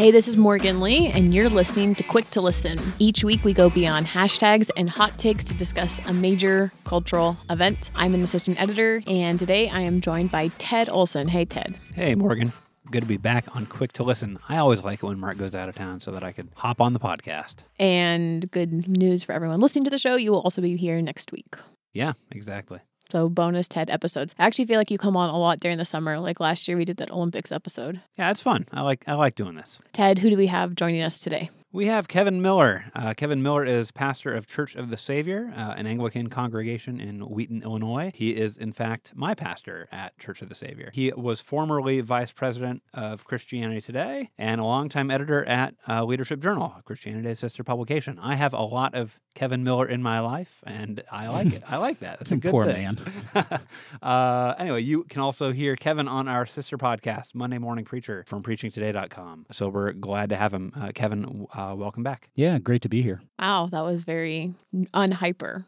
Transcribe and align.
Hey, 0.00 0.10
this 0.10 0.28
is 0.28 0.36
Morgan 0.38 0.80
Lee, 0.80 1.08
and 1.08 1.34
you're 1.34 1.50
listening 1.50 1.94
to 1.96 2.02
Quick 2.02 2.30
to 2.30 2.40
Listen. 2.40 2.78
Each 2.98 3.22
week, 3.22 3.44
we 3.44 3.52
go 3.52 3.68
beyond 3.68 4.06
hashtags 4.06 4.70
and 4.74 4.88
hot 4.88 5.18
takes 5.18 5.44
to 5.44 5.52
discuss 5.52 6.00
a 6.06 6.14
major 6.14 6.72
cultural 6.84 7.36
event. 7.50 7.90
I'm 7.94 8.14
an 8.14 8.22
assistant 8.22 8.58
editor, 8.58 9.02
and 9.06 9.38
today 9.38 9.68
I 9.68 9.82
am 9.82 10.00
joined 10.00 10.30
by 10.30 10.48
Ted 10.56 10.88
Olsen. 10.88 11.28
Hey, 11.28 11.44
Ted. 11.44 11.74
Hey, 11.94 12.14
Morgan. 12.14 12.54
Good 12.90 13.02
to 13.02 13.06
be 13.06 13.18
back 13.18 13.54
on 13.54 13.66
Quick 13.66 13.92
to 13.92 14.02
Listen. 14.02 14.38
I 14.48 14.56
always 14.56 14.82
like 14.82 15.02
it 15.02 15.06
when 15.06 15.20
Mark 15.20 15.36
goes 15.36 15.54
out 15.54 15.68
of 15.68 15.74
town 15.74 16.00
so 16.00 16.12
that 16.12 16.24
I 16.24 16.32
could 16.32 16.48
hop 16.54 16.80
on 16.80 16.94
the 16.94 16.98
podcast. 16.98 17.56
And 17.78 18.50
good 18.50 18.88
news 18.88 19.22
for 19.22 19.32
everyone 19.32 19.60
listening 19.60 19.84
to 19.84 19.90
the 19.90 19.98
show 19.98 20.16
you 20.16 20.30
will 20.30 20.40
also 20.40 20.62
be 20.62 20.78
here 20.78 21.02
next 21.02 21.30
week. 21.30 21.56
Yeah, 21.92 22.14
exactly. 22.30 22.80
So, 23.10 23.28
bonus 23.28 23.68
Ted 23.68 23.90
episodes. 23.90 24.34
I 24.38 24.46
actually 24.46 24.66
feel 24.66 24.78
like 24.78 24.90
you 24.90 24.98
come 24.98 25.16
on 25.16 25.30
a 25.30 25.38
lot 25.38 25.60
during 25.60 25.78
the 25.78 25.84
summer. 25.84 26.18
Like 26.18 26.40
last 26.40 26.68
year, 26.68 26.76
we 26.76 26.84
did 26.84 26.98
that 26.98 27.10
Olympics 27.10 27.50
episode. 27.52 28.00
Yeah, 28.16 28.30
it's 28.30 28.40
fun. 28.40 28.66
I 28.72 28.82
like 28.82 29.04
I 29.06 29.14
like 29.14 29.34
doing 29.34 29.56
this. 29.56 29.78
Ted, 29.92 30.18
who 30.18 30.30
do 30.30 30.36
we 30.36 30.46
have 30.46 30.74
joining 30.74 31.02
us 31.02 31.18
today? 31.18 31.50
We 31.72 31.86
have 31.86 32.08
Kevin 32.08 32.42
Miller. 32.42 32.86
Uh, 32.96 33.14
Kevin 33.14 33.44
Miller 33.44 33.64
is 33.64 33.92
pastor 33.92 34.34
of 34.34 34.48
Church 34.48 34.74
of 34.74 34.90
the 34.90 34.96
Savior, 34.96 35.52
uh, 35.56 35.74
an 35.76 35.86
Anglican 35.86 36.28
congregation 36.28 36.98
in 36.98 37.20
Wheaton, 37.20 37.62
Illinois. 37.62 38.10
He 38.12 38.30
is, 38.30 38.56
in 38.56 38.72
fact, 38.72 39.12
my 39.14 39.34
pastor 39.36 39.88
at 39.92 40.18
Church 40.18 40.42
of 40.42 40.48
the 40.48 40.56
Savior. 40.56 40.90
He 40.92 41.12
was 41.12 41.40
formerly 41.40 42.00
vice 42.00 42.32
president 42.32 42.82
of 42.92 43.22
Christianity 43.24 43.80
Today 43.80 44.30
and 44.36 44.60
a 44.60 44.64
longtime 44.64 45.12
editor 45.12 45.44
at 45.44 45.76
uh, 45.88 46.02
Leadership 46.02 46.40
Journal, 46.40 46.74
Christianity 46.84 47.22
Today's 47.22 47.38
sister 47.38 47.62
publication. 47.62 48.18
I 48.20 48.34
have 48.34 48.52
a 48.52 48.62
lot 48.62 48.96
of 48.96 49.20
Kevin 49.36 49.62
Miller 49.62 49.86
in 49.86 50.02
my 50.02 50.18
life, 50.18 50.64
and 50.66 51.04
I 51.12 51.28
like 51.28 51.52
it. 51.52 51.62
I 51.68 51.76
like 51.76 52.00
that. 52.00 52.18
That's 52.18 52.32
a 52.32 52.36
good 52.38 52.50
Poor 52.50 52.64
thing. 52.64 52.82
man. 52.82 53.60
uh, 54.02 54.54
anyway, 54.58 54.82
you 54.82 55.04
can 55.04 55.20
also 55.20 55.52
hear 55.52 55.76
Kevin 55.76 56.08
on 56.08 56.26
our 56.26 56.46
sister 56.46 56.76
podcast, 56.76 57.32
Monday 57.32 57.58
Morning 57.58 57.84
Preacher, 57.84 58.24
from 58.26 58.42
preachingtoday.com. 58.42 59.46
So 59.52 59.68
we're 59.68 59.92
glad 59.92 60.30
to 60.30 60.36
have 60.36 60.52
him. 60.52 60.72
Uh, 60.74 60.90
Kevin, 60.92 61.46
uh, 61.60 61.74
welcome 61.74 62.02
back. 62.02 62.30
Yeah, 62.34 62.58
great 62.58 62.82
to 62.82 62.88
be 62.88 63.02
here. 63.02 63.20
Wow, 63.38 63.68
that 63.70 63.82
was 63.82 64.04
very 64.04 64.54
unhyper 64.74 65.64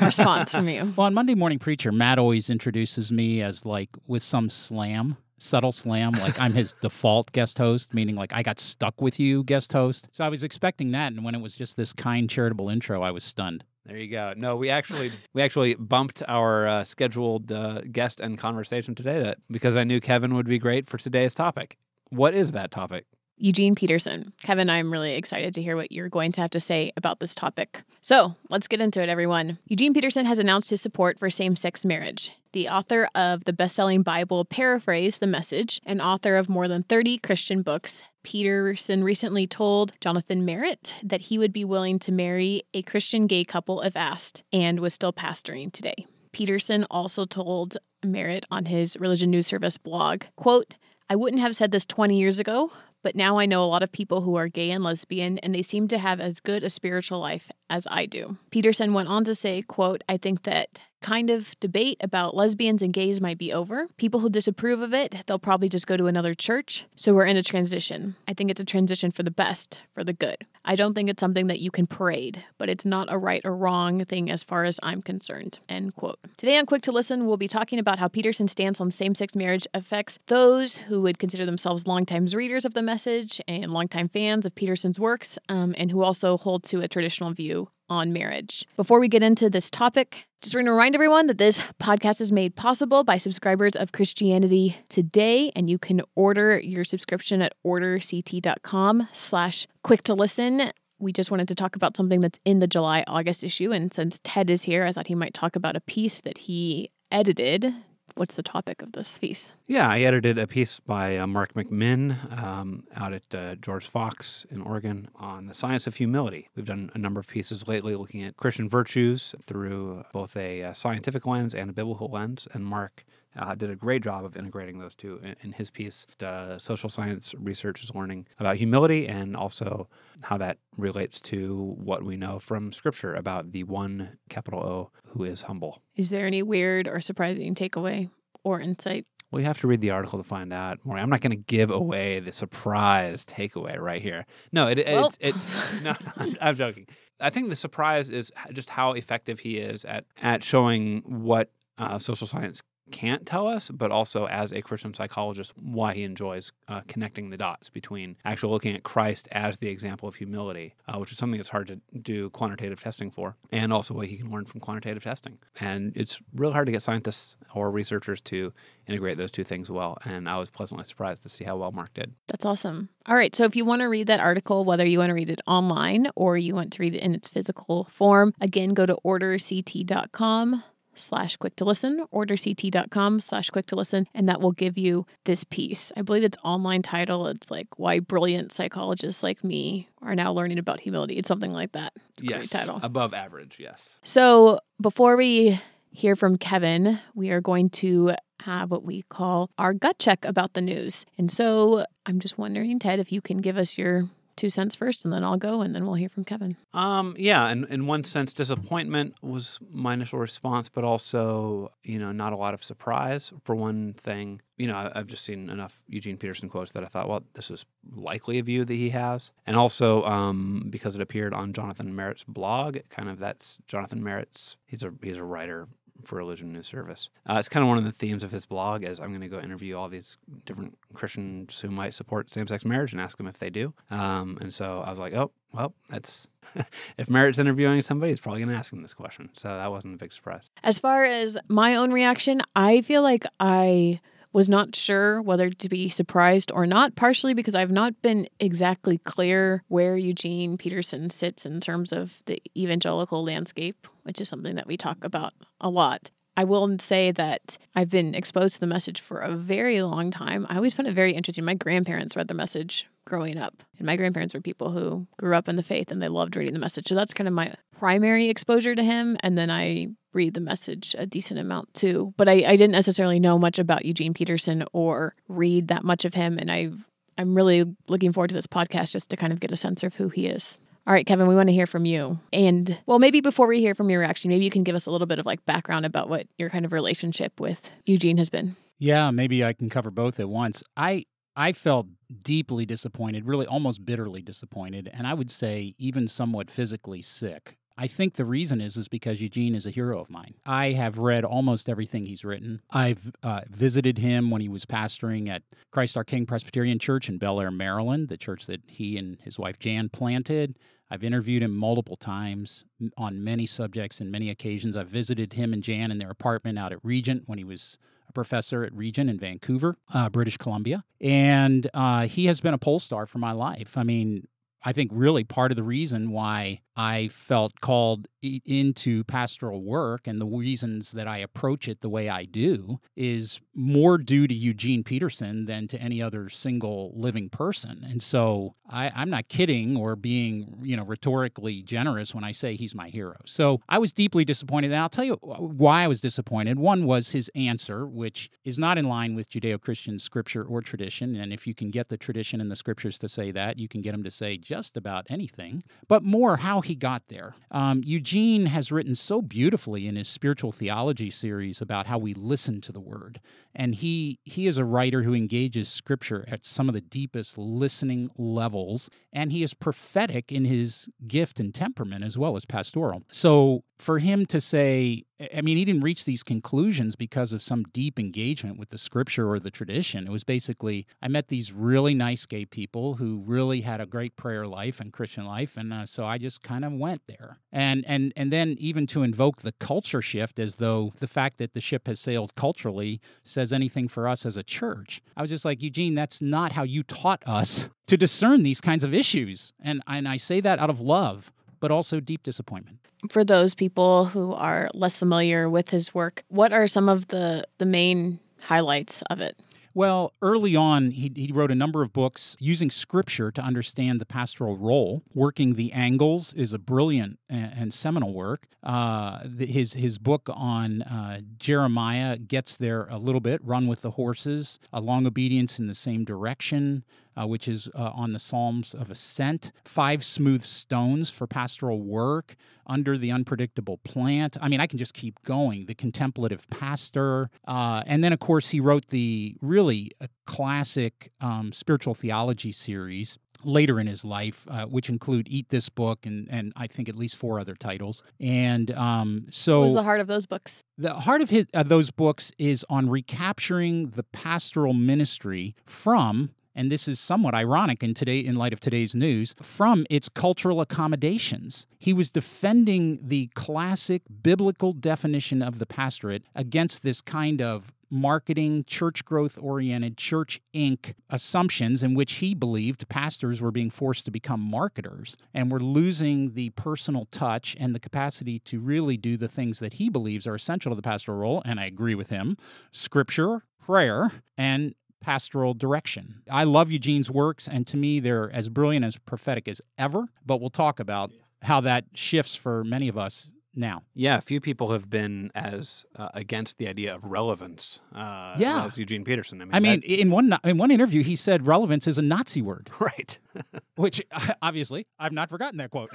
response 0.00 0.52
from 0.52 0.68
you. 0.68 0.92
Well, 0.96 1.06
on 1.06 1.14
Monday 1.14 1.34
Morning 1.34 1.58
Preacher, 1.58 1.92
Matt 1.92 2.18
always 2.18 2.48
introduces 2.48 3.12
me 3.12 3.42
as 3.42 3.66
like 3.66 3.90
with 4.06 4.22
some 4.22 4.48
slam, 4.48 5.16
subtle 5.38 5.72
slam, 5.72 6.12
like 6.12 6.40
I'm 6.40 6.52
his 6.52 6.72
default 6.80 7.32
guest 7.32 7.58
host, 7.58 7.92
meaning 7.92 8.16
like 8.16 8.32
I 8.32 8.42
got 8.42 8.58
stuck 8.58 9.00
with 9.00 9.20
you 9.20 9.44
guest 9.44 9.72
host. 9.72 10.08
So 10.12 10.24
I 10.24 10.28
was 10.28 10.42
expecting 10.42 10.92
that, 10.92 11.12
and 11.12 11.24
when 11.24 11.34
it 11.34 11.40
was 11.40 11.54
just 11.54 11.76
this 11.76 11.92
kind, 11.92 12.30
charitable 12.30 12.68
intro, 12.70 13.02
I 13.02 13.10
was 13.10 13.24
stunned. 13.24 13.64
There 13.84 13.96
you 13.96 14.10
go. 14.10 14.32
No, 14.36 14.56
we 14.56 14.70
actually 14.70 15.12
we 15.34 15.42
actually 15.42 15.74
bumped 15.74 16.22
our 16.26 16.66
uh, 16.66 16.84
scheduled 16.84 17.52
uh, 17.52 17.82
guest 17.92 18.20
and 18.20 18.36
conversation 18.38 18.94
today 18.94 19.22
to, 19.22 19.36
because 19.50 19.76
I 19.76 19.84
knew 19.84 20.00
Kevin 20.00 20.34
would 20.34 20.48
be 20.48 20.58
great 20.58 20.86
for 20.86 20.98
today's 20.98 21.34
topic. 21.34 21.76
What 22.10 22.34
is 22.34 22.52
that 22.52 22.70
topic? 22.70 23.04
Eugene 23.38 23.74
Peterson. 23.74 24.32
Kevin, 24.42 24.70
I'm 24.70 24.90
really 24.90 25.14
excited 25.14 25.54
to 25.54 25.62
hear 25.62 25.76
what 25.76 25.92
you're 25.92 26.08
going 26.08 26.32
to 26.32 26.40
have 26.40 26.50
to 26.50 26.60
say 26.60 26.92
about 26.96 27.20
this 27.20 27.34
topic. 27.34 27.82
So 28.00 28.34
let's 28.50 28.68
get 28.68 28.80
into 28.80 29.02
it, 29.02 29.08
everyone. 29.08 29.58
Eugene 29.66 29.92
Peterson 29.92 30.26
has 30.26 30.38
announced 30.38 30.70
his 30.70 30.80
support 30.80 31.18
for 31.18 31.28
same 31.28 31.56
sex 31.56 31.84
marriage. 31.84 32.32
The 32.52 32.68
author 32.68 33.08
of 33.14 33.44
the 33.44 33.52
best 33.52 33.74
selling 33.74 34.02
Bible 34.02 34.44
Paraphrase 34.44 35.18
the 35.18 35.26
Message 35.26 35.80
and 35.84 36.00
author 36.00 36.36
of 36.36 36.48
more 36.48 36.68
than 36.68 36.84
30 36.84 37.18
Christian 37.18 37.62
books, 37.62 38.02
Peterson 38.22 39.04
recently 39.04 39.46
told 39.46 39.92
Jonathan 40.00 40.44
Merritt 40.44 40.94
that 41.02 41.20
he 41.20 41.38
would 41.38 41.52
be 41.52 41.64
willing 41.64 41.98
to 42.00 42.12
marry 42.12 42.62
a 42.74 42.82
Christian 42.82 43.26
gay 43.26 43.44
couple 43.44 43.82
if 43.82 43.96
asked, 43.96 44.42
and 44.52 44.80
was 44.80 44.94
still 44.94 45.12
pastoring 45.12 45.70
today. 45.70 46.06
Peterson 46.32 46.86
also 46.90 47.24
told 47.24 47.76
Merritt 48.04 48.44
on 48.50 48.66
his 48.66 48.96
Religion 48.98 49.30
News 49.30 49.46
Service 49.46 49.78
blog, 49.78 50.24
quote, 50.36 50.74
I 51.08 51.14
wouldn't 51.14 51.40
have 51.40 51.54
said 51.54 51.70
this 51.70 51.86
20 51.86 52.18
years 52.18 52.40
ago, 52.40 52.72
but 53.06 53.14
now 53.14 53.38
I 53.38 53.46
know 53.46 53.62
a 53.62 53.66
lot 53.66 53.84
of 53.84 53.92
people 53.92 54.20
who 54.22 54.34
are 54.34 54.48
gay 54.48 54.72
and 54.72 54.82
lesbian 54.82 55.38
and 55.38 55.54
they 55.54 55.62
seem 55.62 55.86
to 55.86 55.96
have 55.96 56.18
as 56.20 56.40
good 56.40 56.64
a 56.64 56.70
spiritual 56.70 57.20
life 57.20 57.52
as 57.68 57.86
I 57.90 58.06
do. 58.06 58.36
Peterson 58.50 58.94
went 58.94 59.08
on 59.08 59.24
to 59.24 59.34
say, 59.34 59.62
quote, 59.62 60.02
I 60.08 60.16
think 60.16 60.44
that 60.44 60.82
kind 61.02 61.30
of 61.30 61.58
debate 61.60 61.98
about 62.00 62.34
lesbians 62.34 62.82
and 62.82 62.92
gays 62.92 63.20
might 63.20 63.38
be 63.38 63.52
over. 63.52 63.86
People 63.96 64.18
who 64.20 64.28
disapprove 64.30 64.80
of 64.80 64.92
it, 64.92 65.14
they'll 65.26 65.38
probably 65.38 65.68
just 65.68 65.86
go 65.86 65.96
to 65.96 66.06
another 66.06 66.34
church. 66.34 66.84
So 66.96 67.14
we're 67.14 67.26
in 67.26 67.36
a 67.36 67.42
transition. 67.42 68.16
I 68.26 68.34
think 68.34 68.50
it's 68.50 68.60
a 68.60 68.64
transition 68.64 69.12
for 69.12 69.22
the 69.22 69.30
best, 69.30 69.78
for 69.94 70.02
the 70.02 70.12
good. 70.12 70.38
I 70.64 70.74
don't 70.74 70.94
think 70.94 71.08
it's 71.08 71.20
something 71.20 71.46
that 71.46 71.60
you 71.60 71.70
can 71.70 71.86
parade, 71.86 72.42
but 72.58 72.68
it's 72.68 72.84
not 72.84 73.12
a 73.12 73.18
right 73.18 73.42
or 73.44 73.54
wrong 73.54 74.04
thing 74.06 74.30
as 74.30 74.42
far 74.42 74.64
as 74.64 74.80
I'm 74.82 75.00
concerned. 75.00 75.60
End 75.68 75.94
quote. 75.94 76.18
Today 76.38 76.58
on 76.58 76.66
Quick 76.66 76.82
to 76.82 76.92
Listen, 76.92 77.26
we'll 77.26 77.36
be 77.36 77.46
talking 77.46 77.78
about 77.78 78.00
how 78.00 78.08
Peterson's 78.08 78.50
stance 78.50 78.80
on 78.80 78.90
same 78.90 79.14
sex 79.14 79.36
marriage 79.36 79.66
affects 79.74 80.18
those 80.26 80.76
who 80.76 81.02
would 81.02 81.20
consider 81.20 81.46
themselves 81.46 81.86
longtime 81.86 82.26
readers 82.26 82.64
of 82.64 82.74
the 82.74 82.82
message 82.82 83.40
and 83.46 83.72
longtime 83.72 84.08
fans 84.08 84.44
of 84.44 84.54
Peterson's 84.56 84.98
works, 84.98 85.38
um, 85.48 85.74
and 85.78 85.92
who 85.92 86.02
also 86.02 86.36
hold 86.36 86.64
to 86.64 86.80
a 86.80 86.88
traditional 86.88 87.32
view 87.32 87.55
on 87.88 88.12
marriage. 88.12 88.64
Before 88.76 89.00
we 89.00 89.08
get 89.08 89.22
into 89.22 89.48
this 89.50 89.70
topic, 89.70 90.26
just 90.42 90.54
want 90.54 90.66
to 90.66 90.72
remind 90.72 90.94
everyone 90.94 91.26
that 91.26 91.38
this 91.38 91.60
podcast 91.80 92.20
is 92.20 92.30
made 92.30 92.54
possible 92.56 93.04
by 93.04 93.18
subscribers 93.18 93.72
of 93.74 93.92
Christianity 93.92 94.76
Today, 94.88 95.50
and 95.56 95.68
you 95.68 95.78
can 95.78 96.02
order 96.14 96.58
your 96.60 96.84
subscription 96.84 97.42
at 97.42 97.54
orderct.com 97.66 99.08
slash 99.12 99.66
quick 99.82 100.02
to 100.04 100.14
listen. 100.14 100.70
We 100.98 101.12
just 101.12 101.30
wanted 101.30 101.48
to 101.48 101.54
talk 101.54 101.76
about 101.76 101.96
something 101.96 102.20
that's 102.20 102.40
in 102.44 102.58
the 102.58 102.66
July 102.66 103.04
August 103.06 103.44
issue, 103.44 103.72
and 103.72 103.92
since 103.92 104.20
Ted 104.22 104.50
is 104.50 104.62
here, 104.62 104.84
I 104.84 104.92
thought 104.92 105.08
he 105.08 105.14
might 105.14 105.34
talk 105.34 105.56
about 105.56 105.76
a 105.76 105.80
piece 105.80 106.20
that 106.20 106.38
he 106.38 106.90
edited. 107.10 107.74
What's 108.16 108.36
the 108.36 108.42
topic 108.42 108.80
of 108.80 108.92
this 108.92 109.18
piece? 109.18 109.52
Yeah, 109.66 109.90
I 109.90 110.00
edited 110.00 110.38
a 110.38 110.46
piece 110.46 110.80
by 110.80 111.18
uh, 111.18 111.26
Mark 111.26 111.52
McMinn 111.52 112.42
um, 112.42 112.84
out 112.96 113.12
at 113.12 113.34
uh, 113.34 113.56
George 113.56 113.86
Fox 113.88 114.46
in 114.50 114.62
Oregon 114.62 115.08
on 115.16 115.48
the 115.48 115.52
science 115.52 115.86
of 115.86 115.96
humility. 115.96 116.48
We've 116.56 116.64
done 116.64 116.90
a 116.94 116.98
number 116.98 117.20
of 117.20 117.28
pieces 117.28 117.68
lately 117.68 117.94
looking 117.94 118.22
at 118.22 118.38
Christian 118.38 118.70
virtues 118.70 119.34
through 119.42 120.02
both 120.14 120.34
a 120.34 120.62
uh, 120.62 120.72
scientific 120.72 121.26
lens 121.26 121.54
and 121.54 121.68
a 121.68 121.74
biblical 121.74 122.08
lens, 122.08 122.48
and 122.54 122.64
Mark 122.64 123.04
uh, 123.38 123.54
did 123.54 123.70
a 123.70 123.76
great 123.76 124.02
job 124.02 124.24
of 124.24 124.36
integrating 124.36 124.78
those 124.78 124.94
two 124.94 125.20
in, 125.22 125.36
in 125.42 125.52
his 125.52 125.70
piece. 125.70 126.06
Uh, 126.22 126.58
social 126.58 126.88
science 126.88 127.34
research 127.38 127.82
is 127.82 127.94
learning 127.94 128.26
about 128.38 128.56
humility 128.56 129.06
and 129.06 129.36
also 129.36 129.88
how 130.22 130.36
that 130.38 130.58
relates 130.76 131.20
to 131.20 131.74
what 131.78 132.02
we 132.02 132.16
know 132.16 132.38
from 132.38 132.72
Scripture 132.72 133.14
about 133.14 133.52
the 133.52 133.64
one 133.64 134.16
capital 134.28 134.60
O 134.60 134.90
who 135.08 135.24
is 135.24 135.42
humble. 135.42 135.82
Is 135.96 136.10
there 136.10 136.26
any 136.26 136.42
weird 136.42 136.88
or 136.88 137.00
surprising 137.00 137.54
takeaway 137.54 138.10
or 138.44 138.60
insight? 138.60 139.06
Well, 139.30 139.40
you 139.40 139.46
have 139.46 139.58
to 139.60 139.66
read 139.66 139.80
the 139.80 139.90
article 139.90 140.18
to 140.18 140.24
find 140.24 140.52
out 140.52 140.78
more. 140.84 140.96
I'm 140.96 141.10
not 141.10 141.20
going 141.20 141.32
to 141.32 141.36
give 141.36 141.70
away 141.70 142.20
the 142.20 142.30
surprise 142.32 143.26
takeaway 143.26 143.78
right 143.78 144.00
here. 144.00 144.24
No, 144.52 144.68
it, 144.68 144.84
Well- 144.86 145.08
it's 145.08 145.18
it. 145.20 145.34
No, 145.82 145.94
I'm, 146.16 146.36
I'm 146.40 146.56
joking. 146.56 146.86
I 147.18 147.30
think 147.30 147.48
the 147.48 147.56
surprise 147.56 148.08
is 148.10 148.30
just 148.52 148.68
how 148.70 148.92
effective 148.92 149.38
he 149.40 149.56
is 149.56 149.84
at 149.84 150.04
at 150.20 150.42
showing 150.44 151.02
what 151.06 151.50
uh, 151.78 151.98
social 151.98 152.26
science 152.26 152.62
can't 152.90 153.26
tell 153.26 153.46
us, 153.46 153.70
but 153.70 153.90
also 153.90 154.26
as 154.26 154.52
a 154.52 154.62
Christian 154.62 154.94
psychologist, 154.94 155.52
why 155.56 155.94
he 155.94 156.04
enjoys 156.04 156.52
uh, 156.68 156.82
connecting 156.88 157.30
the 157.30 157.36
dots 157.36 157.68
between 157.68 158.16
actually 158.24 158.52
looking 158.52 158.74
at 158.74 158.82
Christ 158.82 159.28
as 159.32 159.58
the 159.58 159.68
example 159.68 160.08
of 160.08 160.14
humility, 160.14 160.74
uh, 160.88 160.98
which 160.98 161.12
is 161.12 161.18
something 161.18 161.38
that's 161.38 161.48
hard 161.48 161.68
to 161.68 161.80
do 161.98 162.30
quantitative 162.30 162.80
testing 162.80 163.10
for, 163.10 163.36
and 163.50 163.72
also 163.72 163.94
what 163.94 164.06
he 164.06 164.16
can 164.16 164.30
learn 164.30 164.44
from 164.44 164.60
quantitative 164.60 165.02
testing. 165.02 165.38
And 165.60 165.92
it's 165.96 166.20
really 166.34 166.52
hard 166.52 166.66
to 166.66 166.72
get 166.72 166.82
scientists 166.82 167.36
or 167.54 167.70
researchers 167.70 168.20
to 168.22 168.52
integrate 168.86 169.18
those 169.18 169.30
two 169.30 169.44
things 169.44 169.70
well. 169.70 169.98
And 170.04 170.28
I 170.28 170.38
was 170.38 170.50
pleasantly 170.50 170.84
surprised 170.84 171.22
to 171.22 171.28
see 171.28 171.44
how 171.44 171.56
well 171.56 171.72
Mark 171.72 171.92
did. 171.94 172.14
That's 172.28 172.44
awesome. 172.44 172.88
All 173.06 173.16
right. 173.16 173.34
So 173.34 173.44
if 173.44 173.56
you 173.56 173.64
want 173.64 173.80
to 173.80 173.86
read 173.86 174.06
that 174.08 174.20
article, 174.20 174.64
whether 174.64 174.84
you 174.84 174.98
want 174.98 175.10
to 175.10 175.14
read 175.14 175.30
it 175.30 175.40
online 175.46 176.08
or 176.16 176.36
you 176.36 176.54
want 176.54 176.72
to 176.74 176.82
read 176.82 176.94
it 176.94 177.02
in 177.02 177.14
its 177.14 177.28
physical 177.28 177.84
form, 177.84 178.32
again, 178.40 178.74
go 178.74 178.86
to 178.86 178.96
orderct.com 179.04 180.62
slash 180.96 181.36
quick 181.36 181.56
to 181.56 181.64
listen, 181.64 182.04
orderct.com 182.12 183.20
slash 183.20 183.50
quick 183.50 183.66
to 183.66 183.76
listen, 183.76 184.06
and 184.14 184.28
that 184.28 184.40
will 184.40 184.52
give 184.52 184.76
you 184.78 185.06
this 185.24 185.44
piece. 185.44 185.92
I 185.96 186.02
believe 186.02 186.24
its 186.24 186.38
online 186.44 186.82
title, 186.82 187.26
it's 187.28 187.50
like 187.50 187.68
why 187.78 188.00
brilliant 188.00 188.52
psychologists 188.52 189.22
like 189.22 189.44
me 189.44 189.88
are 190.02 190.14
now 190.14 190.32
learning 190.32 190.58
about 190.58 190.80
humility. 190.80 191.16
It's 191.16 191.28
something 191.28 191.50
like 191.50 191.72
that. 191.72 191.92
It's 192.14 192.22
a 192.22 192.26
great 192.26 192.50
title. 192.50 192.80
above 192.82 193.14
average. 193.14 193.58
Yes. 193.60 193.96
So 194.02 194.60
before 194.80 195.16
we 195.16 195.60
hear 195.90 196.16
from 196.16 196.36
Kevin, 196.36 196.98
we 197.14 197.30
are 197.30 197.40
going 197.40 197.70
to 197.70 198.14
have 198.42 198.70
what 198.70 198.84
we 198.84 199.02
call 199.08 199.50
our 199.58 199.72
gut 199.72 199.98
check 199.98 200.24
about 200.24 200.52
the 200.52 200.60
news. 200.60 201.06
And 201.16 201.30
so 201.30 201.86
I'm 202.04 202.20
just 202.20 202.36
wondering, 202.36 202.78
Ted, 202.78 203.00
if 203.00 203.10
you 203.10 203.20
can 203.20 203.38
give 203.38 203.56
us 203.56 203.78
your 203.78 204.08
two 204.36 204.50
cents 204.50 204.74
first, 204.74 205.04
and 205.04 205.12
then 205.12 205.24
I'll 205.24 205.36
go, 205.36 205.62
and 205.62 205.74
then 205.74 205.86
we'll 205.86 205.94
hear 205.94 206.08
from 206.08 206.24
Kevin. 206.24 206.56
Um, 206.72 207.14
yeah, 207.18 207.48
and 207.48 207.64
in 207.66 207.86
one 207.86 208.04
sense, 208.04 208.34
disappointment 208.34 209.14
was 209.22 209.58
my 209.70 209.94
initial 209.94 210.18
response, 210.18 210.68
but 210.68 210.84
also, 210.84 211.72
you 211.82 211.98
know, 211.98 212.12
not 212.12 212.32
a 212.32 212.36
lot 212.36 212.54
of 212.54 212.62
surprise. 212.62 213.32
For 213.44 213.54
one 213.54 213.94
thing, 213.94 214.40
you 214.56 214.66
know, 214.66 214.90
I've 214.94 215.06
just 215.06 215.24
seen 215.24 215.50
enough 215.50 215.82
Eugene 215.88 216.16
Peterson 216.16 216.48
quotes 216.48 216.72
that 216.72 216.84
I 216.84 216.86
thought, 216.86 217.08
well, 217.08 217.24
this 217.34 217.50
is 217.50 217.64
likely 217.94 218.38
a 218.38 218.42
view 218.42 218.64
that 218.64 218.74
he 218.74 218.90
has, 218.90 219.32
and 219.46 219.56
also 219.56 220.04
um, 220.04 220.66
because 220.70 220.94
it 220.94 221.02
appeared 221.02 221.34
on 221.34 221.52
Jonathan 221.52 221.94
Merritt's 221.94 222.24
blog, 222.24 222.78
kind 222.90 223.08
of 223.08 223.18
that's 223.18 223.58
Jonathan 223.66 224.02
Merritt's. 224.02 224.56
He's 224.66 224.82
a 224.82 224.92
he's 225.02 225.16
a 225.16 225.24
writer 225.24 225.68
for 226.04 226.16
religion 226.16 226.52
news 226.52 226.66
service. 226.66 227.10
Uh, 227.28 227.36
it's 227.38 227.48
kind 227.48 227.62
of 227.62 227.68
one 227.68 227.78
of 227.78 227.84
the 227.84 227.92
themes 227.92 228.22
of 228.22 228.32
his 228.32 228.46
blog 228.46 228.84
is 228.84 229.00
I'm 229.00 229.08
going 229.08 229.20
to 229.20 229.28
go 229.28 229.40
interview 229.40 229.76
all 229.76 229.88
these 229.88 230.16
different 230.44 230.76
Christians 230.94 231.60
who 231.60 231.68
might 231.68 231.94
support 231.94 232.30
same-sex 232.30 232.64
marriage 232.64 232.92
and 232.92 233.00
ask 233.00 233.18
them 233.18 233.26
if 233.26 233.38
they 233.38 233.50
do. 233.50 233.74
Um, 233.90 234.38
and 234.40 234.52
so 234.52 234.80
I 234.80 234.90
was 234.90 234.98
like, 234.98 235.14
oh, 235.14 235.30
well, 235.52 235.74
that's 235.88 236.28
if 236.98 237.08
Merritt's 237.08 237.38
interviewing 237.38 237.82
somebody, 237.82 238.12
he's 238.12 238.20
probably 238.20 238.40
going 238.40 238.50
to 238.50 238.56
ask 238.56 238.72
him 238.72 238.82
this 238.82 238.94
question. 238.94 239.30
So 239.34 239.48
that 239.48 239.70
wasn't 239.70 239.94
a 239.94 239.98
big 239.98 240.12
surprise. 240.12 240.50
As 240.62 240.78
far 240.78 241.04
as 241.04 241.38
my 241.48 241.76
own 241.76 241.92
reaction, 241.92 242.42
I 242.54 242.82
feel 242.82 243.02
like 243.02 243.24
I 243.40 244.00
was 244.32 244.48
not 244.48 244.76
sure 244.76 245.22
whether 245.22 245.50
to 245.50 245.68
be 245.68 245.88
surprised 245.88 246.52
or 246.52 246.66
not, 246.66 246.94
partially 246.94 247.34
because 247.34 247.54
I've 247.54 247.70
not 247.70 248.00
been 248.02 248.28
exactly 248.38 248.98
clear 248.98 249.62
where 249.68 249.96
Eugene 249.96 250.58
Peterson 250.58 251.10
sits 251.10 251.46
in 251.46 251.60
terms 251.60 251.92
of 251.92 252.22
the 252.26 252.42
evangelical 252.56 253.24
landscape, 253.24 253.86
which 254.02 254.20
is 254.20 254.28
something 254.28 254.56
that 254.56 254.66
we 254.66 254.76
talk 254.76 255.02
about 255.02 255.32
a 255.60 255.70
lot. 255.70 256.10
I 256.36 256.44
will 256.44 256.78
say 256.78 257.12
that 257.12 257.56
I've 257.74 257.88
been 257.88 258.14
exposed 258.14 258.54
to 258.54 258.60
the 258.60 258.66
message 258.66 259.00
for 259.00 259.20
a 259.20 259.34
very 259.34 259.80
long 259.82 260.10
time. 260.10 260.46
I 260.50 260.56
always 260.56 260.74
found 260.74 260.86
it 260.86 260.92
very 260.92 261.12
interesting. 261.12 261.44
My 261.44 261.54
grandparents 261.54 262.14
read 262.14 262.28
the 262.28 262.34
message 262.34 262.86
growing 263.06 263.38
up, 263.38 263.62
and 263.78 263.86
my 263.86 263.96
grandparents 263.96 264.34
were 264.34 264.42
people 264.42 264.70
who 264.70 265.06
grew 265.18 265.34
up 265.34 265.48
in 265.48 265.56
the 265.56 265.62
faith 265.62 265.90
and 265.90 266.02
they 266.02 266.08
loved 266.08 266.36
reading 266.36 266.52
the 266.52 266.58
message. 266.58 266.88
So 266.88 266.94
that's 266.94 267.14
kind 267.14 267.26
of 267.26 267.32
my 267.32 267.54
primary 267.78 268.28
exposure 268.28 268.74
to 268.74 268.82
him. 268.82 269.16
And 269.20 269.38
then 269.38 269.50
I 269.50 269.88
read 270.16 270.34
the 270.34 270.40
message 270.40 270.96
a 270.98 271.06
decent 271.06 271.38
amount 271.38 271.72
too. 271.74 272.12
But 272.16 272.28
I, 272.28 272.32
I 272.32 272.56
didn't 272.56 272.72
necessarily 272.72 273.20
know 273.20 273.38
much 273.38 273.58
about 273.58 273.84
Eugene 273.84 274.14
Peterson 274.14 274.64
or 274.72 275.14
read 275.28 275.68
that 275.68 275.84
much 275.84 276.04
of 276.04 276.14
him. 276.14 276.38
And 276.38 276.50
I 276.50 276.70
I'm 277.18 277.34
really 277.34 277.64
looking 277.88 278.12
forward 278.12 278.28
to 278.28 278.34
this 278.34 278.46
podcast 278.46 278.92
just 278.92 279.10
to 279.10 279.16
kind 279.16 279.32
of 279.32 279.40
get 279.40 279.52
a 279.52 279.56
sense 279.56 279.82
of 279.82 279.94
who 279.94 280.08
he 280.08 280.26
is. 280.26 280.58
All 280.86 280.92
right, 280.92 281.06
Kevin, 281.06 281.26
we 281.26 281.34
want 281.34 281.48
to 281.48 281.52
hear 281.52 281.66
from 281.66 281.84
you. 281.84 282.18
And 282.32 282.78
well, 282.86 282.98
maybe 282.98 283.20
before 283.20 283.48
we 283.48 283.60
hear 283.60 283.74
from 283.74 283.90
your 283.90 284.00
reaction, 284.00 284.30
maybe 284.30 284.44
you 284.44 284.50
can 284.50 284.62
give 284.62 284.76
us 284.76 284.86
a 284.86 284.90
little 284.90 285.06
bit 285.06 285.18
of 285.18 285.26
like 285.26 285.44
background 285.44 285.84
about 285.84 286.08
what 286.08 286.28
your 286.38 286.48
kind 286.48 286.64
of 286.64 286.72
relationship 286.72 287.40
with 287.40 287.70
Eugene 287.86 288.18
has 288.18 288.30
been. 288.30 288.54
Yeah, 288.78 289.10
maybe 289.10 289.44
I 289.44 289.52
can 289.52 289.68
cover 289.68 289.90
both 289.90 290.20
at 290.20 290.28
once. 290.28 290.62
I 290.76 291.06
I 291.34 291.52
felt 291.52 291.86
deeply 292.22 292.64
disappointed, 292.66 293.26
really 293.26 293.46
almost 293.46 293.84
bitterly 293.84 294.22
disappointed, 294.22 294.88
and 294.92 295.06
I 295.06 295.14
would 295.14 295.30
say 295.30 295.74
even 295.78 296.08
somewhat 296.08 296.50
physically 296.50 297.02
sick. 297.02 297.56
I 297.78 297.86
think 297.86 298.14
the 298.14 298.24
reason 298.24 298.60
is 298.60 298.76
is 298.76 298.88
because 298.88 299.20
Eugene 299.20 299.54
is 299.54 299.66
a 299.66 299.70
hero 299.70 300.00
of 300.00 300.08
mine. 300.08 300.34
I 300.46 300.72
have 300.72 300.98
read 300.98 301.24
almost 301.24 301.68
everything 301.68 302.06
he's 302.06 302.24
written. 302.24 302.62
I've 302.70 303.12
uh, 303.22 303.42
visited 303.50 303.98
him 303.98 304.30
when 304.30 304.40
he 304.40 304.48
was 304.48 304.64
pastoring 304.64 305.28
at 305.28 305.42
Christ 305.70 305.96
Our 305.96 306.04
King 306.04 306.26
Presbyterian 306.26 306.78
Church 306.78 307.08
in 307.08 307.18
Bel 307.18 307.40
Air, 307.40 307.50
Maryland, 307.50 308.08
the 308.08 308.16
church 308.16 308.46
that 308.46 308.62
he 308.66 308.96
and 308.96 309.18
his 309.20 309.38
wife 309.38 309.58
Jan 309.58 309.88
planted. 309.90 310.58
I've 310.90 311.04
interviewed 311.04 311.42
him 311.42 311.54
multiple 311.54 311.96
times 311.96 312.64
on 312.96 313.22
many 313.22 313.44
subjects 313.46 314.00
and 314.00 314.10
many 314.10 314.30
occasions. 314.30 314.76
I've 314.76 314.88
visited 314.88 315.32
him 315.32 315.52
and 315.52 315.62
Jan 315.62 315.90
in 315.90 315.98
their 315.98 316.10
apartment 316.10 316.58
out 316.58 316.72
at 316.72 316.78
Regent 316.84 317.24
when 317.26 317.38
he 317.38 317.44
was 317.44 317.76
a 318.08 318.12
professor 318.12 318.62
at 318.62 318.72
Regent 318.72 319.10
in 319.10 319.18
Vancouver, 319.18 319.76
uh, 319.92 320.08
British 320.08 320.36
Columbia. 320.36 320.84
And 321.00 321.68
uh, 321.74 322.06
he 322.06 322.26
has 322.26 322.40
been 322.40 322.54
a 322.54 322.58
pole 322.58 322.78
star 322.78 323.04
for 323.06 323.18
my 323.18 323.32
life. 323.32 323.76
I 323.76 323.82
mean, 323.82 324.28
I 324.66 324.72
think 324.72 324.90
really 324.92 325.22
part 325.22 325.52
of 325.52 325.56
the 325.56 325.62
reason 325.62 326.10
why 326.10 326.60
I 326.76 327.08
felt 327.08 327.60
called 327.60 328.08
into 328.20 329.04
pastoral 329.04 329.62
work 329.62 330.06
and 330.06 330.20
the 330.20 330.26
reasons 330.26 330.92
that 330.92 331.06
I 331.06 331.18
approach 331.18 331.68
it 331.68 331.80
the 331.80 331.88
way 331.88 332.08
I 332.08 332.24
do 332.24 332.80
is 332.96 333.40
more 333.54 333.96
due 333.96 334.26
to 334.26 334.34
Eugene 334.34 334.82
Peterson 334.84 335.46
than 335.46 335.68
to 335.68 335.80
any 335.80 336.02
other 336.02 336.28
single 336.28 336.92
living 336.94 337.30
person. 337.30 337.86
And 337.88 338.02
so 338.02 338.56
I, 338.68 338.90
am 339.00 339.08
not 339.08 339.28
kidding 339.28 339.76
or 339.76 339.96
being, 339.96 340.58
you 340.60 340.76
know, 340.76 340.84
rhetorically 340.84 341.62
generous 341.62 342.14
when 342.14 342.24
I 342.24 342.32
say 342.32 342.56
he's 342.56 342.74
my 342.74 342.88
hero. 342.88 343.16
So 343.24 343.60
I 343.68 343.78
was 343.78 343.92
deeply 343.92 344.24
disappointed. 344.24 344.72
And 344.72 344.80
I'll 344.80 344.88
tell 344.88 345.04
you 345.04 345.14
why 345.22 345.84
I 345.84 345.88
was 345.88 346.00
disappointed. 346.00 346.58
One 346.58 346.84
was 346.84 347.10
his 347.10 347.30
answer, 347.34 347.86
which 347.86 348.28
is 348.44 348.58
not 348.58 348.76
in 348.76 348.86
line 348.86 349.14
with 349.14 349.30
Judeo 349.30 349.60
Christian 349.60 349.98
scripture 349.98 350.44
or 350.44 350.60
tradition. 350.60 351.16
And 351.16 351.32
if 351.32 351.46
you 351.46 351.54
can 351.54 351.70
get 351.70 351.88
the 351.88 351.96
tradition 351.96 352.40
and 352.40 352.50
the 352.50 352.56
scriptures 352.56 352.98
to 352.98 353.08
say 353.08 353.30
that, 353.30 353.58
you 353.58 353.68
can 353.68 353.80
get 353.80 353.94
him 353.94 354.02
to 354.02 354.10
say 354.10 354.36
just 354.56 354.78
about 354.78 355.06
anything, 355.10 355.62
but 355.86 356.02
more 356.02 356.38
how 356.38 356.62
he 356.62 356.74
got 356.74 357.08
there. 357.08 357.34
Um, 357.50 357.82
Eugene 357.84 358.46
has 358.46 358.72
written 358.72 358.94
so 358.94 359.20
beautifully 359.20 359.86
in 359.86 359.96
his 359.96 360.08
spiritual 360.08 360.50
theology 360.50 361.10
series 361.10 361.60
about 361.60 361.86
how 361.86 361.98
we 361.98 362.14
listen 362.14 362.62
to 362.62 362.72
the 362.72 362.80
word, 362.80 363.20
and 363.56 363.74
he 363.74 364.20
he 364.22 364.46
is 364.46 364.58
a 364.58 364.64
writer 364.64 365.02
who 365.02 365.14
engages 365.14 365.68
scripture 365.68 366.24
at 366.28 366.44
some 366.44 366.68
of 366.68 366.74
the 366.74 366.80
deepest 366.80 367.36
listening 367.38 368.10
levels, 368.16 368.88
and 369.12 369.32
he 369.32 369.42
is 369.42 369.54
prophetic 369.54 370.30
in 370.30 370.44
his 370.44 370.88
gift 371.08 371.40
and 371.40 371.54
temperament 371.54 372.04
as 372.04 372.16
well 372.16 372.36
as 372.36 372.44
pastoral. 372.44 373.02
So 373.10 373.64
for 373.78 373.98
him 373.98 374.24
to 374.26 374.40
say, 374.40 375.04
I 375.34 375.40
mean, 375.40 375.56
he 375.56 375.64
didn't 375.64 375.82
reach 375.82 376.04
these 376.04 376.22
conclusions 376.22 376.96
because 376.96 377.32
of 377.32 377.42
some 377.42 377.64
deep 377.72 377.98
engagement 377.98 378.58
with 378.58 378.70
the 378.70 378.78
scripture 378.78 379.30
or 379.30 379.38
the 379.38 379.50
tradition. 379.50 380.06
It 380.06 380.10
was 380.10 380.24
basically, 380.24 380.86
I 381.02 381.08
met 381.08 381.28
these 381.28 381.52
really 381.52 381.94
nice 381.94 382.26
gay 382.26 382.44
people 382.44 382.94
who 382.94 383.22
really 383.24 383.62
had 383.62 383.80
a 383.80 383.86
great 383.86 384.16
prayer 384.16 384.46
life 384.46 384.80
and 384.80 384.92
Christian 384.92 385.24
life, 385.24 385.56
and 385.56 385.72
uh, 385.72 385.86
so 385.86 386.04
I 386.04 386.18
just 386.18 386.42
kind 386.42 386.64
of 386.64 386.72
went 386.72 387.02
there. 387.06 387.38
And 387.52 387.84
and 387.86 388.12
and 388.16 388.32
then 388.32 388.56
even 388.58 388.86
to 388.88 389.02
invoke 389.02 389.42
the 389.42 389.52
culture 389.52 390.02
shift, 390.02 390.38
as 390.38 390.56
though 390.56 390.92
the 391.00 391.08
fact 391.08 391.38
that 391.38 391.54
the 391.54 391.60
ship 391.60 391.86
has 391.86 392.00
sailed 392.00 392.34
culturally 392.34 393.00
says 393.24 393.45
anything 393.52 393.88
for 393.88 394.08
us 394.08 394.26
as 394.26 394.36
a 394.36 394.42
church. 394.42 395.00
I 395.16 395.20
was 395.20 395.30
just 395.30 395.44
like, 395.44 395.62
Eugene, 395.62 395.94
that's 395.94 396.20
not 396.22 396.52
how 396.52 396.62
you 396.62 396.82
taught 396.82 397.22
us 397.26 397.68
to 397.86 397.96
discern 397.96 398.42
these 398.42 398.60
kinds 398.60 398.84
of 398.84 398.92
issues, 398.94 399.52
and 399.60 399.82
and 399.86 400.08
I 400.08 400.16
say 400.16 400.40
that 400.40 400.58
out 400.58 400.70
of 400.70 400.80
love 400.80 401.32
but 401.60 401.70
also 401.70 402.00
deep 402.00 402.22
disappointment. 402.22 402.78
For 403.10 403.24
those 403.24 403.54
people 403.54 404.06
who 404.06 404.32
are 404.32 404.68
less 404.74 404.98
familiar 404.98 405.48
with 405.48 405.70
his 405.70 405.94
work, 405.94 406.24
what 406.28 406.52
are 406.52 406.66
some 406.68 406.88
of 406.88 407.08
the, 407.08 407.46
the 407.58 407.66
main 407.66 408.18
highlights 408.40 409.02
of 409.10 409.20
it? 409.20 409.38
Well, 409.76 410.14
early 410.22 410.56
on, 410.56 410.92
he, 410.92 411.12
he 411.14 411.32
wrote 411.32 411.50
a 411.50 411.54
number 411.54 411.82
of 411.82 411.92
books 411.92 412.34
using 412.40 412.70
scripture 412.70 413.30
to 413.30 413.42
understand 413.42 414.00
the 414.00 414.06
pastoral 414.06 414.56
role. 414.56 415.02
Working 415.14 415.52
the 415.52 415.70
Angles 415.74 416.32
is 416.32 416.54
a 416.54 416.58
brilliant 416.58 417.18
and, 417.28 417.52
and 417.54 417.74
seminal 417.74 418.14
work. 418.14 418.46
Uh, 418.62 419.28
his, 419.38 419.74
his 419.74 419.98
book 419.98 420.30
on 420.32 420.80
uh, 420.80 421.20
Jeremiah 421.38 422.16
gets 422.16 422.56
there 422.56 422.86
a 422.86 422.96
little 422.96 423.20
bit 423.20 423.44
Run 423.44 423.66
with 423.66 423.82
the 423.82 423.90
Horses, 423.90 424.58
A 424.72 424.80
Long 424.80 425.06
Obedience 425.06 425.58
in 425.58 425.66
the 425.66 425.74
Same 425.74 426.04
Direction 426.04 426.82
uh, 427.16 427.26
which 427.26 427.48
is 427.48 427.68
uh, 427.74 427.90
on 427.94 428.12
the 428.12 428.18
Psalms 428.18 428.74
of 428.74 428.90
Ascent, 428.90 429.52
Five 429.64 430.04
Smooth 430.04 430.42
Stones 430.42 431.10
for 431.10 431.26
Pastoral 431.26 431.80
Work, 431.80 432.36
Under 432.66 432.98
the 432.98 433.10
Unpredictable 433.10 433.78
Plant. 433.78 434.36
I 434.40 434.48
mean, 434.48 434.60
I 434.60 434.66
can 434.66 434.78
just 434.78 434.94
keep 434.94 435.22
going. 435.22 435.66
The 435.66 435.74
Contemplative 435.74 436.48
Pastor. 436.50 437.30
Uh, 437.46 437.82
and 437.86 438.02
then, 438.02 438.12
of 438.12 438.20
course, 438.20 438.50
he 438.50 438.60
wrote 438.60 438.88
the 438.88 439.36
really 439.40 439.92
uh, 440.00 440.06
classic 440.26 441.10
um, 441.20 441.52
spiritual 441.52 441.94
theology 441.94 442.52
series 442.52 443.18
later 443.44 443.78
in 443.78 443.86
his 443.86 444.04
life, 444.04 444.46
uh, 444.50 444.64
which 444.64 444.88
include 444.88 445.28
Eat 445.28 445.48
This 445.50 445.68
Book 445.68 446.06
and, 446.06 446.26
and 446.30 446.52
I 446.56 446.66
think 446.66 446.88
at 446.88 446.96
least 446.96 447.16
four 447.16 447.38
other 447.38 447.54
titles. 447.54 448.02
And 448.20 448.70
um, 448.72 449.26
so. 449.30 449.60
What 449.60 449.64
was 449.64 449.74
the 449.74 449.82
heart 449.82 450.00
of 450.00 450.06
those 450.06 450.26
books? 450.26 450.62
The 450.78 450.94
heart 450.94 451.22
of 451.22 451.30
his, 451.30 451.46
uh, 451.54 451.62
those 451.62 451.90
books 451.90 452.32
is 452.38 452.64
on 452.68 452.88
recapturing 452.88 453.90
the 453.90 454.02
pastoral 454.02 454.74
ministry 454.74 455.54
from 455.64 456.30
and 456.56 456.72
this 456.72 456.88
is 456.88 456.98
somewhat 456.98 457.34
ironic 457.34 457.82
in 457.82 457.94
today 457.94 458.18
in 458.18 458.34
light 458.34 458.52
of 458.52 458.58
today's 458.58 458.94
news, 458.94 459.36
from 459.40 459.86
its 459.88 460.08
cultural 460.08 460.60
accommodations. 460.60 461.66
He 461.78 461.92
was 461.92 462.10
defending 462.10 462.98
the 463.00 463.28
classic 463.34 464.02
biblical 464.22 464.72
definition 464.72 465.42
of 465.42 465.60
the 465.60 465.66
pastorate 465.66 466.24
against 466.34 466.82
this 466.82 467.00
kind 467.00 467.40
of 467.40 467.72
marketing, 467.90 468.64
church 468.66 469.04
growth 469.04 469.38
oriented, 469.40 469.96
church 469.96 470.40
inc. 470.54 470.94
assumptions 471.10 471.82
in 471.82 471.94
which 471.94 472.14
he 472.14 472.34
believed 472.34 472.88
pastors 472.88 473.40
were 473.40 473.52
being 473.52 473.70
forced 473.70 474.04
to 474.04 474.10
become 474.10 474.40
marketers 474.40 475.16
and 475.32 475.52
were 475.52 475.60
losing 475.60 476.34
the 476.34 476.50
personal 476.50 477.06
touch 477.12 477.56
and 477.60 477.74
the 477.74 477.80
capacity 477.80 478.38
to 478.40 478.58
really 478.58 478.96
do 478.96 479.16
the 479.16 479.28
things 479.28 479.58
that 479.60 479.74
he 479.74 479.88
believes 479.88 480.26
are 480.26 480.34
essential 480.34 480.70
to 480.72 480.76
the 480.76 480.82
pastoral 480.82 481.18
role. 481.18 481.42
And 481.44 481.60
I 481.60 481.66
agree 481.66 481.94
with 481.94 482.10
him 482.10 482.36
scripture, 482.72 483.44
prayer, 483.64 484.10
and 484.36 484.74
pastoral 485.00 485.54
direction. 485.54 486.22
I 486.30 486.44
love 486.44 486.70
Eugene's 486.70 487.10
works, 487.10 487.48
and 487.48 487.66
to 487.68 487.76
me, 487.76 488.00
they're 488.00 488.30
as 488.32 488.48
brilliant 488.48 488.84
as 488.84 488.96
prophetic 488.96 489.48
as 489.48 489.60
ever. 489.78 490.06
But 490.24 490.40
we'll 490.40 490.50
talk 490.50 490.80
about 490.80 491.10
how 491.42 491.60
that 491.62 491.84
shifts 491.94 492.34
for 492.34 492.64
many 492.64 492.88
of 492.88 492.96
us 492.98 493.28
now. 493.58 493.82
Yeah, 493.94 494.20
few 494.20 494.40
people 494.40 494.72
have 494.72 494.90
been 494.90 495.30
as 495.34 495.86
uh, 495.96 496.08
against 496.12 496.58
the 496.58 496.68
idea 496.68 496.94
of 496.94 497.04
relevance 497.04 497.80
uh, 497.94 498.34
Yeah. 498.38 498.66
as 498.66 498.76
Eugene 498.76 499.02
Peterson. 499.04 499.40
I 499.40 499.44
mean, 499.44 499.54
I 499.54 499.60
mean, 499.60 499.80
that- 499.80 500.00
in 500.00 500.10
one 500.10 500.36
in 500.44 500.58
one 500.58 500.70
interview, 500.70 501.02
he 501.02 501.16
said 501.16 501.46
relevance 501.46 501.86
is 501.86 501.96
a 501.98 502.02
Nazi 502.02 502.42
word, 502.42 502.68
right. 502.80 503.18
which 503.76 504.02
obviously 504.42 504.86
I've 504.98 505.12
not 505.12 505.28
forgotten 505.30 505.58
that 505.58 505.70
quote. 505.70 505.90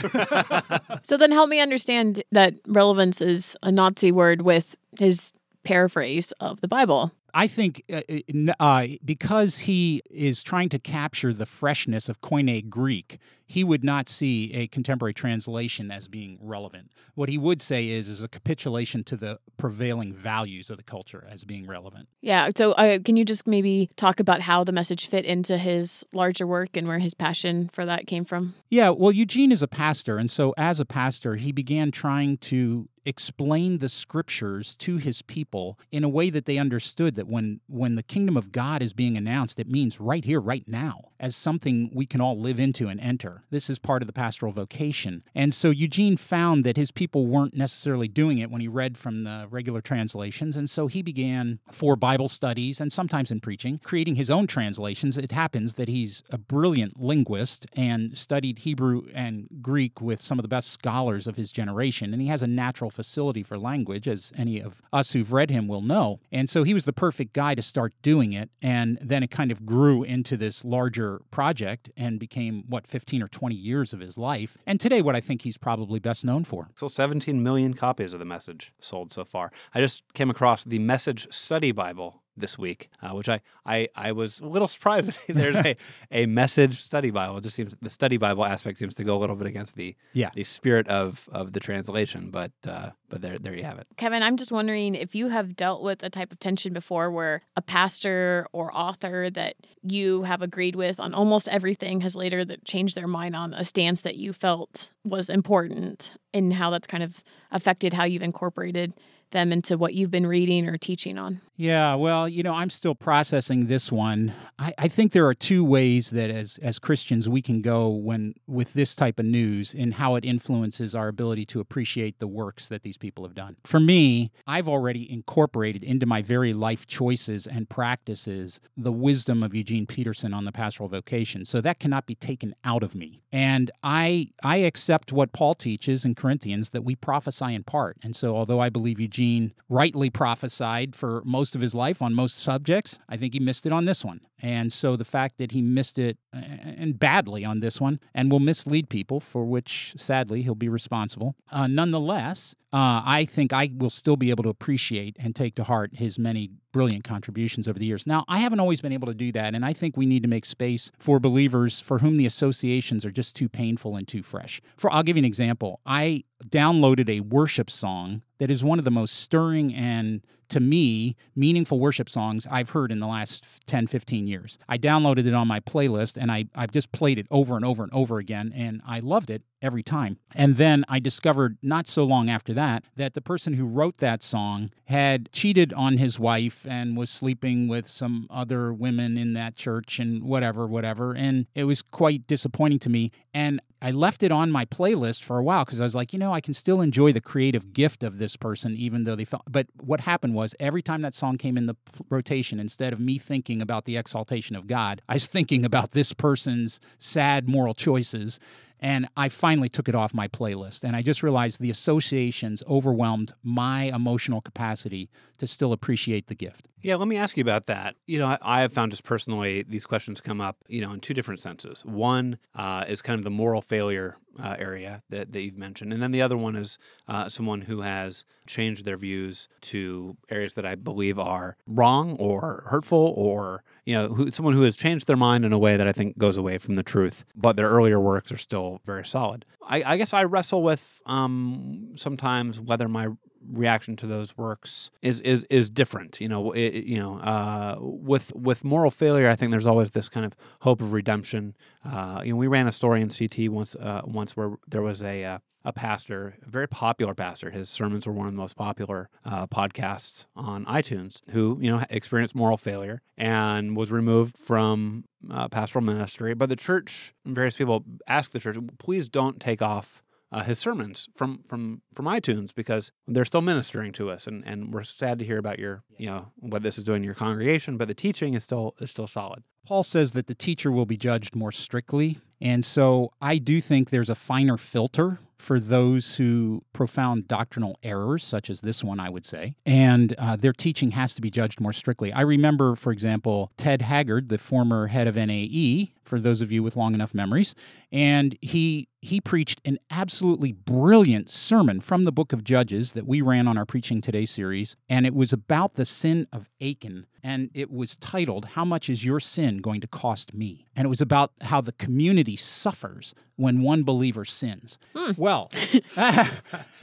So 1.06 1.18
then 1.18 1.32
help 1.32 1.50
me 1.50 1.60
understand 1.60 2.24
that 2.32 2.56
relevance 2.68 3.22
is 3.22 3.56
a 3.62 3.72
Nazi 3.72 4.12
word 4.12 4.42
with 4.44 4.76
his 5.00 5.32
paraphrase 5.64 6.32
of 6.40 6.60
the 6.62 6.68
Bible. 6.68 7.12
I 7.34 7.48
think 7.48 7.84
uh, 7.92 8.02
uh, 8.10 8.54
uh, 8.60 8.88
because 9.04 9.60
he 9.60 10.02
is 10.10 10.44
trying 10.44 10.70
to 10.70 10.80
capture 10.80 11.34
the 11.34 11.46
freshness 11.46 12.10
of 12.10 12.22
Koine 12.22 12.70
Greek, 12.70 13.20
he 13.52 13.64
would 13.64 13.84
not 13.84 14.08
see 14.08 14.54
a 14.54 14.68
contemporary 14.68 15.14
translation 15.14 15.92
as 15.92 16.08
being 16.08 16.38
relevant. 16.42 16.92
What 17.16 17.28
he 17.28 17.38
would 17.38 17.62
say 17.62 17.90
is 17.90 18.08
is 18.08 18.24
a 18.24 18.30
capitulation 18.30 19.04
to 19.06 19.18
the 19.18 19.40
prevailing 19.58 20.14
values 20.14 20.70
of 20.70 20.78
the 20.78 20.84
culture 20.84 21.28
as 21.30 21.44
being 21.44 21.68
relevant. 21.68 22.08
Yeah. 22.22 22.50
So 22.56 22.72
uh, 22.74 23.00
can 23.04 23.18
you 23.18 23.26
just 23.26 23.48
maybe 23.48 23.90
talk 23.98 24.20
about 24.20 24.40
how 24.40 24.64
the 24.64 24.72
message 24.72 25.08
fit 25.08 25.26
into 25.26 25.58
his 25.58 26.06
larger 26.14 26.48
work 26.48 26.78
and 26.78 26.88
where 26.88 27.00
his 27.00 27.14
passion 27.14 27.70
for 27.74 27.86
that 27.86 28.08
came 28.08 28.24
from? 28.24 28.56
Yeah, 28.70 28.90
well, 28.90 29.12
Eugene 29.12 29.52
is 29.52 29.62
a 29.62 29.68
pastor, 29.68 30.18
and 30.18 30.32
so 30.32 30.54
as 30.58 30.80
a 30.80 30.86
pastor, 30.86 31.36
he 31.36 31.52
began 31.52 31.92
trying 31.92 32.38
to 32.38 32.88
explain 33.06 33.80
the 33.80 33.90
scriptures 33.90 34.76
to 34.78 34.98
his 34.98 35.22
people 35.22 35.80
in 35.92 36.04
a 36.04 36.10
way 36.10 36.30
that 36.30 36.46
they 36.46 36.58
understood 36.58 37.16
that 37.16 37.28
when 37.28 37.60
when 37.68 37.96
the 37.96 38.04
kingdom 38.04 38.38
of 38.38 38.52
God 38.52 38.82
is 38.82 38.94
being 38.94 39.18
announced, 39.18 39.60
it 39.60 39.68
means 39.68 40.00
right 40.00 40.24
here, 40.24 40.40
right 40.40 40.68
now, 40.68 41.10
as 41.20 41.36
something 41.36 41.90
we 41.94 42.06
can 42.06 42.22
all 42.22 42.40
live 42.40 42.60
into 42.60 42.88
and 42.88 43.00
enter. 43.00 43.44
This 43.50 43.70
is 43.70 43.80
part 43.80 44.02
of 44.02 44.08
the 44.08 44.14
pastoral 44.14 44.52
vocation. 44.52 45.24
And 45.34 45.54
so 45.54 45.70
Eugene 45.70 46.18
found 46.18 46.64
that 46.64 46.78
his 46.78 46.92
people 46.92 47.28
weren't 47.28 47.56
necessarily 47.56 48.08
doing 48.08 48.38
it 48.38 48.52
when 48.52 48.62
he 48.62 48.68
read 48.68 48.98
from 48.98 49.24
the 49.24 49.48
regular 49.50 49.82
translations, 49.82 50.56
and 50.56 50.70
so 50.70 50.88
he 50.88 51.02
began 51.02 51.60
for 51.72 51.96
Bible 51.96 52.28
studies 52.28 52.80
and 52.80 52.94
sometimes 52.94 53.32
in 53.32 53.40
preaching, 53.40 53.80
creating 53.84 54.16
his 54.16 54.30
own 54.30 54.48
translations. 54.48 55.18
It 55.18 55.32
happens 55.32 55.74
that 55.76 55.88
he's 55.88 56.24
a 56.30 56.38
brilliant 56.38 57.00
linguist 57.00 57.66
and 57.74 58.16
studied 58.18 58.60
Hebrew 58.60 59.04
and 59.14 59.48
Greek 59.62 60.02
with 60.02 60.22
some 60.22 60.38
of 60.38 60.44
the 60.44 60.50
best 60.50 60.70
scholars 60.70 61.26
of 61.26 61.36
his 61.36 61.52
generation, 61.52 62.14
and 62.14 62.22
he 62.22 62.28
has 62.28 62.44
a 62.44 62.48
natural 62.48 62.91
facility 62.92 63.44
for 63.44 63.58
language, 63.58 64.08
as 64.08 64.32
any 64.38 64.60
of 64.60 64.82
us 64.94 65.12
who've 65.12 65.32
read 65.32 65.50
him 65.50 65.68
will 65.68 65.82
know. 65.82 66.20
And 66.32 66.50
so 66.50 66.64
he 66.64 66.74
was 66.74 66.86
the 66.86 66.94
perfect 66.94 67.34
guy 67.34 67.56
to 67.56 67.62
start 67.62 67.94
doing 68.02 68.34
it, 68.34 68.50
and 68.62 68.98
then 69.02 69.24
it 69.24 69.32
kind 69.32 69.52
of 69.52 69.66
grew 69.66 70.04
into 70.04 70.38
this 70.38 70.64
larger 70.64 71.22
project 71.32 71.90
and 71.98 72.20
became 72.20 72.64
what 72.68 72.88
15 72.88 73.24
or 73.24 73.28
20 73.28 73.56
years 73.56 73.94
of 73.94 74.00
his 74.00 74.18
life. 74.18 74.58
And 74.66 74.80
today, 74.80 75.02
what 75.02 75.16
I 75.16 75.22
think 75.22 75.42
he's 75.42 75.58
probably 75.58 76.00
best 76.00 76.26
known 76.26 76.44
for. 76.44 76.70
So 76.76 76.88
17 76.88 77.42
million 77.42 77.74
copies 77.74 78.14
of 78.14 78.20
the 78.20 78.26
message 78.26 78.74
sold 78.80 79.12
so 79.12 79.26
far. 79.26 79.52
I 79.74 79.82
just 79.82 80.04
came 80.14 80.30
across 80.30 80.64
the 80.64 80.80
Message 80.80 81.32
Study 81.34 81.72
Bible 81.72 82.21
this 82.38 82.58
week, 82.58 82.90
uh, 83.02 83.10
which 83.10 83.28
I, 83.30 83.42
I 83.66 83.88
I 83.96 84.12
was 84.14 84.40
a 84.40 84.46
little 84.48 84.68
surprised. 84.68 85.20
There's 85.28 85.58
a, 85.58 85.76
a 86.12 86.26
message 86.26 86.82
study 86.82 87.12
Bible. 87.12 87.38
It 87.38 87.42
just 87.44 87.56
seems 87.56 87.76
the 87.82 87.90
study 87.90 88.18
Bible 88.18 88.46
aspect 88.46 88.78
seems 88.80 88.96
to 88.96 89.04
go 89.04 89.18
a 89.18 89.20
little 89.20 89.36
bit 89.36 89.48
against 89.48 89.76
the 89.76 89.96
Yeah. 90.14 90.30
the 90.34 90.44
spirit 90.44 90.88
of 90.88 91.28
of 91.32 91.54
the 91.54 91.60
translation. 91.60 92.30
But 92.32 92.52
uh, 92.68 92.92
but 93.10 93.22
there 93.22 93.38
there 93.38 93.56
you 93.56 93.64
have 93.64 93.80
it. 93.80 93.88
Kevin, 93.98 94.24
I'm 94.24 94.38
just 94.38 94.52
wondering 94.52 94.96
if 94.96 95.14
you 95.16 95.28
have 95.30 95.56
dealt 95.56 95.84
with 95.84 96.04
a 96.04 96.10
type 96.10 96.32
of 96.32 96.40
tension 96.40 96.74
before 96.74 97.12
where 97.12 97.42
a 97.56 97.62
pastor 97.62 98.48
or 98.54 98.76
author 98.76 99.30
that 99.30 99.56
you 99.84 100.24
have 100.24 100.42
agreed 100.42 100.76
with 100.76 101.00
on 101.00 101.14
almost 101.14 101.48
everything 101.50 102.02
has 102.02 102.16
later 102.16 102.46
that 102.46 102.64
changed 102.66 102.96
their 102.96 103.08
mind 103.08 103.36
on 103.36 103.54
a 103.54 103.66
stance 103.66 104.02
that 104.02 104.16
you 104.16 104.32
felt 104.32 104.90
was 105.04 105.30
important 105.30 106.12
and 106.34 106.54
how 106.54 106.70
that's 106.70 106.88
kind 106.88 107.04
of 107.04 107.24
affected 107.52 107.92
how 107.94 108.04
you've 108.04 108.22
incorporated 108.22 108.94
them 109.32 109.52
into 109.52 109.78
what 109.78 109.94
you've 109.94 110.12
been 110.12 110.28
reading 110.28 110.68
or 110.68 110.78
teaching 110.78 111.18
on. 111.18 111.42
Yeah, 111.62 111.94
well, 111.94 112.28
you 112.28 112.42
know, 112.42 112.56
I'm 112.56 112.72
still 112.72 112.96
processing 112.96 113.68
this 113.68 113.92
one. 113.92 114.34
I, 114.58 114.74
I 114.80 114.88
think 114.88 115.12
there 115.12 115.28
are 115.28 115.36
two 115.36 115.64
ways 115.64 116.10
that 116.10 116.32
as 116.32 116.58
as 116.64 116.80
Christians 116.80 117.30
we 117.30 117.42
can 117.42 117.62
go 117.62 117.88
when 117.88 118.34
with 118.48 118.74
this 118.74 118.96
type 118.96 119.20
of 119.20 119.26
news 119.26 119.76
and 119.76 119.94
how 119.94 120.16
it 120.16 120.26
influences 120.26 120.96
our 120.96 121.08
ability 121.08 121.46
to 121.46 121.60
appreciate 121.60 122.18
the 122.18 122.26
works 122.26 122.68
that 122.70 122.82
these 122.82 122.98
people 122.98 123.24
have 123.24 123.36
done. 123.36 123.58
For 123.64 123.80
me, 123.80 124.32
I've 124.48 124.68
already 124.68 125.12
incorporated 125.12 125.84
into 125.84 126.08
my 126.08 126.24
very 126.24 126.54
life 126.54 126.88
choices 126.88 127.46
and 127.46 127.70
practices 127.70 128.60
the 128.76 128.92
wisdom 128.92 129.44
of 129.44 129.54
Eugene 129.54 129.86
Peterson 129.86 130.34
on 130.34 130.46
the 130.46 130.52
pastoral 130.52 130.90
vocation. 130.90 131.46
So 131.46 131.62
that 131.62 131.80
cannot 131.80 132.08
be 132.08 132.16
taken 132.16 132.56
out 132.64 132.82
of 132.82 132.96
me. 132.96 133.22
And 133.32 133.70
I 133.84 134.30
I 134.44 134.58
accept 134.58 135.12
what 135.12 135.32
Paul 135.32 135.54
teaches 135.54 136.06
in 136.06 136.16
Corinthians 136.16 136.72
that 136.72 136.84
we 136.84 136.96
prophesy 136.96 137.54
in 137.54 137.64
part. 137.64 137.98
And 138.02 138.16
so 138.16 138.36
although 138.36 138.60
I 138.60 138.70
believe 138.70 139.00
Eugene 139.00 139.21
rightly 139.70 140.10
prophesied 140.10 140.96
for 140.96 141.22
most 141.26 141.56
of 141.56 141.62
his 141.62 141.74
life 141.74 142.02
on 142.02 142.14
most 142.14 142.38
subjects, 142.38 143.00
I 143.10 143.18
think 143.18 143.34
he 143.34 143.40
missed 143.40 143.66
it 143.66 143.72
on 143.72 143.86
this 143.86 144.04
one. 144.04 144.22
And 144.42 144.74
so 144.74 144.96
the 144.96 145.06
fact 145.06 145.38
that 145.38 145.52
he 145.52 145.62
missed 145.62 145.98
it 145.98 146.18
uh, 146.34 146.40
and 146.40 146.98
badly 146.98 147.46
on 147.46 147.60
this 147.60 147.80
one 147.80 148.00
and 148.14 148.32
will 148.32 148.40
mislead 148.40 148.90
people, 148.90 149.20
for 149.20 149.46
which 149.46 149.94
sadly 149.98 150.42
he'll 150.42 150.56
be 150.56 150.70
responsible. 150.70 151.36
Uh, 151.52 151.68
nonetheless, 151.68 152.56
uh, 152.74 153.04
I 153.06 153.26
think 153.26 153.52
I 153.52 153.70
will 153.76 153.90
still 153.90 154.16
be 154.16 154.30
able 154.30 154.44
to 154.44 154.50
appreciate 154.50 155.18
and 155.20 155.36
take 155.36 155.56
to 155.56 155.64
heart 155.66 155.92
his 155.96 156.18
many 156.18 156.52
brilliant 156.72 157.04
contributions 157.04 157.68
over 157.68 157.78
the 157.78 157.86
years. 157.86 158.08
Now, 158.08 158.24
I 158.30 158.40
haven't 158.40 158.62
always 158.62 158.80
been 158.80 158.94
able 158.94 159.08
to 159.08 159.14
do 159.14 159.32
that, 159.34 159.54
and 159.54 159.66
I 159.66 159.74
think 159.74 159.98
we 159.98 160.06
need 160.06 160.24
to 160.24 160.30
make 160.30 160.46
space 160.46 160.90
for 160.98 161.20
believers 161.20 161.82
for 161.82 162.00
whom 162.00 162.18
the 162.18 162.26
associations 162.26 163.06
are 163.06 163.12
just 163.12 163.36
too 163.36 163.50
painful 163.50 163.98
and 163.98 164.08
too 164.08 164.24
fresh. 164.24 164.62
For 164.78 164.92
I'll 164.92 165.04
give 165.04 165.18
you 165.18 165.22
an 165.22 165.26
example. 165.26 165.82
I 165.86 166.24
downloaded 166.48 167.10
a 167.10 167.20
worship 167.20 167.70
song 167.70 168.22
that 168.40 168.50
is 168.50 168.64
one 168.64 168.80
of 168.80 168.86
the 168.86 168.92
most 168.92 169.18
stirring 169.18 169.74
and 169.76 170.22
to 170.52 170.60
me 170.60 171.16
meaningful 171.36 171.80
worship 171.80 172.10
songs 172.10 172.48
I've 172.50 172.70
heard 172.70 172.92
in 172.92 173.00
the 173.00 173.08
last 173.08 173.46
10 173.68 173.88
15 173.88 174.28
years. 174.28 174.60
I 174.70 174.78
downloaded 174.78 175.26
it 175.26 175.34
on 175.34 175.48
my 175.48 175.60
playlist 175.60 176.18
and 176.22 176.32
I 176.32 176.46
I've 176.56 176.72
just 176.72 176.92
played 176.92 177.18
it 177.18 177.28
over 177.32 177.56
and 177.56 177.66
over 177.66 177.84
and 177.84 177.92
over 177.94 178.20
again 178.20 178.54
and 178.56 178.82
I 178.86 179.00
loved 179.00 179.30
it 179.30 179.44
every 179.62 179.84
time. 179.84 180.18
And 180.36 180.58
then 180.58 180.84
I 180.90 181.00
discovered 181.00 181.58
not 181.62 181.88
so 181.88 182.04
long 182.04 182.30
after 182.30 182.54
that 182.54 182.84
that 182.96 183.14
the 183.14 183.22
person 183.22 183.54
who 183.54 183.66
wrote 183.66 183.98
that 183.98 184.24
song 184.24 184.72
had 184.86 185.32
cheated 185.32 185.72
on 185.74 185.98
his 185.98 186.20
wife 186.20 186.66
and 186.68 186.98
was 186.98 187.10
sleeping 187.10 187.68
with 187.68 187.88
some 187.88 188.28
other 188.30 188.74
women 188.74 189.18
in 189.18 189.34
that 189.34 189.56
church 189.56 190.00
and 190.00 190.24
whatever 190.24 190.68
whatever 190.68 191.16
and 191.16 191.46
it 191.56 191.64
was 191.64 191.82
quite 191.82 192.28
disappointing 192.28 192.80
to 192.80 192.90
me 192.90 193.12
and 193.34 193.62
I 193.82 193.92
left 193.92 194.22
it 194.22 194.32
on 194.32 194.52
my 194.52 194.66
playlist 194.66 195.24
for 195.24 195.40
a 195.40 195.44
while 195.44 195.66
because 195.66 195.80
I 195.80 195.84
was 195.84 195.96
like, 195.96 196.14
you 196.14 196.20
know, 196.20 196.34
I 196.34 196.42
can 196.42 196.54
still 196.54 196.82
enjoy 196.82 197.12
the 197.12 197.22
creative 197.22 197.74
gift 197.74 198.04
of 198.04 198.20
this 198.20 198.36
person, 198.36 198.76
even 198.76 199.06
though 199.06 199.16
they 199.16 199.26
felt. 199.26 199.44
But 199.50 199.68
what 199.80 200.02
happened 200.02 200.36
was 200.36 200.56
every 200.60 200.84
time 200.84 201.02
that 201.02 201.16
song 201.16 201.38
came 201.38 201.58
in 201.58 201.66
the 201.66 201.76
rotation, 202.10 202.60
instead 202.60 202.94
of 202.94 203.00
me 203.00 203.18
thinking 203.18 203.62
about 203.62 203.86
the 203.86 203.98
exaltation 203.98 204.56
of 204.56 204.68
God, 204.68 205.02
I 205.10 205.14
was 205.16 205.26
thinking 205.32 205.66
about 205.66 205.92
this 205.92 206.14
person's 206.14 206.80
sad 207.00 207.50
moral 207.50 207.74
choices. 207.74 208.40
And 208.84 209.08
I 209.16 209.30
finally 209.30 209.70
took 209.70 209.88
it 209.88 209.96
off 209.96 210.14
my 210.14 210.28
playlist. 210.28 210.84
And 210.84 210.96
I 210.96 211.02
just 211.04 211.22
realized 211.22 211.60
the 211.60 211.70
associations 211.70 212.64
overwhelmed 212.68 213.34
my 213.44 213.84
emotional 213.84 214.42
capacity 214.42 215.10
to 215.38 215.46
still 215.46 215.72
appreciate 215.72 216.28
the 216.28 216.36
gift. 216.36 216.68
Yeah, 216.82 216.96
let 216.96 217.08
me 217.08 217.18
ask 217.18 217.38
you 217.38 217.42
about 217.42 217.68
that. 217.68 217.96
You 218.08 218.20
know, 218.20 218.38
I, 218.42 218.62
have 218.62 218.74
found 218.74 218.92
just 218.92 219.04
personally 219.04 219.64
these 219.64 219.86
questions 219.86 220.20
come 220.20 220.42
up, 220.42 220.58
you 220.68 220.82
know, 220.82 220.92
in 220.92 221.00
two 221.00 221.14
different 221.14 221.40
senses. 221.40 221.86
One 221.86 222.40
uh, 222.56 222.86
is 222.88 223.02
kind 223.02 223.20
of 223.20 223.24
the 223.24 223.30
moral 223.30 223.62
failure 223.62 224.16
uh, 224.42 224.56
area 224.58 225.04
that, 225.10 225.32
that 225.34 225.42
you've 225.42 225.58
mentioned, 225.58 225.94
and 225.94 226.02
then 226.02 226.12
the 226.12 226.22
other 226.22 226.38
one 226.38 226.56
is 226.56 226.78
uh, 227.08 227.30
someone 227.30 227.62
who 227.62 227.82
has 227.82 228.26
changed 228.48 228.86
their 228.86 228.98
views 228.98 229.48
to 229.62 230.18
areas 230.30 230.56
that 230.56 230.66
I 230.66 230.76
believe 230.76 231.20
are 231.20 231.58
wrong 231.68 232.16
or 232.18 232.64
hurtful, 232.68 233.14
or 233.16 233.64
you 233.86 233.94
know, 233.94 234.08
who, 234.08 234.32
someone 234.32 234.54
who 234.54 234.64
has 234.64 234.78
changed 234.78 235.08
their 235.08 235.18
mind 235.18 235.46
in 235.46 235.54
a 235.54 235.60
way 235.60 235.78
that 235.78 235.88
I 235.88 235.92
think 235.92 236.18
goes 236.18 236.38
away 236.38 236.58
from 236.58 236.76
the 236.76 236.84
truth, 236.84 237.26
but 237.36 237.58
their 237.58 237.70
earlier 237.70 238.00
works 238.00 238.32
are 238.32 238.38
still 238.38 238.80
very 238.86 239.06
solid. 239.06 239.46
I, 239.68 239.84
I 239.84 239.98
guess 239.98 240.14
I 240.14 240.24
wrestle 240.24 240.64
with 240.64 241.02
um, 241.06 241.92
sometimes 241.96 242.60
whether 242.60 242.88
my 242.88 243.10
reaction 243.50 243.96
to 243.98 244.08
those 244.08 244.38
works 244.38 244.92
is 245.02 245.20
is 245.22 245.46
is 245.50 245.70
different. 245.70 246.20
You 246.22 246.28
know, 246.28 246.52
it, 246.52 246.84
you 246.86 246.98
know, 246.98 247.18
uh, 247.20 247.76
with 247.80 248.34
with 248.36 248.64
moral 248.64 248.92
failure, 248.92 249.30
I 249.30 249.36
think 249.36 249.52
there's 249.52 249.66
always 249.66 249.92
this 249.92 250.10
kind 250.10 250.26
of 250.26 250.34
hope 250.62 250.82
of 250.82 250.94
redemption. 250.94 251.56
Uh, 251.86 252.22
you 252.24 252.32
know, 252.32 252.38
we 252.38 252.48
ran 252.48 252.68
a 252.68 252.72
story 252.72 253.02
in 253.02 253.10
CT 253.10 253.50
once 253.52 253.76
uh, 253.76 254.02
once 254.06 254.36
where 254.36 254.54
there 254.68 254.82
was 254.82 255.02
a 255.02 255.24
uh, 255.24 255.40
a 255.64 255.74
pastor, 255.74 256.36
a 256.46 256.50
very 256.50 256.68
popular 256.68 257.14
pastor. 257.14 257.52
His 257.52 257.70
sermons 257.70 258.08
were 258.08 258.14
one 258.14 258.28
of 258.28 258.34
the 258.34 258.38
most 258.38 258.56
popular 258.56 259.10
uh, 259.26 259.48
podcasts 259.48 260.26
on 260.36 260.66
iTunes. 260.66 261.22
Who 261.32 261.58
you 261.62 261.72
know 261.72 261.84
experienced 261.90 262.36
moral 262.36 262.58
failure 262.58 263.02
and 263.18 263.76
was 263.76 263.92
removed 263.92 264.38
from 264.38 265.06
uh, 265.30 265.48
pastoral 265.50 265.84
ministry. 265.84 266.34
But 266.34 266.50
the 266.50 266.56
church, 266.56 267.14
various 267.26 267.56
people 267.56 267.84
asked 268.08 268.34
the 268.34 268.40
church, 268.40 268.58
please 268.80 269.10
don't 269.10 269.40
take 269.40 269.62
off 269.62 270.02
uh, 270.32 270.44
his 270.44 270.60
sermons 270.60 271.10
from 271.16 271.44
from 271.48 271.82
from 271.94 272.06
iTunes 272.06 272.54
because 272.54 272.92
they're 273.08 273.26
still 273.26 273.42
ministering 273.42 273.92
to 273.94 274.10
us, 274.10 274.28
and, 274.28 274.46
and 274.46 274.74
we're 274.74 274.84
sad 274.84 275.20
to 275.20 275.26
hear 275.26 275.38
about 275.38 275.60
your 275.60 275.84
you 275.98 276.08
know 276.08 276.32
what 276.40 276.64
this 276.64 276.78
is 276.78 276.84
doing 276.84 277.02
to 277.02 277.06
your 277.06 277.16
congregation, 277.16 277.78
but 277.78 277.88
the 277.88 277.94
teaching 277.94 278.34
is 278.34 278.44
still 278.44 278.76
is 278.80 278.90
still 278.92 279.08
solid. 279.08 279.44
Paul 279.66 279.84
says 279.84 280.14
that 280.14 280.28
the 280.28 280.36
teacher 280.36 280.72
will 280.72 280.86
be 280.86 280.98
judged 280.98 281.36
more 281.36 281.52
strictly. 281.52 282.18
And 282.40 282.66
so 282.66 283.12
I 283.22 283.38
do 283.38 283.62
think 283.62 283.92
there's 283.92 284.10
a 284.10 284.16
finer 284.16 284.58
filter 284.58 285.20
for 285.38 285.60
those 285.60 286.16
who 286.16 286.64
profound 286.72 287.28
doctrinal 287.28 287.78
errors, 287.84 288.24
such 288.24 288.50
as 288.50 288.62
this 288.62 288.84
one, 288.84 289.00
I 289.00 289.10
would 289.10 289.26
say, 289.26 289.56
and 289.66 290.14
uh, 290.18 290.36
their 290.36 290.54
teaching 290.54 290.92
has 290.92 291.16
to 291.16 291.22
be 291.22 291.32
judged 291.32 291.60
more 291.60 291.74
strictly. 291.74 292.14
I 292.14 292.22
remember, 292.22 292.76
for 292.76 292.92
example, 292.92 293.52
Ted 293.58 293.82
Haggard, 293.82 294.30
the 294.30 294.38
former 294.38 294.88
head 294.88 295.08
of 295.08 295.16
NAE, 295.16 295.94
for 296.04 296.20
those 296.20 296.42
of 296.42 296.52
you 296.52 296.64
with 296.64 296.76
long 296.76 296.94
enough 296.94 297.14
memories, 297.14 297.56
and 297.92 298.38
he 298.42 298.88
he 299.04 299.20
preached 299.20 299.60
an 299.66 299.80
absolutely 299.90 300.52
brilliant 300.52 301.30
sermon 301.30 301.80
from 301.80 302.04
the 302.04 302.12
book 302.12 302.34
of 302.34 302.44
Judges 302.44 302.92
that 302.92 303.08
we 303.08 303.20
ran 303.20 303.48
on 303.48 303.58
our 303.58 303.66
Preaching 303.66 304.00
Today 304.00 304.26
series, 304.26 304.76
and 304.88 305.08
it 305.08 305.16
was 305.16 305.34
about 305.34 305.74
the 305.74 305.86
sin 305.86 306.28
of 306.32 306.50
Achan, 306.62 307.08
and 307.24 307.50
it 307.54 307.72
was 307.72 307.98
titled 307.98 308.46
"How 308.46 308.64
much 308.64 308.90
is 308.90 309.04
your 309.04 309.20
sin 309.20 309.58
going 309.58 309.82
to 309.82 309.88
cost 309.88 310.34
me?" 310.34 310.68
And 310.76 310.86
it 310.86 310.90
was 310.90 311.02
about 311.02 311.32
how 311.42 311.62
the 311.62 311.74
community 311.74 312.38
suffers 312.38 313.14
when 313.36 313.62
one 313.62 313.84
believer 313.84 314.24
sins. 314.24 314.78
Hmm. 314.96 315.12
Well, 315.18 315.52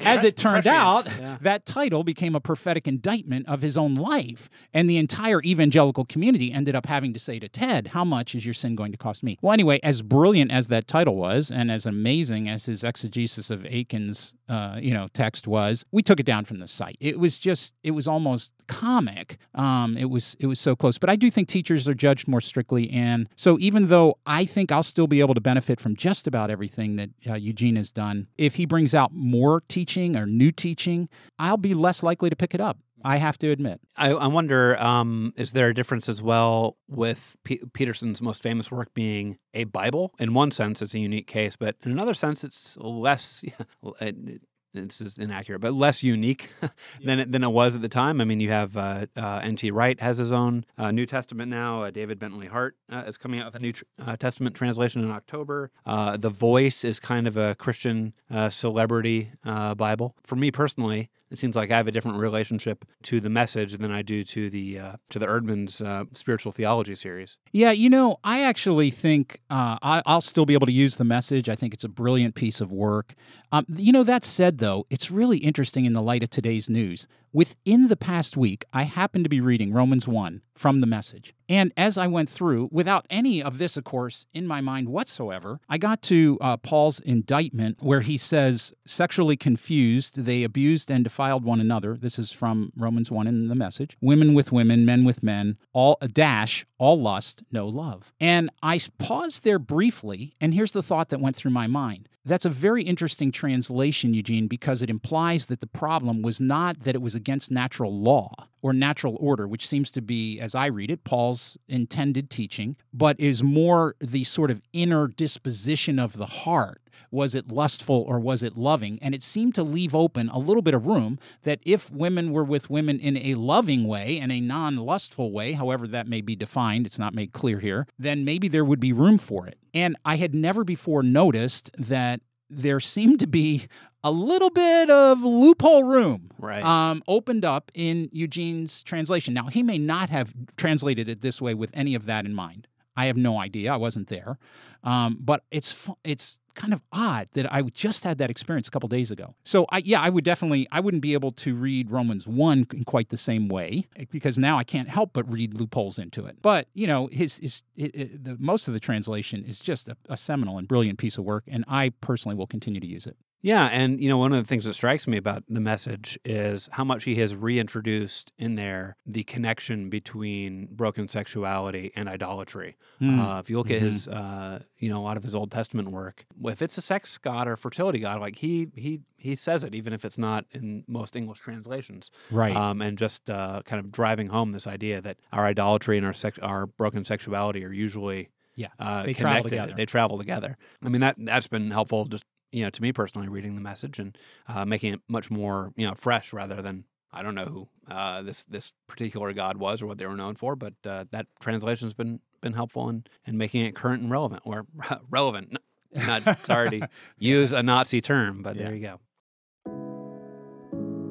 as 0.00 0.24
it 0.24 0.36
turned 0.36 0.66
out, 0.66 1.06
yeah. 1.06 1.38
that 1.40 1.66
title 1.66 2.02
became 2.02 2.34
a 2.34 2.40
prophetic 2.40 2.88
indictment 2.88 3.48
of 3.48 3.62
his 3.62 3.78
own 3.78 3.94
life, 3.94 4.50
and 4.74 4.90
the 4.90 4.98
entire 4.98 5.40
evangelical 5.42 6.04
community 6.04 6.52
ended 6.52 6.74
up 6.74 6.86
having 6.86 7.12
to 7.12 7.18
say 7.18 7.38
to 7.38 7.48
Ted, 7.48 7.88
"How 7.88 8.04
much 8.04 8.34
is 8.34 8.44
your 8.44 8.54
sin 8.54 8.74
going 8.74 8.92
to 8.92 8.98
cost 8.98 9.07
me?" 9.22 9.38
Well, 9.42 9.52
anyway, 9.52 9.80
as 9.82 10.02
brilliant 10.02 10.50
as 10.50 10.68
that 10.68 10.86
title 10.86 11.16
was, 11.16 11.50
and 11.50 11.70
as 11.70 11.86
amazing 11.86 12.48
as 12.48 12.66
his 12.66 12.84
exegesis 12.84 13.50
of 13.50 13.64
Achan's, 13.66 14.34
uh, 14.48 14.78
you 14.80 14.92
know, 14.94 15.08
text 15.14 15.46
was, 15.46 15.84
we 15.92 16.02
took 16.02 16.20
it 16.20 16.26
down 16.26 16.44
from 16.44 16.58
the 16.58 16.68
site. 16.68 16.96
It 17.00 17.18
was 17.18 17.38
just, 17.38 17.74
it 17.82 17.92
was 17.92 18.08
almost 18.08 18.52
comic. 18.66 19.38
Um, 19.54 19.96
it 19.96 20.10
was, 20.10 20.36
it 20.40 20.46
was 20.46 20.60
so 20.60 20.76
close. 20.76 20.98
But 20.98 21.10
I 21.10 21.16
do 21.16 21.30
think 21.30 21.48
teachers 21.48 21.88
are 21.88 21.94
judged 21.94 22.28
more 22.28 22.40
strictly, 22.40 22.90
and 22.90 23.28
so 23.36 23.58
even 23.60 23.88
though 23.88 24.18
I 24.26 24.44
think 24.44 24.72
I'll 24.72 24.82
still 24.82 25.06
be 25.06 25.20
able 25.20 25.34
to 25.34 25.40
benefit 25.40 25.80
from 25.80 25.96
just 25.96 26.26
about 26.26 26.50
everything 26.50 26.96
that 26.96 27.10
uh, 27.28 27.34
Eugene 27.34 27.76
has 27.76 27.90
done, 27.90 28.26
if 28.36 28.54
he 28.54 28.66
brings 28.66 28.94
out 28.94 29.12
more 29.12 29.62
teaching 29.68 30.16
or 30.16 30.26
new 30.26 30.52
teaching, 30.52 31.08
I'll 31.38 31.56
be 31.56 31.74
less 31.74 32.02
likely 32.02 32.30
to 32.30 32.36
pick 32.36 32.54
it 32.54 32.60
up. 32.60 32.78
I 33.04 33.16
have 33.18 33.38
to 33.38 33.50
admit. 33.50 33.80
I, 33.96 34.10
I 34.10 34.26
wonder, 34.26 34.76
um, 34.82 35.32
is 35.36 35.52
there 35.52 35.68
a 35.68 35.74
difference 35.74 36.08
as 36.08 36.20
well 36.22 36.76
with 36.88 37.36
P- 37.44 37.60
Peterson's 37.72 38.20
most 38.20 38.42
famous 38.42 38.70
work 38.70 38.92
being 38.94 39.38
a 39.54 39.64
Bible? 39.64 40.14
In 40.18 40.34
one 40.34 40.50
sense, 40.50 40.82
it's 40.82 40.94
a 40.94 40.98
unique 40.98 41.26
case, 41.26 41.56
but 41.56 41.76
in 41.84 41.92
another 41.92 42.14
sense, 42.14 42.44
it's 42.44 42.76
less. 42.80 43.44
it- 44.00 44.42
this 44.74 45.00
is 45.00 45.16
inaccurate, 45.18 45.60
but 45.60 45.72
less 45.72 46.02
unique 46.02 46.50
than 47.04 47.20
it, 47.20 47.32
than 47.32 47.42
it 47.42 47.48
was 47.48 47.74
at 47.74 47.80
the 47.82 47.88
time. 47.88 48.20
I 48.20 48.24
mean, 48.24 48.38
you 48.38 48.50
have 48.50 48.76
uh, 48.76 49.06
uh, 49.16 49.40
N.T. 49.42 49.70
Wright 49.70 49.98
has 49.98 50.18
his 50.18 50.30
own 50.30 50.66
uh, 50.76 50.90
New 50.90 51.06
Testament 51.06 51.50
now. 51.50 51.84
Uh, 51.84 51.90
David 51.90 52.18
Bentley 52.18 52.46
Hart 52.48 52.76
uh, 52.92 53.04
is 53.06 53.16
coming 53.16 53.40
out 53.40 53.46
with 53.46 53.54
a 53.56 53.58
New 53.60 53.72
tr- 53.72 53.84
uh, 53.98 54.16
Testament 54.16 54.54
translation 54.54 55.02
in 55.02 55.10
October. 55.10 55.70
Uh, 55.86 56.18
the 56.18 56.28
Voice 56.30 56.84
is 56.84 57.00
kind 57.00 57.26
of 57.26 57.36
a 57.38 57.54
Christian 57.54 58.12
uh, 58.30 58.50
celebrity 58.50 59.32
uh, 59.42 59.74
Bible. 59.74 60.14
For 60.22 60.36
me 60.36 60.50
personally, 60.50 61.08
it 61.30 61.38
seems 61.38 61.56
like 61.56 61.70
I 61.70 61.76
have 61.76 61.86
a 61.86 61.92
different 61.92 62.18
relationship 62.18 62.84
to 63.04 63.20
the 63.20 63.28
message 63.28 63.72
than 63.74 63.90
I 63.90 64.02
do 64.02 64.24
to 64.24 64.50
the 64.50 64.78
uh, 64.78 64.92
to 65.10 65.18
the 65.18 65.26
Eerdmans 65.26 65.84
uh, 65.84 66.04
spiritual 66.12 66.52
theology 66.52 66.94
series. 66.94 67.38
Yeah, 67.52 67.70
you 67.70 67.90
know, 67.90 68.18
I 68.24 68.42
actually 68.42 68.90
think 68.90 69.40
uh, 69.50 69.78
I, 69.82 70.02
I'll 70.06 70.20
still 70.20 70.46
be 70.46 70.54
able 70.54 70.66
to 70.66 70.72
use 70.72 70.96
the 70.96 71.04
message. 71.04 71.48
I 71.48 71.54
think 71.54 71.74
it's 71.74 71.84
a 71.84 71.88
brilliant 71.88 72.34
piece 72.34 72.60
of 72.60 72.72
work. 72.72 73.14
Um, 73.52 73.66
you 73.74 73.92
know, 73.92 74.04
that 74.04 74.24
said, 74.24 74.58
though, 74.58 74.86
it's 74.90 75.10
really 75.10 75.38
interesting 75.38 75.84
in 75.84 75.92
the 75.92 76.02
light 76.02 76.22
of 76.22 76.30
today's 76.30 76.68
news. 76.68 77.06
Within 77.32 77.88
the 77.88 77.96
past 77.96 78.36
week, 78.36 78.64
I 78.72 78.84
happened 78.84 79.24
to 79.24 79.28
be 79.28 79.40
reading 79.40 79.72
Romans 79.72 80.08
1 80.08 80.40
from 80.54 80.80
the 80.80 80.86
message. 80.86 81.34
And 81.48 81.72
as 81.76 81.98
I 81.98 82.06
went 82.06 82.30
through, 82.30 82.68
without 82.72 83.06
any 83.10 83.42
of 83.42 83.58
this, 83.58 83.76
of 83.76 83.84
course, 83.84 84.26
in 84.32 84.46
my 84.46 84.60
mind 84.60 84.88
whatsoever, 84.88 85.60
I 85.68 85.78
got 85.78 86.02
to 86.02 86.38
uh, 86.40 86.56
Paul's 86.56 87.00
indictment 87.00 87.78
where 87.80 88.00
he 88.00 88.16
says, 88.16 88.72
sexually 88.86 89.36
confused, 89.36 90.24
they 90.24 90.42
abused 90.42 90.90
and 90.90 91.04
defiled 91.04 91.44
one 91.44 91.60
another. 91.60 91.96
This 91.96 92.18
is 92.18 92.32
from 92.32 92.72
Romans 92.76 93.10
1 93.10 93.26
in 93.26 93.48
the 93.48 93.54
message. 93.54 93.96
Women 94.00 94.32
with 94.34 94.50
women, 94.50 94.86
men 94.86 95.04
with 95.04 95.22
men, 95.22 95.58
all 95.72 95.98
a 96.00 96.08
dash, 96.08 96.66
all 96.78 97.00
lust, 97.00 97.42
no 97.52 97.68
love. 97.68 98.12
And 98.18 98.50
I 98.62 98.80
paused 98.98 99.44
there 99.44 99.58
briefly, 99.58 100.32
and 100.40 100.54
here's 100.54 100.72
the 100.72 100.82
thought 100.82 101.10
that 101.10 101.20
went 101.20 101.36
through 101.36 101.52
my 101.52 101.66
mind. 101.66 102.08
That's 102.24 102.44
a 102.44 102.50
very 102.50 102.82
interesting 102.82 103.32
translation, 103.32 104.12
Eugene, 104.12 104.48
because 104.48 104.82
it 104.82 104.90
implies 104.90 105.46
that 105.46 105.60
the 105.60 105.66
problem 105.66 106.20
was 106.20 106.40
not 106.40 106.80
that 106.80 106.94
it 106.94 107.00
was 107.00 107.14
against 107.14 107.50
natural 107.50 107.98
law 107.98 108.32
or 108.60 108.72
natural 108.72 109.16
order, 109.20 109.48
which 109.48 109.66
seems 109.66 109.90
to 109.92 110.02
be, 110.02 110.38
as 110.40 110.54
I 110.54 110.66
read 110.66 110.90
it, 110.90 111.04
Paul's 111.04 111.56
intended 111.68 112.28
teaching, 112.28 112.76
but 112.92 113.18
is 113.18 113.42
more 113.42 113.94
the 114.00 114.24
sort 114.24 114.50
of 114.50 114.60
inner 114.72 115.08
disposition 115.08 115.98
of 115.98 116.14
the 116.14 116.26
heart. 116.26 116.82
Was 117.10 117.34
it 117.34 117.50
lustful 117.50 118.04
or 118.08 118.18
was 118.20 118.42
it 118.42 118.56
loving? 118.56 118.98
And 119.02 119.14
it 119.14 119.22
seemed 119.22 119.54
to 119.56 119.62
leave 119.62 119.94
open 119.94 120.28
a 120.30 120.38
little 120.38 120.62
bit 120.62 120.74
of 120.74 120.86
room 120.86 121.18
that 121.42 121.60
if 121.64 121.90
women 121.90 122.32
were 122.32 122.44
with 122.44 122.70
women 122.70 122.98
in 123.00 123.16
a 123.16 123.34
loving 123.34 123.86
way 123.86 124.18
and 124.18 124.30
a 124.32 124.40
non 124.40 124.76
lustful 124.76 125.32
way, 125.32 125.52
however 125.52 125.86
that 125.88 126.06
may 126.06 126.20
be 126.20 126.36
defined, 126.36 126.86
it's 126.86 126.98
not 126.98 127.14
made 127.14 127.32
clear 127.32 127.58
here, 127.58 127.86
then 127.98 128.24
maybe 128.24 128.48
there 128.48 128.64
would 128.64 128.80
be 128.80 128.92
room 128.92 129.18
for 129.18 129.46
it. 129.46 129.58
And 129.74 129.96
I 130.04 130.16
had 130.16 130.34
never 130.34 130.64
before 130.64 131.02
noticed 131.02 131.70
that 131.78 132.20
there 132.50 132.80
seemed 132.80 133.20
to 133.20 133.26
be 133.26 133.66
a 134.02 134.10
little 134.10 134.48
bit 134.48 134.88
of 134.88 135.20
loophole 135.22 135.84
room 135.84 136.30
Right. 136.38 136.64
um, 136.64 137.02
opened 137.06 137.44
up 137.44 137.70
in 137.74 138.08
Eugene's 138.10 138.82
translation. 138.82 139.34
Now, 139.34 139.48
he 139.48 139.62
may 139.62 139.76
not 139.76 140.08
have 140.08 140.32
translated 140.56 141.08
it 141.08 141.20
this 141.20 141.42
way 141.42 141.52
with 141.52 141.70
any 141.74 141.94
of 141.94 142.06
that 142.06 142.24
in 142.24 142.32
mind. 142.34 142.66
I 142.96 143.06
have 143.06 143.16
no 143.18 143.40
idea. 143.40 143.72
I 143.72 143.76
wasn't 143.76 144.08
there, 144.08 144.38
um, 144.82 145.18
but 145.20 145.44
it's 145.50 145.88
it's 146.04 146.38
kind 146.58 146.74
of 146.74 146.82
odd 146.92 147.28
that 147.34 147.50
I 147.52 147.62
just 147.62 148.04
had 148.04 148.18
that 148.18 148.30
experience 148.30 148.68
a 148.68 148.70
couple 148.70 148.88
days 148.88 149.10
ago. 149.10 149.34
So, 149.44 149.64
I, 149.70 149.78
yeah, 149.78 150.00
I 150.02 150.10
would 150.10 150.24
definitely 150.24 150.66
I 150.72 150.80
wouldn't 150.80 151.02
be 151.02 151.14
able 151.14 151.32
to 151.32 151.54
read 151.54 151.90
Romans 151.90 152.26
one 152.26 152.66
in 152.74 152.84
quite 152.84 153.08
the 153.08 153.16
same 153.16 153.48
way 153.48 153.86
eh, 153.96 154.04
because 154.10 154.38
now 154.38 154.58
I 154.58 154.64
can't 154.64 154.88
help 154.88 155.12
but 155.12 155.30
read 155.30 155.54
loopholes 155.54 155.98
into 155.98 156.26
it. 156.26 156.36
But 156.42 156.66
you 156.74 156.86
know, 156.86 157.06
his 157.12 157.38
his 157.38 157.62
the 157.76 158.36
most 158.38 158.68
of 158.68 158.74
the 158.74 158.80
translation 158.80 159.44
is 159.44 159.60
just 159.60 159.88
a, 159.88 159.96
a 160.08 160.16
seminal 160.16 160.58
and 160.58 160.66
brilliant 160.66 160.98
piece 160.98 161.16
of 161.16 161.24
work, 161.24 161.44
and 161.46 161.64
I 161.68 161.90
personally 162.00 162.36
will 162.36 162.48
continue 162.48 162.80
to 162.80 162.86
use 162.86 163.06
it. 163.06 163.16
Yeah, 163.40 163.66
and 163.66 164.02
you 164.02 164.08
know 164.08 164.18
one 164.18 164.32
of 164.32 164.38
the 164.38 164.48
things 164.48 164.64
that 164.64 164.72
strikes 164.72 165.06
me 165.06 165.16
about 165.16 165.44
the 165.48 165.60
message 165.60 166.18
is 166.24 166.68
how 166.72 166.82
much 166.84 167.04
he 167.04 167.14
has 167.16 167.36
reintroduced 167.36 168.32
in 168.36 168.56
there 168.56 168.96
the 169.06 169.22
connection 169.24 169.90
between 169.90 170.66
broken 170.72 171.06
sexuality 171.06 171.92
and 171.94 172.08
idolatry. 172.08 172.76
Hmm. 172.98 173.20
Uh, 173.20 173.38
if 173.38 173.48
you 173.48 173.56
look 173.58 173.70
at 173.70 173.80
his, 173.80 174.08
uh, 174.08 174.60
you 174.78 174.88
know, 174.88 174.98
a 174.98 175.04
lot 175.04 175.16
of 175.16 175.22
his 175.22 175.34
Old 175.34 175.50
Testament 175.52 175.90
work, 175.90 176.26
if 176.44 176.62
it's 176.62 176.76
a 176.78 176.82
sex 176.82 177.16
god 177.16 177.46
or 177.46 177.56
fertility 177.56 178.00
god, 178.00 178.20
like 178.20 178.36
he 178.36 178.68
he 178.74 179.00
he 179.16 179.36
says 179.36 179.62
it, 179.62 179.74
even 179.74 179.92
if 179.92 180.04
it's 180.04 180.18
not 180.18 180.44
in 180.50 180.84
most 180.88 181.14
English 181.14 181.38
translations, 181.38 182.10
right. 182.30 182.56
um, 182.56 182.82
and 182.82 182.98
just 182.98 183.30
uh, 183.30 183.62
kind 183.64 183.78
of 183.84 183.92
driving 183.92 184.28
home 184.28 184.52
this 184.52 184.66
idea 184.66 185.00
that 185.00 185.16
our 185.32 185.46
idolatry 185.46 185.96
and 185.96 186.06
our 186.06 186.14
sex, 186.14 186.38
our 186.40 186.66
broken 186.66 187.04
sexuality 187.04 187.64
are 187.64 187.72
usually 187.72 188.30
Yeah, 188.56 188.68
uh, 188.80 189.04
they 189.04 189.14
travel 189.14 189.42
connected. 189.42 189.50
together. 189.50 189.72
They 189.76 189.86
travel 189.86 190.18
together. 190.18 190.56
I 190.84 190.88
mean 190.88 191.02
that 191.02 191.16
that's 191.18 191.46
been 191.46 191.70
helpful. 191.70 192.04
Just 192.06 192.24
you 192.52 192.64
know, 192.64 192.70
to 192.70 192.82
me 192.82 192.92
personally, 192.92 193.28
reading 193.28 193.54
the 193.54 193.60
message 193.60 193.98
and 193.98 194.16
uh, 194.48 194.64
making 194.64 194.94
it 194.94 195.00
much 195.08 195.30
more 195.30 195.72
you 195.76 195.86
know 195.86 195.94
fresh 195.94 196.32
rather 196.32 196.62
than 196.62 196.84
I 197.12 197.22
don't 197.22 197.34
know 197.34 197.44
who 197.44 197.68
uh, 197.92 198.22
this 198.22 198.44
this 198.44 198.72
particular 198.86 199.32
god 199.32 199.56
was 199.56 199.82
or 199.82 199.86
what 199.86 199.98
they 199.98 200.06
were 200.06 200.16
known 200.16 200.34
for, 200.34 200.56
but 200.56 200.74
uh, 200.84 201.04
that 201.10 201.26
translation's 201.40 201.94
been 201.94 202.20
been 202.40 202.52
helpful 202.52 202.88
in, 202.88 203.04
in 203.26 203.36
making 203.36 203.64
it 203.64 203.74
current 203.74 204.02
and 204.02 204.10
relevant 204.10 204.42
or 204.44 204.66
relevant. 205.10 205.56
Not 205.94 206.44
sorry 206.44 206.80
to 206.80 206.88
use 207.18 207.52
a 207.52 207.62
Nazi 207.62 208.00
term, 208.00 208.42
but 208.42 208.56
there 208.56 208.74
you 208.74 208.82
go. 208.82 209.00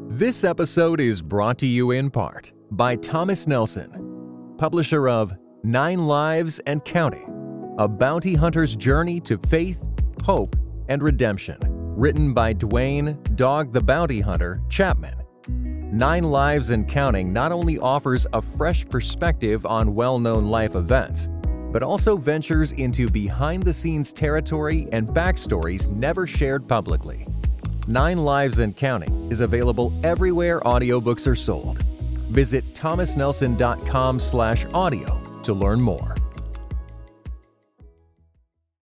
This 0.09 0.43
episode 0.43 0.99
is 0.99 1.21
brought 1.21 1.59
to 1.59 1.67
you 1.67 1.91
in 1.91 2.09
part 2.09 2.51
by 2.71 2.95
Thomas 2.95 3.47
Nelson, 3.47 4.55
publisher 4.57 5.07
of 5.07 5.35
Nine 5.63 6.07
Lives 6.07 6.59
and 6.59 6.83
Counting 6.85 7.75
A 7.77 7.87
Bounty 7.87 8.35
Hunter's 8.35 8.75
Journey 8.75 9.19
to 9.21 9.37
Faith, 9.37 9.83
Hope, 10.23 10.55
and 10.89 11.03
Redemption, 11.03 11.59
written 11.95 12.33
by 12.33 12.53
Duane 12.53 13.21
Dog 13.35 13.73
the 13.73 13.81
Bounty 13.81 14.21
Hunter 14.21 14.61
Chapman. 14.69 15.15
Nine 15.91 16.23
Lives 16.23 16.71
and 16.71 16.87
Counting 16.87 17.31
not 17.31 17.53
only 17.53 17.79
offers 17.79 18.27
a 18.33 18.41
fresh 18.41 18.85
perspective 18.87 19.65
on 19.65 19.95
well 19.95 20.19
known 20.19 20.47
life 20.47 20.75
events, 20.75 21.29
but 21.71 21.81
also 21.81 22.17
ventures 22.17 22.73
into 22.73 23.09
behind 23.09 23.63
the 23.63 23.73
scenes 23.73 24.11
territory 24.11 24.89
and 24.91 25.07
backstories 25.07 25.89
never 25.89 26.27
shared 26.27 26.67
publicly. 26.67 27.25
Nine 27.87 28.17
Lives 28.17 28.59
and 28.59 28.75
Counting 28.75 29.31
is 29.31 29.39
available 29.39 29.93
everywhere 30.03 30.59
audiobooks 30.61 31.25
are 31.25 31.35
sold. 31.35 31.81
Visit 32.31 32.65
thomasnelson.com/audio 32.73 35.41
to 35.43 35.53
learn 35.53 35.79
more. 35.79 36.15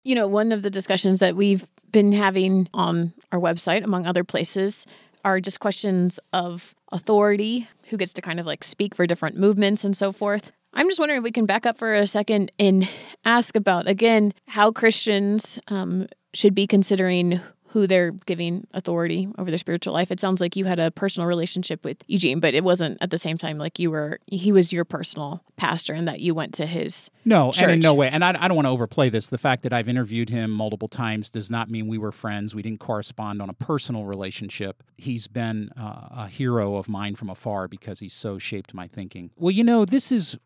You 0.04 0.14
know, 0.14 0.26
one 0.26 0.52
of 0.52 0.62
the 0.62 0.70
discussions 0.70 1.20
that 1.20 1.36
we've 1.36 1.66
been 1.94 2.12
having 2.12 2.68
on 2.74 3.14
our 3.30 3.38
website, 3.38 3.84
among 3.84 4.04
other 4.04 4.24
places, 4.24 4.84
are 5.24 5.40
just 5.40 5.60
questions 5.60 6.18
of 6.32 6.74
authority, 6.90 7.68
who 7.88 7.96
gets 7.96 8.12
to 8.14 8.20
kind 8.20 8.40
of 8.40 8.46
like 8.46 8.64
speak 8.64 8.94
for 8.94 9.06
different 9.06 9.36
movements 9.38 9.84
and 9.84 9.96
so 9.96 10.10
forth. 10.10 10.50
I'm 10.74 10.88
just 10.88 10.98
wondering 10.98 11.18
if 11.18 11.24
we 11.24 11.30
can 11.30 11.46
back 11.46 11.66
up 11.66 11.78
for 11.78 11.94
a 11.94 12.06
second 12.06 12.50
and 12.58 12.88
ask 13.24 13.54
about, 13.54 13.86
again, 13.86 14.34
how 14.48 14.72
Christians 14.72 15.58
um, 15.68 16.08
should 16.34 16.52
be 16.54 16.66
considering 16.66 17.40
who 17.74 17.88
they're 17.88 18.12
giving 18.12 18.64
authority 18.72 19.28
over 19.36 19.50
their 19.50 19.58
spiritual 19.58 19.92
life. 19.92 20.12
It 20.12 20.20
sounds 20.20 20.40
like 20.40 20.54
you 20.54 20.64
had 20.64 20.78
a 20.78 20.92
personal 20.92 21.26
relationship 21.26 21.84
with 21.84 21.96
Eugene, 22.06 22.38
but 22.38 22.54
it 22.54 22.62
wasn't 22.62 22.98
at 23.00 23.10
the 23.10 23.18
same 23.18 23.36
time 23.36 23.58
like 23.58 23.80
you 23.80 23.90
were, 23.90 24.20
he 24.26 24.52
was 24.52 24.72
your 24.72 24.84
personal 24.84 25.42
pastor 25.56 25.92
and 25.92 26.06
that 26.06 26.20
you 26.20 26.36
went 26.36 26.54
to 26.54 26.66
his. 26.66 27.10
No, 27.24 27.50
and 27.58 27.72
in 27.72 27.80
no 27.80 27.92
way. 27.92 28.08
And 28.08 28.24
I, 28.24 28.28
I 28.38 28.46
don't 28.46 28.54
want 28.54 28.66
to 28.66 28.70
overplay 28.70 29.08
this. 29.08 29.26
The 29.26 29.38
fact 29.38 29.64
that 29.64 29.72
I've 29.72 29.88
interviewed 29.88 30.30
him 30.30 30.52
multiple 30.52 30.86
times 30.86 31.30
does 31.30 31.50
not 31.50 31.68
mean 31.68 31.88
we 31.88 31.98
were 31.98 32.12
friends. 32.12 32.54
We 32.54 32.62
didn't 32.62 32.78
correspond 32.78 33.42
on 33.42 33.50
a 33.50 33.54
personal 33.54 34.04
relationship. 34.04 34.84
He's 34.96 35.26
been 35.26 35.70
uh, 35.76 36.10
a 36.12 36.28
hero 36.28 36.76
of 36.76 36.88
mine 36.88 37.16
from 37.16 37.28
afar 37.28 37.66
because 37.66 37.98
he's 37.98 38.14
so 38.14 38.38
shaped 38.38 38.72
my 38.72 38.86
thinking. 38.86 39.32
Well, 39.34 39.50
you 39.50 39.64
know, 39.64 39.84
this 39.84 40.12
is 40.12 40.38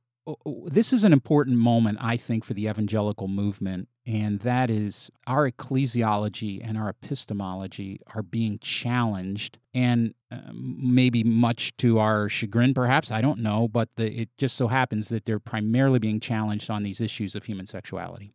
this 0.66 0.92
is 0.92 1.04
an 1.04 1.12
important 1.12 1.58
moment, 1.58 1.98
I 2.00 2.16
think, 2.16 2.44
for 2.44 2.54
the 2.54 2.68
evangelical 2.68 3.28
movement, 3.28 3.88
and 4.08 4.40
that 4.40 4.70
is 4.70 5.10
our 5.26 5.50
ecclesiology 5.50 6.66
and 6.66 6.78
our 6.78 6.88
epistemology 6.88 8.00
are 8.14 8.22
being 8.22 8.58
challenged, 8.60 9.58
and 9.74 10.14
uh, 10.32 10.38
maybe 10.54 11.22
much 11.22 11.76
to 11.76 11.98
our 11.98 12.30
chagrin, 12.30 12.72
perhaps 12.72 13.12
I 13.12 13.20
don't 13.20 13.40
know, 13.40 13.68
but 13.68 13.90
the, 13.96 14.22
it 14.22 14.30
just 14.38 14.56
so 14.56 14.68
happens 14.68 15.08
that 15.08 15.26
they're 15.26 15.38
primarily 15.38 15.98
being 15.98 16.20
challenged 16.20 16.70
on 16.70 16.84
these 16.84 17.02
issues 17.02 17.34
of 17.34 17.44
human 17.44 17.66
sexuality. 17.66 18.32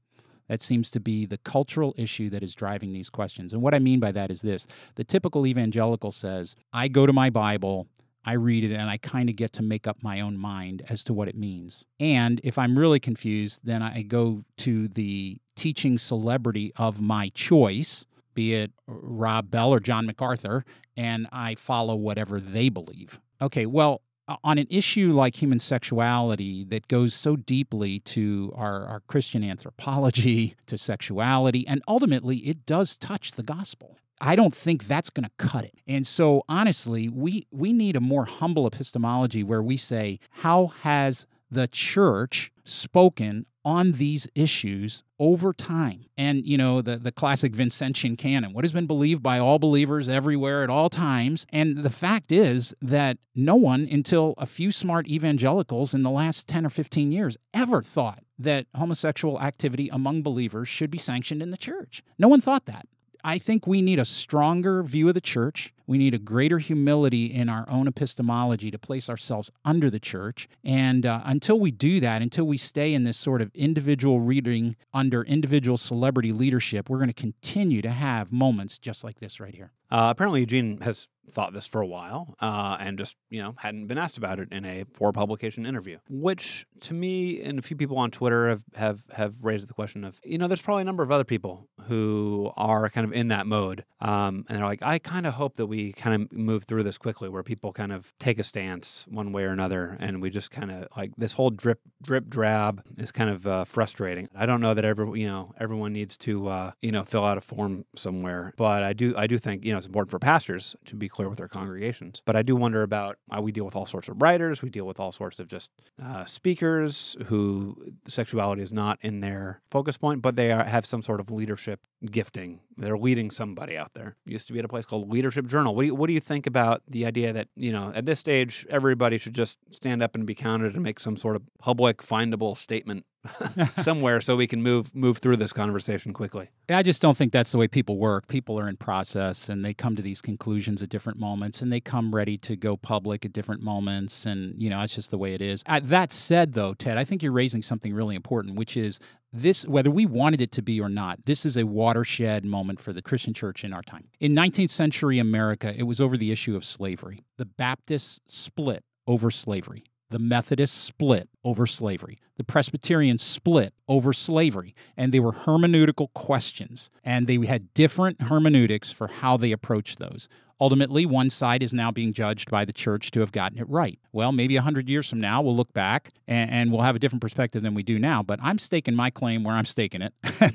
That 0.48 0.62
seems 0.62 0.92
to 0.92 1.00
be 1.00 1.26
the 1.26 1.40
cultural 1.40 1.96
issue 1.98 2.30
that 2.30 2.44
is 2.44 2.54
driving 2.54 2.94
these 2.94 3.10
questions. 3.10 3.52
And 3.52 3.62
what 3.64 3.74
I 3.74 3.80
mean 3.80 4.00
by 4.00 4.12
that 4.12 4.30
is 4.30 4.42
this 4.42 4.68
the 4.94 5.04
typical 5.04 5.48
evangelical 5.48 6.12
says, 6.12 6.56
I 6.72 6.88
go 6.88 7.08
to 7.08 7.14
my 7.14 7.32
Bible, 7.32 7.88
I 8.26 8.34
read 8.34 8.64
it, 8.64 8.74
and 8.74 8.90
I 8.90 8.98
kind 8.98 9.28
of 9.28 9.36
get 9.36 9.54
to 9.54 9.64
make 9.64 9.88
up 9.88 10.04
my 10.04 10.22
own 10.22 10.38
mind 10.38 10.84
as 10.88 11.04
to 11.06 11.14
what 11.14 11.30
it 11.30 11.36
means. 11.36 11.84
And 12.00 12.40
if 12.44 12.60
I'm 12.60 12.78
really 12.78 13.00
confused, 13.00 13.62
then 13.64 13.82
I 13.82 14.04
go 14.04 14.44
to 14.58 14.88
the 14.90 15.40
teaching 15.56 15.98
celebrity 15.98 16.72
of 16.76 17.02
my 17.02 17.30
choice, 17.30 18.06
be 18.34 18.54
it 18.54 18.72
Rob 18.88 19.52
Bell 19.52 19.74
or 19.74 19.80
John 19.80 20.06
MacArthur, 20.06 20.66
and 20.96 21.28
I 21.32 21.56
follow 21.56 21.96
whatever 21.96 22.40
they 22.40 22.70
believe. 22.70 23.20
Okay, 23.42 23.66
well, 23.66 24.02
on 24.44 24.58
an 24.58 24.68
issue 24.70 25.12
like 25.12 25.42
human 25.42 25.60
sexuality 25.60 26.64
that 26.66 26.88
goes 26.88 27.14
so 27.14 27.36
deeply 27.36 28.00
to 28.00 28.54
our, 28.56 28.86
our 28.86 29.00
Christian 29.02 29.44
anthropology, 29.44 30.56
to 30.68 30.78
sexuality, 30.78 31.68
and 31.68 31.82
ultimately 31.88 32.38
it 32.38 32.66
does 32.66 32.96
touch 32.98 33.32
the 33.34 33.44
gospel. 33.44 33.98
I 34.22 34.36
don't 34.38 34.56
think 34.56 34.88
that's 34.88 35.10
going 35.10 35.26
to 35.26 35.32
cut 35.38 35.66
it. 35.66 35.74
And 35.86 36.08
so 36.08 36.44
honestly, 36.48 37.10
we 37.10 37.46
we 37.52 37.74
need 37.74 37.98
a 37.98 38.02
more 38.02 38.24
humble 38.24 38.66
epistemology 38.66 39.44
where 39.44 39.62
we 39.62 39.76
say, 39.76 40.20
how 40.30 40.68
has 40.82 41.28
the 41.54 41.68
church 41.68 42.52
spoken 42.64 43.46
on 43.66 43.94
these 43.94 44.28
issues 44.36 45.04
over 45.20 45.54
time. 45.54 46.06
And, 46.18 46.46
you 46.46 46.58
know, 46.58 46.82
the, 46.82 46.98
the 46.98 47.12
classic 47.12 47.54
Vincentian 47.54 48.18
canon, 48.18 48.54
what 48.54 48.66
has 48.66 48.74
been 48.74 48.88
believed 48.88 49.24
by 49.24 49.40
all 49.40 49.58
believers 49.58 50.10
everywhere 50.10 50.64
at 50.64 50.70
all 50.70 50.90
times. 50.90 51.46
And 51.50 51.78
the 51.78 51.90
fact 51.90 52.32
is 52.32 52.76
that 52.82 53.18
no 53.36 53.56
one 53.56 53.88
until 53.90 54.34
a 54.38 54.46
few 54.46 54.72
smart 54.72 55.08
evangelicals 55.08 55.94
in 55.94 56.04
the 56.04 56.10
last 56.10 56.48
10 56.48 56.66
or 56.66 56.70
15 56.70 57.12
years 57.12 57.38
ever 57.54 57.82
thought 57.82 58.24
that 58.38 58.66
homosexual 58.76 59.40
activity 59.40 59.88
among 59.90 60.24
believers 60.24 60.68
should 60.68 60.92
be 60.92 60.98
sanctioned 60.98 61.42
in 61.42 61.52
the 61.52 61.58
church. 61.58 62.04
No 62.20 62.28
one 62.28 62.42
thought 62.42 62.66
that. 62.66 62.88
I 63.24 63.38
think 63.38 63.66
we 63.66 63.82
need 63.82 64.00
a 64.00 64.06
stronger 64.06 64.84
view 64.84 65.08
of 65.08 65.14
the 65.14 65.22
church. 65.22 65.74
We 65.88 65.98
need 65.98 66.14
a 66.14 66.18
greater 66.18 66.60
humility 66.60 67.26
in 67.26 67.48
our 67.48 67.70
own 67.70 67.88
epistemology 67.88 68.70
to 68.72 68.78
place 68.78 69.10
ourselves 69.10 69.50
under 69.64 69.90
the 69.90 70.00
church. 70.00 70.50
And 70.64 71.06
uh, 71.06 71.22
until 71.26 71.60
we 71.60 71.72
do 71.72 72.00
that, 72.02 72.22
until 72.22 72.46
we 72.46 72.58
stay 72.58 72.94
in 72.94 73.04
this 73.04 73.18
sort 73.18 73.42
of 73.42 73.50
individual 73.54 74.20
reading 74.20 74.76
under 74.94 75.24
individual 75.24 75.78
celebrity 75.78 76.32
leadership, 76.32 76.90
we're 76.90 76.98
going 76.98 77.08
to 77.08 77.14
continue 77.14 77.82
to 77.82 77.92
have 77.92 78.32
moments 78.32 78.78
just 78.78 79.04
like 79.04 79.20
this 79.20 79.40
right 79.40 79.56
here. 79.56 79.72
Uh, 79.90 80.08
apparently, 80.10 80.42
Eugene 80.42 80.80
has 80.82 81.08
thought 81.32 81.54
this 81.54 81.66
for 81.66 81.82
a 81.82 81.88
while 81.88 82.36
uh, 82.42 82.78
and 82.80 82.98
just 82.98 83.16
you 83.30 83.42
know 83.42 83.56
hadn't 83.58 83.88
been 83.88 83.98
asked 83.98 84.18
about 84.18 84.40
it 84.40 84.52
in 84.52 84.66
a 84.66 84.84
for 84.94 85.12
publication 85.12 85.66
interview 85.66 85.98
which 86.10 86.66
to 86.82 86.94
me 86.94 87.42
and 87.42 87.58
a 87.58 87.62
few 87.62 87.78
people 87.78 87.98
on 87.98 88.12
twitter 88.12 88.50
have 88.50 88.64
have 88.76 89.04
have 89.14 89.34
raised 89.42 89.68
the 89.68 89.74
question 89.74 90.04
of 90.04 90.20
you 90.24 90.38
know 90.38 90.48
there's 90.48 90.62
probably 90.62 90.82
a 90.82 90.86
number 90.86 91.02
of 91.02 91.12
other 91.12 91.24
people 91.24 91.68
who 91.88 92.52
are 92.58 92.90
kind 92.90 93.06
of 93.06 93.14
in 93.14 93.30
that 93.30 93.48
mode 93.48 93.84
um, 94.02 94.46
and 94.50 94.58
they're 94.58 94.66
like 94.66 94.82
i 94.82 95.00
kind 95.00 95.26
of 95.26 95.34
hope 95.34 95.56
that 95.56 95.68
we 95.68 95.94
kind 95.94 96.24
of 96.24 96.32
move 96.32 96.64
through 96.64 96.84
this 96.84 96.98
quickly 96.98 97.30
where 97.30 97.44
people 97.44 97.72
kind 97.72 97.92
of 97.92 98.14
take 98.20 98.40
a 98.40 98.44
stance 98.44 99.06
one 99.10 99.32
way 99.32 99.44
or 99.44 99.50
another 99.50 99.98
and 100.00 100.22
we 100.22 100.30
just 100.30 100.52
kind 100.52 100.72
of 100.72 100.88
like 100.98 101.12
this 101.18 101.34
whole 101.34 101.50
drip 101.50 101.80
drip 102.02 102.28
drab 102.30 102.84
is 102.98 103.12
kind 103.12 103.30
of 103.30 103.48
uh, 103.48 103.64
frustrating 103.64 104.28
i 104.36 104.46
don't 104.46 104.62
know 104.62 104.74
that 104.74 104.86
every 104.86 105.20
you 105.20 105.28
know 105.28 105.54
everyone 105.60 105.94
needs 105.94 106.18
to 106.18 106.48
uh, 106.48 106.72
you 106.82 106.92
know 106.92 107.04
fill 107.04 107.26
out 107.26 107.38
a 107.38 107.42
form 107.42 107.86
somewhere 107.96 108.54
but 108.58 108.84
i 108.84 108.94
do 108.94 109.14
i 109.18 109.28
do 109.28 109.38
think 109.38 109.64
you 109.64 109.72
know 109.72 109.78
it's 109.78 109.88
important 109.88 110.12
for 110.12 110.20
pastors 110.20 110.76
to 110.86 110.96
be 110.96 111.10
clear 111.10 111.30
with 111.30 111.38
their 111.38 111.48
congregations. 111.48 112.22
But 112.26 112.36
I 112.36 112.42
do 112.42 112.56
wonder 112.56 112.82
about 112.82 113.18
uh, 113.36 113.42
we 113.42 113.52
deal 113.52 113.66
with 113.66 113.76
all 113.76 113.86
sorts 113.86 114.08
of 114.08 114.22
writers, 114.22 114.62
we 114.62 114.70
deal 114.70 114.86
with 114.86 115.00
all 115.00 115.12
sorts 115.12 115.40
of 115.40 115.48
just 115.48 115.70
uh, 116.04 116.26
speakers 116.26 117.16
who 117.26 117.76
sexuality 118.08 118.62
is 118.62 118.72
not 118.72 119.00
in 119.02 119.20
their 119.20 119.62
focus 119.72 119.98
point, 119.98 120.22
but 120.22 120.36
they 120.36 120.52
are, 120.52 120.64
have 120.64 120.86
some 120.86 121.02
sort 121.02 121.20
of 121.20 121.32
leadership 121.32 121.73
gifting. 122.06 122.60
They're 122.78 122.98
leading 122.98 123.32
somebody 123.32 123.78
out 123.78 123.92
there. 123.94 124.16
Used 124.26 124.48
to 124.48 124.54
be 124.54 124.60
at 124.60 124.66
a 124.66 124.68
place 124.68 124.86
called 124.86 125.10
Leadership 125.10 125.46
Journal. 125.48 125.76
What 125.76 125.84
do 125.84 125.88
you, 125.88 125.96
what 125.96 126.08
do 126.08 126.14
you 126.14 126.20
think 126.20 126.48
about 126.48 126.82
the 126.88 127.06
idea 127.06 127.34
that 127.34 127.48
you 127.56 127.72
know 127.72 127.92
at 127.96 128.06
this 128.06 128.20
stage 128.20 128.66
everybody 128.70 129.18
should 129.18 129.34
just 129.34 129.58
stand 129.70 130.04
up 130.04 130.16
and 130.16 130.26
be 130.26 130.36
counted 130.36 130.74
and 130.74 130.84
make 130.84 131.00
some 131.00 131.18
sort 131.18 131.36
of 131.36 131.44
public 131.60 131.98
findable 131.98 132.58
statement 132.58 133.06
somewhere 133.82 134.22
so 134.22 134.36
we 134.36 134.48
can 134.48 134.62
move 134.62 134.94
move 134.94 135.20
through 135.20 135.38
this 135.38 135.54
conversation 135.54 136.14
quickly. 136.14 136.50
I 136.70 136.84
just 136.84 137.02
don't 137.02 137.18
think 137.18 137.32
that's 137.32 137.52
the 137.52 137.58
way 137.58 137.68
people 137.68 137.98
work. 137.98 138.28
People 138.28 138.60
are 138.60 138.68
in 138.68 138.78
process 138.78 139.50
and 139.50 139.64
they 139.64 139.74
come 139.74 139.96
to 139.96 140.02
these 140.02 140.22
conclusions 140.22 140.82
at 140.82 140.90
different 140.90 141.20
moments 141.20 141.62
and 141.62 141.72
they 141.72 141.80
come 141.80 142.14
ready 142.14 142.38
to 142.40 142.56
go 142.56 142.76
public 142.76 143.26
at 143.26 143.34
different 143.34 143.62
moments 143.62 144.26
and 144.26 144.62
you 144.62 144.70
know, 144.70 144.80
that's 144.80 144.96
just 144.96 145.12
the 145.12 145.18
way 145.18 145.34
it 145.34 145.42
is. 145.42 145.64
That 145.84 146.12
said 146.12 146.54
though, 146.54 146.74
Ted, 146.74 146.98
I 146.98 147.04
think 147.06 147.24
you're 147.24 147.32
raising 147.32 147.62
something 147.62 147.94
really 147.94 148.16
important, 148.16 148.56
which 148.56 148.76
is 148.76 149.00
this 149.34 149.66
whether 149.66 149.90
we 149.90 150.06
wanted 150.06 150.40
it 150.40 150.52
to 150.52 150.62
be 150.62 150.80
or 150.80 150.90
not 150.90 151.26
this 151.26 151.46
is 151.46 151.58
a 151.58 151.66
watershed 151.66 152.46
moment 152.46 152.80
for 152.80 152.94
the 152.94 153.02
christian 153.02 153.34
church 153.34 153.64
in 153.64 153.74
our 153.74 153.82
time. 153.82 154.08
In 154.20 154.34
19th 154.34 154.70
century 154.70 155.20
america 155.20 155.74
it 155.76 155.84
was 155.84 156.00
over 156.00 156.16
the 156.16 156.32
issue 156.32 156.56
of 156.56 156.64
slavery. 156.64 157.20
The 157.38 157.46
baptists 157.46 158.20
split 158.28 158.84
over 159.08 159.32
slavery. 159.32 159.84
The 160.10 160.20
Methodists 160.20 160.78
split 160.78 161.28
over 161.44 161.66
slavery. 161.66 162.20
The 162.38 162.44
Presbyterians 162.44 163.22
split 163.22 163.74
over 163.88 164.14
slavery. 164.14 164.76
And 164.98 165.12
they 165.12 165.20
were 165.20 165.34
hermeneutical 165.34 166.14
questions. 166.14 166.90
And 167.04 167.28
they 167.28 167.46
had 167.46 167.74
different 167.74 168.22
hermeneutics 168.24 168.92
for 168.92 169.08
how 169.08 169.38
they 169.38 169.52
approached 169.52 170.00
those. 170.00 170.28
Ultimately, 170.62 171.06
one 171.06 171.30
side 171.30 171.62
is 171.62 171.74
now 171.74 171.92
being 171.92 172.14
judged 172.14 172.50
by 172.50 172.64
the 172.64 172.72
church 172.72 173.12
to 173.12 173.20
have 173.20 173.32
gotten 173.32 173.58
it 173.58 173.68
right. 173.68 174.00
Well, 174.14 174.32
maybe 174.32 174.56
100 174.56 174.88
years 174.88 175.10
from 175.10 175.20
now, 175.20 175.42
we'll 175.42 175.56
look 175.56 175.74
back 175.74 176.12
and, 176.28 176.50
and 176.50 176.72
we'll 176.72 176.84
have 176.84 176.96
a 176.96 177.00
different 177.00 177.22
perspective 177.22 177.64
than 177.64 177.74
we 177.74 177.84
do 177.84 178.00
now. 178.00 178.24
But 178.24 178.40
I'm 178.42 178.60
staking 178.60 178.96
my 178.96 179.10
claim 179.10 179.44
where 179.44 179.56
I'm 179.56 179.66
staking 179.66 180.02
it. 180.02 180.14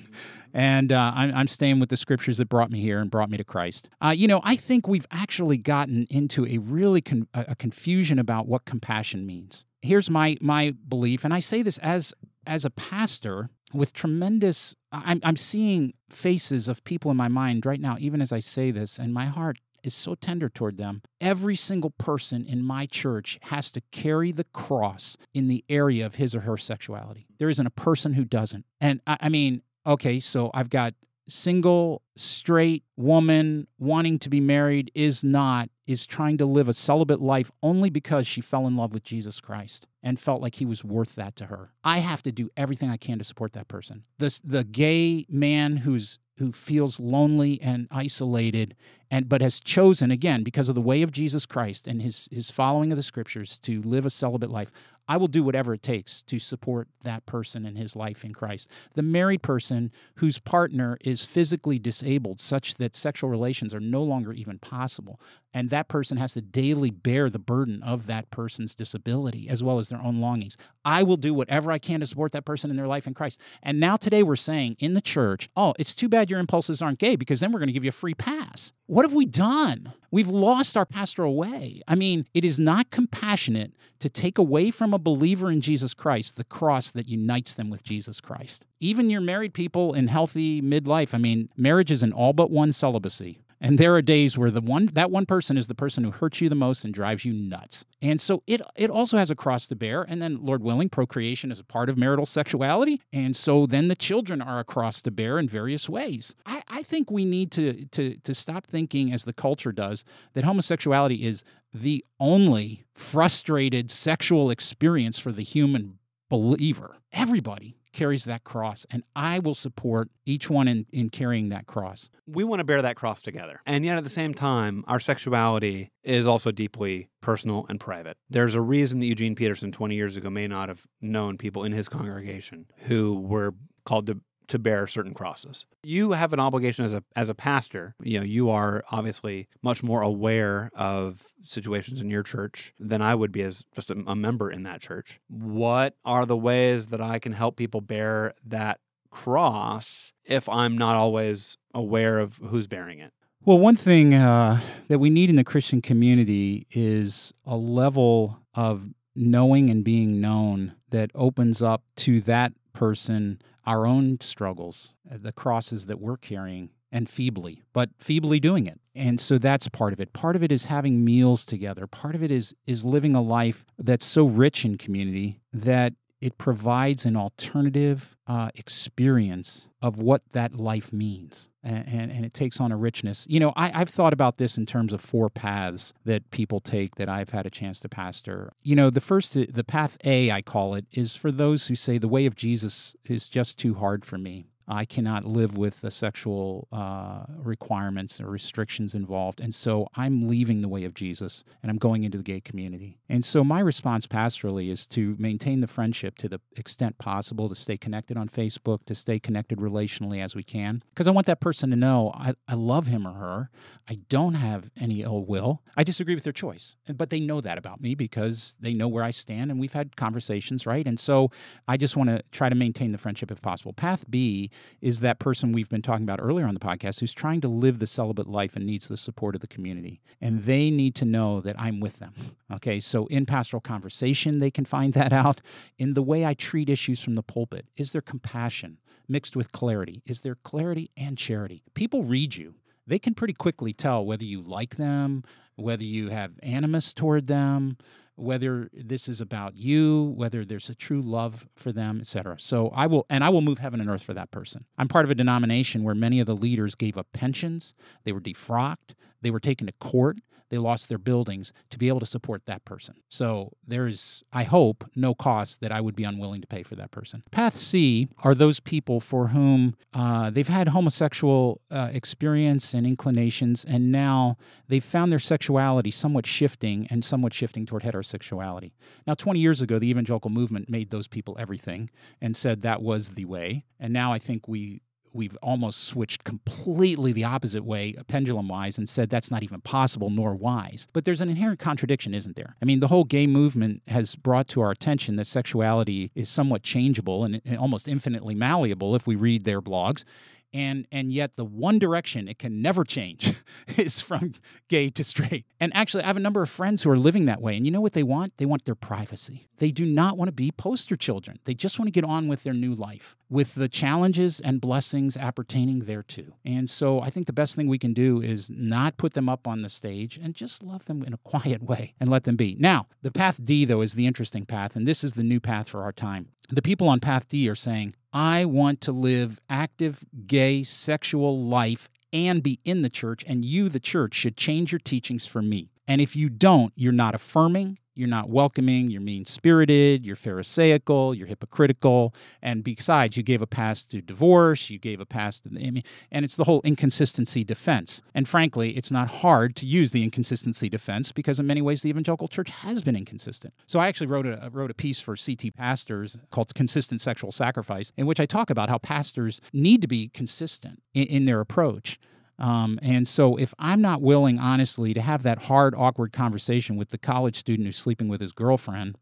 and 0.55 0.93
uh, 0.93 1.13
I'm, 1.15 1.35
I'm, 1.35 1.49
staying 1.49 1.81
with 1.81 1.91
the 1.91 1.97
scriptures 1.97 2.39
that 2.39 2.49
brought 2.49 2.71
me 2.71 2.81
here 2.81 3.01
and 3.01 3.11
brought 3.11 3.29
me 3.29 3.37
to 3.37 3.45
Christ. 3.45 3.91
Uh, 4.03 4.11
you 4.11 4.27
know, 4.27 4.41
I 4.45 4.57
think 4.57 4.89
we've 4.89 5.07
actually 5.11 5.59
gotten 5.59 6.07
into 6.09 6.47
a 6.47 6.59
really 6.59 7.03
con- 7.03 7.29
a 7.35 7.55
confusion 7.55 8.19
about 8.19 8.47
what 8.47 8.65
compassion 8.65 9.27
means. 9.27 9.67
Here's 9.83 10.11
my 10.11 10.37
my 10.41 10.75
belief, 10.89 11.25
and 11.25 11.33
I 11.33 11.41
say 11.41 11.63
this 11.63 11.79
as 11.79 12.13
as 12.47 12.65
a 12.65 12.71
pastor 12.71 13.51
with 13.73 13.93
tremendous. 13.93 14.75
I'm 14.93 15.21
I'm 15.23 15.37
seeing 15.37 15.95
faces 16.09 16.69
of 16.69 16.85
people 16.85 17.11
in 17.11 17.17
my 17.17 17.29
mind 17.29 17.67
right 17.67 17.81
now, 17.81 17.97
even 17.99 18.21
as 18.21 18.33
I 18.33 18.41
say 18.41 18.71
this, 18.71 18.99
and 18.99 19.13
my 19.15 19.27
heart 19.27 19.59
is 19.85 19.95
so 19.95 20.15
tender 20.15 20.49
toward 20.49 20.77
them. 20.77 21.03
Every 21.21 21.57
single 21.57 21.91
person 21.91 22.45
in 22.45 22.63
my 22.63 22.87
church 22.87 23.39
has 23.43 23.71
to 23.73 23.81
carry 23.93 24.33
the 24.33 24.45
cross 24.45 25.17
in 25.35 25.49
the 25.49 25.65
area 25.69 26.05
of 26.05 26.17
his 26.17 26.35
or 26.35 26.41
her 26.41 26.57
sexuality. 26.57 27.27
There 27.39 27.49
isn't 27.49 27.67
a 27.67 27.71
person 27.71 28.15
who 28.15 28.25
doesn't. 28.25 28.65
And 28.81 29.01
I, 29.07 29.17
I 29.23 29.29
mean, 29.29 29.63
okay, 29.87 30.19
so 30.21 30.51
I've 30.53 30.71
got 30.71 30.95
single, 31.29 32.03
straight 32.17 32.85
woman 32.97 33.67
wanting 33.79 34.19
to 34.21 34.29
be 34.29 34.41
married 34.41 34.91
is 34.95 35.23
not, 35.23 35.69
is 35.89 36.05
trying 36.05 36.37
to 36.37 36.45
live 36.45 36.69
a 36.69 36.75
celibate 36.75 37.21
life 37.21 37.51
only 37.63 37.89
because 37.89 38.27
she 38.27 38.43
fell 38.43 38.67
in 38.67 38.77
love 38.77 38.93
with 38.93 39.03
Jesus 39.03 39.41
Christ 39.41 39.89
and 40.03 40.21
felt 40.21 40.43
like 40.43 40.55
he 40.57 40.67
was 40.67 40.85
worth 40.85 41.15
that 41.15 41.35
to 41.37 41.47
her. 41.47 41.73
I 41.83 41.99
have 41.99 42.23
to 42.25 42.31
do 42.31 42.51
everything 42.59 42.91
I 42.91 42.99
can 42.99 43.19
to 43.19 43.25
support 43.25 43.55
that 43.55 43.69
person. 43.69 44.05
This 44.19 44.39
the 44.45 44.65
gay 44.65 45.25
man 45.31 45.79
who's 45.79 46.19
who 46.37 46.53
feels 46.53 47.01
lonely 47.01 47.61
and 47.63 47.89
isolated 47.91 48.77
and 49.11 49.29
but 49.31 49.41
has 49.41 49.59
chosen 49.59 50.11
again 50.11 50.45
because 50.45 50.69
of 50.69 50.75
the 50.75 50.81
way 50.81 51.01
of 51.01 51.11
Jesus 51.11 51.47
Christ 51.47 51.87
and 51.87 52.03
his 52.03 52.29
his 52.31 52.51
following 52.51 52.93
of 52.93 52.97
the 52.97 53.03
scriptures 53.03 53.59
to 53.61 53.81
live 53.81 54.05
a 54.05 54.11
celibate 54.11 54.51
life. 54.51 54.71
I 55.09 55.17
will 55.17 55.27
do 55.27 55.43
whatever 55.43 55.75
it 55.75 55.83
takes 55.83 56.23
to 56.23 56.39
support 56.39 56.89
that 57.03 57.25
person 57.27 57.65
in 57.65 57.77
his 57.77 57.97
life 57.97 58.25
in 58.25 58.33
Christ. 58.33 58.71
The 58.95 59.03
married 59.03 59.43
person 59.43 59.91
whose 60.17 60.39
partner 60.39 60.99
is 61.01 61.25
physically 61.25 61.79
disabled 61.79 62.41
such 62.41 62.75
that 62.75 62.95
sexual 62.95 63.31
relations 63.31 63.73
are 63.73 63.81
no 63.81 64.03
longer 64.03 64.33
even 64.33 64.59
possible, 64.59 65.21
and 65.55 65.71
that 65.71 65.89
person 65.89 66.19
has 66.19 66.35
to 66.35 66.41
daily 66.41 66.91
bear 66.91 67.31
the 67.31 67.39
burden 67.39 67.83
of 67.83 68.07
that 68.07 68.31
person's 68.31 68.75
disability 68.75 69.49
as 69.49 69.63
well 69.63 69.79
as 69.79 69.89
their 69.89 70.03
own 70.03 70.19
longings. 70.19 70.57
I 70.85 71.03
will 71.03 71.17
do 71.17 71.33
whatever 71.33 71.73
I 71.73 71.79
can 71.79 72.01
to 72.01 72.07
support 72.07 72.33
that 72.33 72.45
person 72.45 72.71
in 72.71 72.77
their 72.77 72.87
life 72.87 73.07
in 73.07 73.15
Christ. 73.15 73.41
And 73.63 73.81
now 73.81 73.97
today 73.97 74.23
we're 74.23 74.37
saying 74.37 74.77
in 74.79 74.95
the 74.95 75.01
church, 75.01 75.49
oh, 75.57 75.75
it's 75.79 75.95
too 75.95 76.09
bad 76.09 76.31
your 76.31 76.41
impulses 76.41 76.83
aren't 76.83 76.99
gay 76.99 77.17
because 77.17 77.41
then 77.41 77.53
we're 77.53 77.61
going 77.61 77.69
to 77.69 77.73
give 77.73 77.85
you 77.85 77.89
a 77.89 77.93
free 77.93 78.15
pass. 78.15 78.73
What 78.89 79.05
have 79.05 79.13
we 79.13 79.27
done? 79.27 79.93
We've 80.11 80.29
lost 80.29 80.75
our 80.75 80.87
pastoral 80.87 81.37
way. 81.37 81.83
I 81.87 81.95
mean, 81.95 82.25
it 82.33 82.43
is 82.43 82.59
not 82.59 82.91
compassionate 82.91 83.75
to 83.99 84.09
take 84.09 84.39
away 84.39 84.71
from 84.71 84.95
a 84.95 84.99
believer 84.99 85.51
in 85.51 85.61
Jesus 85.61 85.93
Christ 85.93 86.37
the 86.37 86.45
cross 86.45 86.91
that 86.93 87.07
unites 87.07 87.53
them 87.53 87.69
with 87.69 87.83
Jesus 87.83 88.19
Christ. 88.19 88.65
Even 88.81 89.11
your 89.11 89.21
married 89.21 89.53
people 89.53 89.93
in 89.93 90.09
healthy 90.09 90.63
midlife, 90.63 91.13
I 91.13 91.19
mean, 91.19 91.51
marriage 91.55 91.91
is 91.91 92.03
an 92.03 92.15
all 92.15 92.33
but 92.33 92.51
one 92.51 92.73
celibacy. 92.73 93.43
And 93.61 93.77
there 93.77 93.95
are 93.95 94.03
days 94.03 94.39
where 94.39 94.51
the 94.51 94.61
one 94.61 94.87
that 94.95 95.11
one 95.11 95.27
person 95.27 95.59
is 95.59 95.67
the 95.67 95.75
person 95.75 96.05
who 96.05 96.11
hurts 96.11 96.41
you 96.41 96.49
the 96.49 96.55
most 96.55 96.85
and 96.85 96.95
drives 96.95 97.25
you 97.25 97.33
nuts. 97.33 97.85
And 98.01 98.21
so 98.21 98.43
it 98.47 98.63
it 98.77 98.89
also 98.89 99.19
has 99.19 99.31
a 99.31 99.35
cross 99.35 99.67
to 99.67 99.77
bear. 99.77 100.03
And 100.03 100.23
then, 100.23 100.39
Lord 100.41 100.63
willing, 100.63 100.89
procreation 100.89 101.51
is 101.51 101.59
a 101.59 101.65
part 101.65 101.89
of 101.89 101.99
marital 101.99 102.25
sexuality. 102.25 103.01
And 103.13 103.35
so 103.35 103.67
then 103.67 103.89
the 103.89 103.97
children 103.97 104.41
are 104.41 104.61
a 104.61 104.65
cross 104.65 105.03
to 105.03 105.11
bear 105.11 105.39
in 105.39 105.49
various 105.49 105.89
ways. 105.89 106.37
I, 106.47 106.58
I 106.69 106.83
think 106.83 107.11
we 107.11 107.25
need 107.25 107.51
to 107.53 107.87
to 107.87 108.17
to 108.17 108.35
stop 108.35 108.67
thinking 108.67 109.13
as 109.13 109.25
the 109.25 109.33
culture 109.33 109.73
does 109.73 110.05
that 110.35 110.45
homosexuality 110.45 111.25
is 111.25 111.45
the 111.73 112.05
only 112.21 112.85
frustrated 112.95 113.91
sexual 113.91 114.51
experience 114.51 115.19
for 115.19 115.33
the 115.33 115.43
human 115.43 115.99
believer. 116.29 116.97
Everybody 117.13 117.79
carries 117.93 118.25
that 118.25 118.45
cross, 118.45 118.87
and 118.91 119.03
I 119.17 119.39
will 119.39 119.55
support 119.55 120.09
each 120.25 120.49
one 120.49 120.69
in, 120.69 120.87
in 120.93 121.09
carrying 121.09 121.49
that 121.49 121.67
cross. 121.67 122.11
We 122.27 122.45
want 122.45 122.61
to 122.61 122.65
bear 122.65 122.83
that 122.83 122.97
cross 122.97 123.23
together. 123.23 123.61
And 123.67 123.85
yet 123.85 123.99
at 123.99 124.05
the 124.05 124.11
same 124.11 124.35
time, 124.35 124.85
our 124.87 125.01
sexuality 125.01 125.91
is 126.05 126.27
also 126.27 126.53
deeply 126.53 127.09
personal 127.21 127.67
and 127.69 127.81
private. 127.81 128.17
There's 128.31 128.55
a 128.55 128.61
reason 128.61 129.01
that 129.01 129.07
Eugene 129.07 129.35
Peterson 129.35 129.73
20 129.73 129.97
years 129.97 130.17
ago 130.17 130.31
may 130.31 130.47
not 130.47 130.69
have 130.69 130.87
known 131.01 131.39
people 131.39 131.65
in 131.65 131.73
his 131.73 131.89
congregation 131.89 132.67
who 132.87 133.21
were 133.21 133.55
called 133.85 134.07
to 134.07 134.21
to 134.49 134.59
bear 134.59 134.87
certain 134.87 135.15
crosses. 135.15 135.67
You 135.83 136.13
have 136.13 136.33
an 136.33 136.41
obligation 136.41 136.85
as 136.85 136.93
a 136.93 137.03
as 137.15 137.29
a 137.29 137.35
pastor. 137.35 137.95
You 138.03 138.19
know, 138.19 138.25
you 138.25 138.51
are 138.51 138.83
obviously 138.91 139.49
much 139.63 139.83
more 139.83 140.03
aware 140.03 140.71
of 140.75 141.23
situations 141.43 142.01
in 142.01 142.11
your 142.11 142.23
church 142.23 142.75
than 142.79 143.01
I 143.01 143.15
would 143.15 143.33
be 143.33 143.43
as 143.43 143.65
just 143.75 143.91
a, 143.91 144.03
a 144.07 144.17
member 144.17 144.51
in 144.51 144.65
that 144.65 144.81
church. 144.81 145.21
What 145.29 145.95
are 146.05 146.27
the 146.27 146.37
ways 146.37 146.89
that 146.89 147.01
I 147.01 147.19
can 147.19 147.33
help 147.33 147.57
people 147.57 147.81
bear 147.81 148.35
that 148.47 148.81
cross 149.11 150.13
if 150.25 150.49
I'm 150.49 150.77
not 150.77 150.97
always 150.97 151.57
aware 151.75 152.19
of 152.19 152.39
who's 152.39 152.67
bearing 152.67 152.99
it? 152.99 153.13
Well, 153.45 153.59
one 153.59 153.77
thing 153.77 154.15
uh, 154.15 154.61
that 154.89 154.99
we 154.99 155.11
need 155.11 155.31
in 155.31 155.37
the 155.37 155.45
Christian 155.45 155.81
community 155.81 156.67
is 156.71 157.33
a 157.47 157.57
level 157.57 158.41
of 158.55 158.89
knowing 159.15 159.71
and 159.71 159.83
being 159.83 160.21
known 160.21 160.75
that 160.91 161.11
opens 161.15 161.63
up 161.63 161.83
to 161.97 162.21
that 162.23 162.53
person 162.73 163.41
our 163.69 163.87
own 163.87 164.19
struggles, 164.23 164.95
uh, 165.13 165.19
the 165.21 165.31
crosses 165.31 165.85
that 165.87 166.01
we're 166.01 166.17
carrying, 166.17 166.71
and 166.91 167.07
feebly, 167.07 167.63
but 167.75 167.91
feebly 167.99 168.41
doing 168.41 168.67
it. 168.67 168.81
And 168.95 169.21
so 169.21 169.37
that's 169.37 169.69
part 169.69 169.93
of 169.93 170.01
it. 170.01 170.15
Part 170.15 170.37
of 170.37 170.43
it 170.43 170.51
is 170.51 170.65
having 170.65 171.05
meals 171.05 171.45
together. 171.45 171.87
Part 171.87 172.15
of 172.15 172.23
it 172.23 172.33
is 172.33 172.55
is 172.67 172.83
living 172.83 173.15
a 173.15 173.21
life 173.21 173.67
that's 173.79 174.07
so 174.07 174.25
rich 174.25 174.65
in 174.65 174.79
community 174.79 175.43
that 175.53 175.93
it 176.19 176.39
provides 176.39 177.05
an 177.05 177.15
alternative 177.15 178.17
uh, 178.27 178.49
experience 178.55 179.69
of 179.83 179.99
what 179.99 180.23
that 180.33 180.55
life 180.55 180.91
means. 180.91 181.51
And, 181.69 182.11
and, 182.11 182.25
it 182.25 182.33
takes 182.33 182.61
on 182.61 182.73
a 182.73 182.77
richness. 182.77 183.27
You 183.29 183.41
know, 183.41 183.53
I, 183.55 183.81
I've 183.81 183.91
thought 183.91 184.13
about 184.13 184.39
this 184.39 184.57
in 184.57 184.65
terms 184.65 184.93
of 184.93 185.01
four 185.03 185.29
paths 185.29 185.93
that 186.05 186.31
people 186.31 186.61
take 186.61 186.95
that 186.95 187.09
I've 187.09 187.31
had 187.31 187.45
a 187.45 187.51
chance 187.51 187.79
to 187.81 187.89
pastor. 187.89 188.53
You 188.63 188.75
know, 188.75 188.89
the 188.89 189.01
first, 189.03 189.35
the 189.35 189.65
path 189.65 189.99
A, 190.05 190.31
I 190.31 190.41
call 190.41 190.75
it, 190.75 190.87
is 190.93 191.15
for 191.15 191.31
those 191.31 191.67
who 191.67 191.75
say 191.75 191.99
the 191.99 192.09
way 192.09 192.25
of 192.25 192.35
Jesus 192.35 192.97
is 193.05 193.29
just 193.29 193.59
too 193.59 193.75
hard 193.75 194.05
for 194.05 194.17
me. 194.17 194.47
I 194.69 194.85
cannot 194.85 195.25
live 195.25 195.57
with 195.57 195.81
the 195.81 195.91
sexual 195.91 196.69
uh, 196.71 197.25
requirements 197.39 198.21
or 198.21 198.29
restrictions 198.29 198.95
involved. 198.95 199.41
And 199.41 199.55
so 199.55 199.89
I'm 199.95 200.29
leaving 200.29 200.61
the 200.61 200.69
way 200.69 200.85
of 200.85 200.95
Jesus 200.95 201.43
and 201.63 201.71
I'm 201.71 201.79
going 201.79 202.05
into 202.05 202.19
the 202.19 202.25
gay 202.25 202.41
community. 202.41 202.99
And 203.09 203.25
so 203.25 203.43
my 203.43 203.61
response 203.61 204.07
pastorally 204.07 204.71
is 204.71 204.87
to 204.89 205.17
maintain 205.19 205.61
the 205.61 205.67
friendship 205.67 206.19
to 206.19 206.29
the 206.29 206.41
extent 206.57 206.99
possible, 206.99 207.49
to 207.49 207.55
stay 207.55 207.79
connected 207.79 208.17
on 208.19 208.29
Facebook, 208.29 208.85
to 208.85 208.95
stay 208.95 209.19
connected 209.19 209.59
relationally 209.59 210.23
as 210.23 210.37
we 210.37 210.43
can. 210.43 210.83
Because 210.91 211.09
I 211.09 211.13
want 211.13 211.27
that 211.27 211.41
person 211.41 211.71
to 211.71 211.77
know 211.77 212.13
I, 212.15 212.35
I 212.47 212.55
love 212.55 212.87
him 212.89 213.07
or 213.07 213.15
her. 213.15 213.51
I 213.89 214.01
don't 214.11 214.35
have 214.35 214.71
any 214.77 215.03
ill 215.03 215.25
will. 215.25 215.63
I 215.77 215.85
disagree 215.85 216.15
with 216.15 216.25
their 216.25 216.33
choice. 216.33 216.77
But 216.95 217.09
they 217.09 217.21
know 217.21 217.41
that 217.41 217.57
about 217.57 217.81
me 217.81 217.95
because 217.95 218.55
they 218.61 218.75
know 218.75 218.89
where 218.89 219.05
I 219.05 219.13
stand 219.13 219.51
and 219.51 219.59
we've 219.59 219.73
had 219.73 219.97
conversations, 219.97 220.67
right? 220.67 220.87
And 220.87 221.01
so 221.01 221.31
I 221.67 221.79
just 221.79 221.97
want 221.97 222.11
to 222.11 222.23
try 222.33 222.51
to 222.51 222.55
maintain 222.55 222.93
the 222.93 222.99
friendship 222.99 223.31
if 223.31 223.41
possible. 223.41 223.73
Path 223.73 224.05
B 224.11 224.51
is 224.81 225.01
that 225.01 225.19
person 225.19 225.53
we've 225.53 225.69
been 225.69 225.83
talking 225.83 226.05
about 226.05 226.21
earlier 226.23 226.47
on 226.47 226.55
the 226.55 226.61
podcast 226.61 227.01
who's 227.01 227.13
trying 227.13 227.41
to 227.41 227.49
live 227.49 227.79
the 227.79 227.87
celibate 227.87 228.29
life 228.29 228.57
and 228.57 228.67
needs 228.67 228.89
the 228.89 228.97
support 228.97 229.35
of 229.35 229.41
the 229.41 229.47
community. 229.47 230.01
And 230.21 230.45
they 230.45 230.71
need 230.71 230.95
to 230.97 231.05
know 231.05 231.41
that 231.41 231.57
I'm 231.59 231.81
with 231.81 231.99
them. 231.99 232.15
Okay, 232.53 232.81
so 232.81 233.07
in 233.07 233.27
pastoral 233.27 233.61
conversation, 233.61 234.39
they 234.39 234.51
can 234.51 234.65
find 234.65 234.93
that 234.95 235.13
out. 235.13 235.41
In 235.79 235.95
the 235.95 236.03
way 236.03 236.25
I 236.25 236.35
treat 236.35 236.69
issues 236.69 237.01
from 237.01 237.15
the 237.15 237.23
pulpit, 237.23 237.67
is 237.77 237.93
there 237.93 238.01
compassion 238.01 238.79
mixed 239.09 239.37
with 239.37 239.53
clarity? 239.53 240.03
Is 240.07 240.21
there 240.21 240.37
clarity 240.37 240.91
and 240.97 241.17
charity? 241.17 241.63
People 241.75 242.03
read 242.03 242.37
you. 242.37 242.55
They 242.87 242.99
can 242.99 243.15
pretty 243.15 243.35
quickly 243.35 243.73
tell 243.73 244.05
whether 244.05 244.25
you 244.25 244.41
like 244.41 244.77
them, 244.77 245.25
whether 245.57 245.85
you 245.85 246.09
have 246.09 246.33
animus 246.43 246.93
toward 246.95 247.27
them, 247.27 247.77
whether 248.19 248.69
this 248.73 249.09
is 249.09 249.21
about 249.21 249.57
you, 249.57 250.13
whether 250.17 250.45
there's 250.45 250.69
a 250.69 250.75
true 250.75 251.01
love 251.01 251.49
for 251.55 251.73
them, 251.73 252.01
etc. 252.01 252.37
So 252.39 252.69
I 252.71 252.87
will, 252.87 253.07
and 253.09 253.23
I 253.23 253.29
will 253.29 253.41
move 253.41 253.59
heaven 253.59 253.81
and 253.81 253.89
earth 253.89 254.03
for 254.03 254.15
that 254.15 254.31
person. 254.31 254.65
I'm 254.77 254.89
part 254.89 255.05
of 255.05 255.11
a 255.11 255.15
denomination 255.15 255.85
where 255.85 255.95
many 255.95 256.21
of 256.21 256.27
the 256.27 256.37
leaders 256.37 256.75
gave 256.75 256.99
up 256.99 257.07
pensions, 257.13 257.75
they 258.05 258.13
were 258.13 258.21
defrocked, 258.21 258.95
they 259.23 259.31
were 259.31 259.41
taken 259.41 259.67
to 259.67 259.73
court, 259.75 260.19
they 260.51 260.59
lost 260.59 260.89
their 260.89 260.99
buildings 260.99 261.53
to 261.71 261.79
be 261.79 261.89
able 261.89 262.01
to 262.01 262.07
support 262.07 262.43
that 262.47 262.65
person. 262.65 262.95
So 263.09 263.53
there 263.67 263.87
is, 263.87 264.25
I 264.33 264.45
hope, 264.45 264.85
no 264.95 265.15
cost 265.15 265.61
that 265.61 265.73
I 265.73 265.81
would 265.81 265.97
be 265.97 266.05
unwilling 266.05 266.41
to 266.41 266.47
pay 266.47 266.63
for 266.63 266.77
that 266.77 266.91
person. 266.91 267.23
Path 267.31 267.57
C 267.57 268.09
are 268.25 268.35
those 268.35 268.61
people 268.61 269.01
for 269.01 269.29
whom 269.29 269.75
uh, 269.95 270.31
they've 270.31 270.49
had 270.49 270.69
homosexual 270.69 271.61
uh, 271.71 271.91
experience 271.93 272.75
and 272.75 272.87
inclinations, 272.87 273.65
and 273.65 273.93
now 273.93 274.37
they've 274.69 274.85
found 274.85 275.13
their 275.13 275.19
sexuality 275.19 275.91
somewhat 275.91 276.27
shifting 276.27 276.87
and 276.91 277.05
somewhat 277.05 277.35
shifting 277.35 277.67
toward 277.67 277.83
heterosexuality. 277.83 278.73
Now, 279.07 279.15
20 279.15 279.41
years 279.41 279.61
ago, 279.61 279.79
the 279.79 279.91
evangelical 279.91 280.31
movement 280.31 280.69
made 280.69 280.91
those 280.91 281.09
people 281.09 281.37
everything 281.39 281.91
and 282.21 282.37
said 282.37 282.63
that 282.63 282.83
was 282.83 283.11
the 283.11 283.25
way. 283.25 283.65
And 283.81 283.93
now 283.93 284.13
I 284.13 284.19
think 284.19 284.49
we 284.49 284.83
we've 285.13 285.37
almost 285.43 285.85
switched 285.85 286.25
completely 286.25 287.13
the 287.13 287.25
opposite 287.25 287.65
way, 287.65 287.95
pendulum 288.07 288.49
wise, 288.49 288.79
and 288.79 288.89
said 288.89 289.11
that's 289.11 289.31
not 289.31 289.43
even 289.43 289.61
possible 289.61 290.11
nor 290.11 290.35
wise. 290.35 290.89
But 290.93 291.05
there's 291.05 291.21
an 291.21 291.29
inherent 291.29 291.59
contradiction, 291.59 292.15
isn't 292.15 292.37
there? 292.37 292.57
I 292.61 292.65
mean, 292.65 292.81
the 292.81 292.89
whole 292.89 293.05
gay 293.05 293.27
movement 293.27 293.83
has 293.89 294.15
brought 294.15 294.49
to 294.49 294.61
our 294.61 294.71
attention 294.71 295.17
that 295.17 295.27
sexuality 295.27 296.11
is 296.15 296.29
somewhat 296.29 296.63
changeable 296.63 297.25
and 297.25 297.41
almost 297.59 297.89
infinitely 297.89 298.35
malleable 298.35 298.95
if 298.95 299.07
we 299.07 299.17
read 299.17 299.45
their 299.45 299.61
blogs 299.63 300.05
and 300.53 300.87
and 300.91 301.13
yet 301.13 301.37
the 301.37 301.45
one 301.45 301.79
direction 301.79 302.29
it 302.29 302.39
can 302.39 302.63
never 302.63 302.85
change 302.85 303.35
is 303.77 304.01
from 304.01 304.33
gay 304.69 304.91
to 304.91 305.05
straight. 305.05 305.47
And 305.61 305.75
actually 305.75 306.05
i 306.05 306.07
have 306.07 306.17
a 306.17 306.21
number 306.21 306.43
of 306.43 306.51
friends 306.51 306.83
who 306.83 306.91
are 306.91 306.97
living 306.97 307.27
that 307.27 307.41
way 307.41 307.57
and 307.57 307.67
you 307.67 307.73
know 307.73 307.81
what 307.81 307.93
they 307.93 308.03
want? 308.03 308.37
They 308.37 308.47
want 308.47 308.65
their 308.65 308.75
privacy. 308.75 309.47
They 309.59 309.71
do 309.71 309.85
not 309.85 310.17
want 310.17 310.29
to 310.29 310.33
be 310.33 310.51
poster 310.53 310.97
children. 310.97 311.39
They 311.45 311.55
just 311.55 311.79
want 311.79 311.89
to 311.89 311.93
get 311.93 312.05
on 312.05 312.29
with 312.29 312.43
their 312.43 312.55
new 312.55 312.75
life 312.75 313.17
with 313.31 313.55
the 313.55 313.69
challenges 313.69 314.41
and 314.41 314.61
blessings 314.61 315.17
appertaining 315.17 315.81
thereto 315.81 316.33
and 316.45 316.69
so 316.71 317.01
i 317.01 317.11
think 317.11 317.27
the 317.27 317.33
best 317.33 317.55
thing 317.55 317.69
we 317.69 317.79
can 317.79 317.93
do 317.93 318.21
is 318.23 318.51
not 318.51 318.97
put 318.97 319.15
them 319.15 319.29
up 319.29 319.47
on 319.47 319.63
the 319.63 319.69
stage 319.69 320.19
and 320.23 320.35
just 320.35 320.63
love 320.63 320.85
them 320.87 321.03
in 321.03 321.13
a 321.13 321.19
quiet 321.25 321.63
way 321.63 321.95
and 322.01 322.11
let 322.11 322.25
them 322.25 322.37
be. 322.37 322.57
Now 322.59 322.87
the 323.03 323.11
path 323.11 323.45
d 323.45 323.65
though 323.65 323.83
is 323.83 323.95
the 323.95 324.07
interesting 324.07 324.47
path 324.47 324.77
and 324.77 324.87
this 324.87 325.05
is 325.05 325.13
the 325.13 325.23
new 325.23 325.41
path 325.41 325.69
for 325.69 325.83
our 325.83 325.93
time. 325.93 326.29
The 326.51 326.63
people 326.63 326.89
on 326.89 327.01
path 327.01 327.29
d 327.29 327.49
are 327.49 327.55
saying 327.55 327.95
I 328.13 328.45
want 328.45 328.81
to 328.83 328.93
live 328.93 329.39
active 329.51 330.05
gay 330.27 330.63
sexual 330.63 331.45
life 331.45 331.89
and 332.13 332.43
be 332.43 332.59
in 332.65 332.83
the 332.83 332.89
church, 332.89 333.25
and 333.27 333.45
you, 333.45 333.69
the 333.69 333.81
church, 333.81 334.15
should 334.15 334.37
change 334.37 334.73
your 334.73 334.79
teachings 334.79 335.27
for 335.27 335.43
me. 335.43 335.71
And 335.87 336.01
if 336.01 336.17
you 336.17 336.29
don't, 336.29 336.73
you're 336.75 336.93
not 336.93 337.15
affirming, 337.15 337.79
you're 337.99 338.09
not 338.09 338.31
welcoming, 338.31 338.91
you're 338.91 339.01
mean 339.01 339.25
spirited, 339.25 340.07
you're 340.07 340.17
Pharisaical, 340.17 341.15
you're 341.15 341.27
hypocritical. 341.27 342.15
And 342.43 342.63
besides, 342.63 343.17
you 343.17 343.23
gave 343.23 343.43
a 343.43 343.47
pass 343.47 343.85
to 343.87 344.01
divorce, 344.01 344.71
you 344.71 344.79
gave 344.79 345.01
a 345.01 345.07
pass 345.07 345.41
to, 345.41 345.51
I 345.51 345.71
mean, 345.71 345.83
and 346.11 346.25
it's 346.25 346.37
the 346.37 346.45
whole 346.45 346.61
inconsistency 346.65 347.45
defense. 347.45 348.03
And 348.15 348.29
frankly, 348.29 348.77
it's 348.77 348.91
not 348.91 349.09
hard 349.09 349.57
to 349.57 349.67
use 349.67 349.91
the 349.91 350.03
inconsistency 350.03 350.69
defense 350.69 351.13
because 351.13 351.41
in 351.41 351.47
many 351.47 351.63
ways 351.63 351.83
the 351.83 351.91
evangelical 351.91 352.29
church 352.29 352.51
has 352.51 352.83
been 352.83 352.97
inconsistent. 352.97 353.53
So 353.67 353.81
I 353.81 353.89
actually 353.89 354.07
wrote 354.07 354.27
a, 354.27 354.49
wrote 354.53 354.71
a 354.71 354.75
piece 354.75 355.01
for 355.01 355.17
CT 355.17 355.55
Pastors 355.57 356.17
called 356.31 356.55
Consistent 356.55 357.01
Sexual 357.01 357.33
Sacrifice, 357.33 357.93
in 357.97 358.07
which 358.07 358.21
I 358.21 358.27
talk 358.27 358.51
about 358.51 358.69
how 358.69 358.79
pastors 358.79 359.41
need 359.53 359.83
to 359.83 359.89
be 359.89 360.09
consistent 360.09 360.83
in, 360.95 361.05
in 361.05 361.25
their 361.25 361.41
approach. 361.41 361.99
Um, 362.39 362.79
and 362.83 363.07
so, 363.09 363.37
if 363.37 363.53
I'm 363.59 363.81
not 363.81 364.01
willing, 364.01 364.39
honestly, 364.39 364.95
to 364.95 365.01
have 365.01 365.23
that 365.25 365.43
hard, 365.43 365.75
awkward 365.77 366.13
conversation 366.13 366.77
with 366.77 366.91
the 366.91 366.99
college 366.99 367.37
student 367.37 367.67
who's 367.67 367.77
sleeping 367.77 368.09
with 368.09 368.21
his 368.21 368.33
girlfriend 368.33 368.97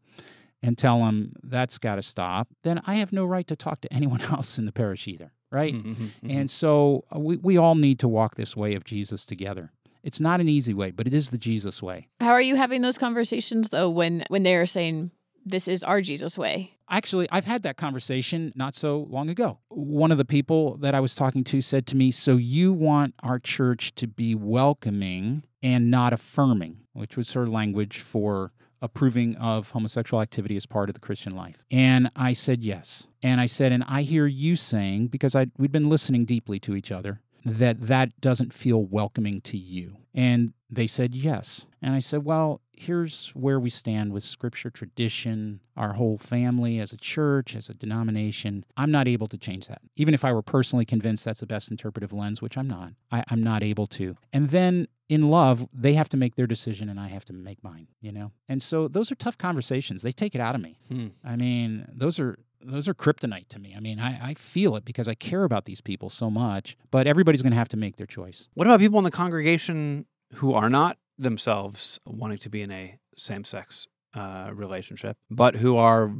and 0.63 0.77
tell 0.77 1.05
him 1.05 1.33
that's 1.43 1.77
got 1.77 1.95
to 1.95 2.01
stop, 2.01 2.47
then 2.63 2.81
I 2.87 2.95
have 2.95 3.13
no 3.13 3.25
right 3.25 3.45
to 3.47 3.55
talk 3.55 3.81
to 3.81 3.93
anyone 3.93 4.21
else 4.21 4.57
in 4.57 4.65
the 4.65 4.71
parish 4.71 5.07
either, 5.07 5.31
right? 5.51 5.73
Mhm, 5.73 5.83
mhm, 5.95 6.09
mhm. 6.23 6.39
And 6.39 6.49
so, 6.49 7.05
uh, 7.15 7.19
we, 7.19 7.37
we 7.37 7.57
all 7.57 7.75
need 7.75 7.99
to 7.99 8.07
walk 8.07 8.35
this 8.35 8.55
way 8.55 8.73
of 8.73 8.83
Jesus 8.83 9.25
together. 9.25 9.71
It's 10.03 10.19
not 10.19 10.39
an 10.39 10.47
easy 10.47 10.73
way, 10.73 10.91
but 10.91 11.05
it 11.05 11.13
is 11.13 11.29
the 11.29 11.37
Jesus 11.37 11.83
way. 11.83 12.07
How 12.21 12.31
are 12.31 12.41
you 12.41 12.55
having 12.55 12.81
those 12.81 12.97
conversations 12.97 13.69
though 13.69 13.89
when 13.89 14.23
when 14.29 14.43
they 14.43 14.55
are 14.55 14.65
saying 14.65 15.11
this 15.45 15.67
is 15.67 15.83
our 15.83 16.01
Jesus 16.01 16.37
way? 16.37 16.76
Actually, 16.89 17.27
I've 17.31 17.45
had 17.45 17.63
that 17.63 17.77
conversation 17.77 18.53
not 18.55 18.73
so 18.75 19.07
long 19.09 19.29
ago. 19.29 19.59
One 19.69 20.11
of 20.11 20.17
the 20.17 20.25
people 20.25 20.77
that 20.77 20.95
I 20.95 20.99
was 20.99 21.15
talking 21.15 21.43
to 21.45 21.61
said 21.61 21.85
to 21.87 21.95
me, 21.95 22.11
So 22.11 22.37
you 22.37 22.71
want 22.71 23.13
our 23.23 23.39
church 23.39 23.93
to 23.95 24.07
be 24.07 24.35
welcoming 24.35 25.43
and 25.61 25.91
not 25.91 26.13
affirming, 26.13 26.79
which 26.93 27.17
was 27.17 27.33
her 27.33 27.45
language 27.45 27.99
for 27.99 28.51
approving 28.81 29.35
of 29.37 29.71
homosexual 29.71 30.21
activity 30.21 30.55
as 30.55 30.65
part 30.65 30.89
of 30.89 30.93
the 30.93 30.99
Christian 30.99 31.35
life. 31.35 31.63
And 31.71 32.09
I 32.15 32.33
said, 32.33 32.63
Yes. 32.63 33.07
And 33.21 33.41
I 33.41 33.47
said, 33.47 33.71
And 33.71 33.83
I 33.87 34.03
hear 34.03 34.25
you 34.25 34.55
saying, 34.55 35.07
because 35.07 35.35
I, 35.35 35.47
we'd 35.57 35.71
been 35.71 35.89
listening 35.89 36.25
deeply 36.25 36.59
to 36.61 36.75
each 36.75 36.91
other, 36.91 37.21
that 37.43 37.87
that 37.87 38.19
doesn't 38.21 38.53
feel 38.53 38.83
welcoming 38.83 39.41
to 39.41 39.57
you. 39.57 39.97
And 40.13 40.53
they 40.69 40.87
said 40.87 41.15
yes. 41.15 41.65
And 41.81 41.93
I 41.93 41.99
said, 41.99 42.25
well, 42.25 42.61
here's 42.77 43.29
where 43.29 43.59
we 43.59 43.69
stand 43.69 44.13
with 44.13 44.23
scripture 44.23 44.69
tradition, 44.69 45.59
our 45.75 45.93
whole 45.93 46.17
family 46.17 46.79
as 46.79 46.93
a 46.93 46.97
church, 46.97 47.55
as 47.55 47.69
a 47.69 47.73
denomination. 47.73 48.65
I'm 48.75 48.91
not 48.91 49.07
able 49.07 49.27
to 49.27 49.37
change 49.37 49.67
that. 49.67 49.81
Even 49.95 50.13
if 50.13 50.23
I 50.23 50.33
were 50.33 50.41
personally 50.41 50.85
convinced 50.85 51.25
that's 51.25 51.39
the 51.39 51.45
best 51.45 51.71
interpretive 51.71 52.13
lens, 52.13 52.41
which 52.41 52.57
I'm 52.57 52.67
not, 52.67 52.93
I, 53.11 53.23
I'm 53.29 53.43
not 53.43 53.63
able 53.63 53.87
to. 53.87 54.15
And 54.31 54.49
then 54.49 54.87
in 55.09 55.29
love, 55.29 55.67
they 55.73 55.93
have 55.93 56.09
to 56.09 56.17
make 56.17 56.35
their 56.35 56.47
decision 56.47 56.89
and 56.89 56.99
I 56.99 57.07
have 57.07 57.25
to 57.25 57.33
make 57.33 57.63
mine, 57.63 57.87
you 58.01 58.11
know? 58.11 58.31
And 58.49 58.61
so 58.61 58.87
those 58.87 59.11
are 59.11 59.15
tough 59.15 59.37
conversations. 59.37 60.01
They 60.01 60.11
take 60.11 60.35
it 60.35 60.41
out 60.41 60.55
of 60.55 60.61
me. 60.61 60.77
Hmm. 60.89 61.07
I 61.23 61.35
mean, 61.35 61.87
those 61.93 62.19
are 62.19 62.37
those 62.59 62.87
are 62.87 62.93
kryptonite 62.93 63.47
to 63.49 63.59
me. 63.59 63.75
I 63.77 63.79
mean, 63.79 63.99
I, 63.99 64.29
I 64.29 64.33
feel 64.33 64.75
it 64.75 64.83
because 64.83 65.07
I 65.07 65.13
care 65.13 65.43
about 65.43 65.65
these 65.65 65.79
people 65.79 66.09
so 66.09 66.29
much, 66.29 66.75
but 66.89 67.05
everybody's 67.05 67.43
going 67.43 67.51
to 67.51 67.57
have 67.57 67.69
to 67.69 67.77
make 67.77 67.97
their 67.97 68.07
choice. 68.07 68.49
What 68.55 68.65
about 68.67 68.79
people 68.79 68.97
in 68.97 69.03
the 69.03 69.11
congregation 69.11 70.05
who 70.33 70.53
are 70.53 70.69
not 70.69 70.97
themselves 71.17 71.99
wanting 72.05 72.37
to 72.39 72.49
be 72.49 72.61
in 72.61 72.71
a 72.71 72.97
same 73.17 73.43
sex 73.43 73.87
uh, 74.13 74.49
relationship, 74.53 75.17
but 75.29 75.55
who 75.55 75.77
are 75.77 76.11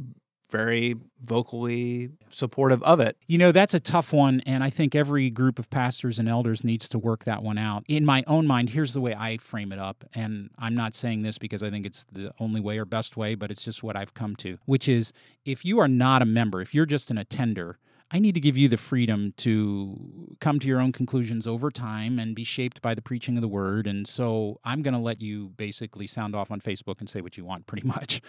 very 0.50 0.96
vocally 1.20 2.10
supportive 2.30 2.82
of 2.82 3.00
it? 3.00 3.16
You 3.26 3.38
know, 3.38 3.52
that's 3.52 3.74
a 3.74 3.80
tough 3.80 4.12
one. 4.12 4.40
And 4.46 4.64
I 4.64 4.70
think 4.70 4.94
every 4.94 5.30
group 5.30 5.58
of 5.58 5.68
pastors 5.70 6.18
and 6.18 6.28
elders 6.28 6.64
needs 6.64 6.88
to 6.90 6.98
work 6.98 7.24
that 7.24 7.42
one 7.42 7.58
out. 7.58 7.84
In 7.88 8.04
my 8.04 8.24
own 8.26 8.46
mind, 8.46 8.70
here's 8.70 8.94
the 8.94 9.00
way 9.00 9.14
I 9.14 9.36
frame 9.38 9.72
it 9.72 9.78
up. 9.78 10.04
And 10.14 10.50
I'm 10.58 10.74
not 10.74 10.94
saying 10.94 11.22
this 11.22 11.38
because 11.38 11.62
I 11.62 11.70
think 11.70 11.86
it's 11.86 12.04
the 12.04 12.32
only 12.40 12.60
way 12.60 12.78
or 12.78 12.84
best 12.84 13.16
way, 13.16 13.34
but 13.34 13.50
it's 13.50 13.62
just 13.62 13.82
what 13.82 13.96
I've 13.96 14.14
come 14.14 14.36
to, 14.36 14.58
which 14.64 14.88
is 14.88 15.12
if 15.44 15.64
you 15.64 15.78
are 15.80 15.88
not 15.88 16.22
a 16.22 16.26
member, 16.26 16.60
if 16.60 16.74
you're 16.74 16.86
just 16.86 17.10
an 17.10 17.18
attender, 17.18 17.78
I 18.10 18.18
need 18.18 18.34
to 18.34 18.40
give 18.40 18.56
you 18.56 18.68
the 18.68 18.78
freedom 18.78 19.34
to 19.38 20.36
come 20.40 20.58
to 20.60 20.66
your 20.66 20.80
own 20.80 20.92
conclusions 20.92 21.46
over 21.46 21.70
time 21.70 22.18
and 22.18 22.34
be 22.34 22.44
shaped 22.44 22.80
by 22.80 22.94
the 22.94 23.02
preaching 23.02 23.36
of 23.36 23.42
the 23.42 23.48
word. 23.48 23.86
And 23.86 24.08
so 24.08 24.60
I'm 24.64 24.80
going 24.80 24.94
to 24.94 25.00
let 25.00 25.20
you 25.20 25.50
basically 25.56 26.06
sound 26.06 26.34
off 26.34 26.50
on 26.50 26.60
Facebook 26.60 27.00
and 27.00 27.08
say 27.08 27.20
what 27.20 27.36
you 27.36 27.44
want, 27.44 27.66
pretty 27.66 27.86
much. 27.96 28.22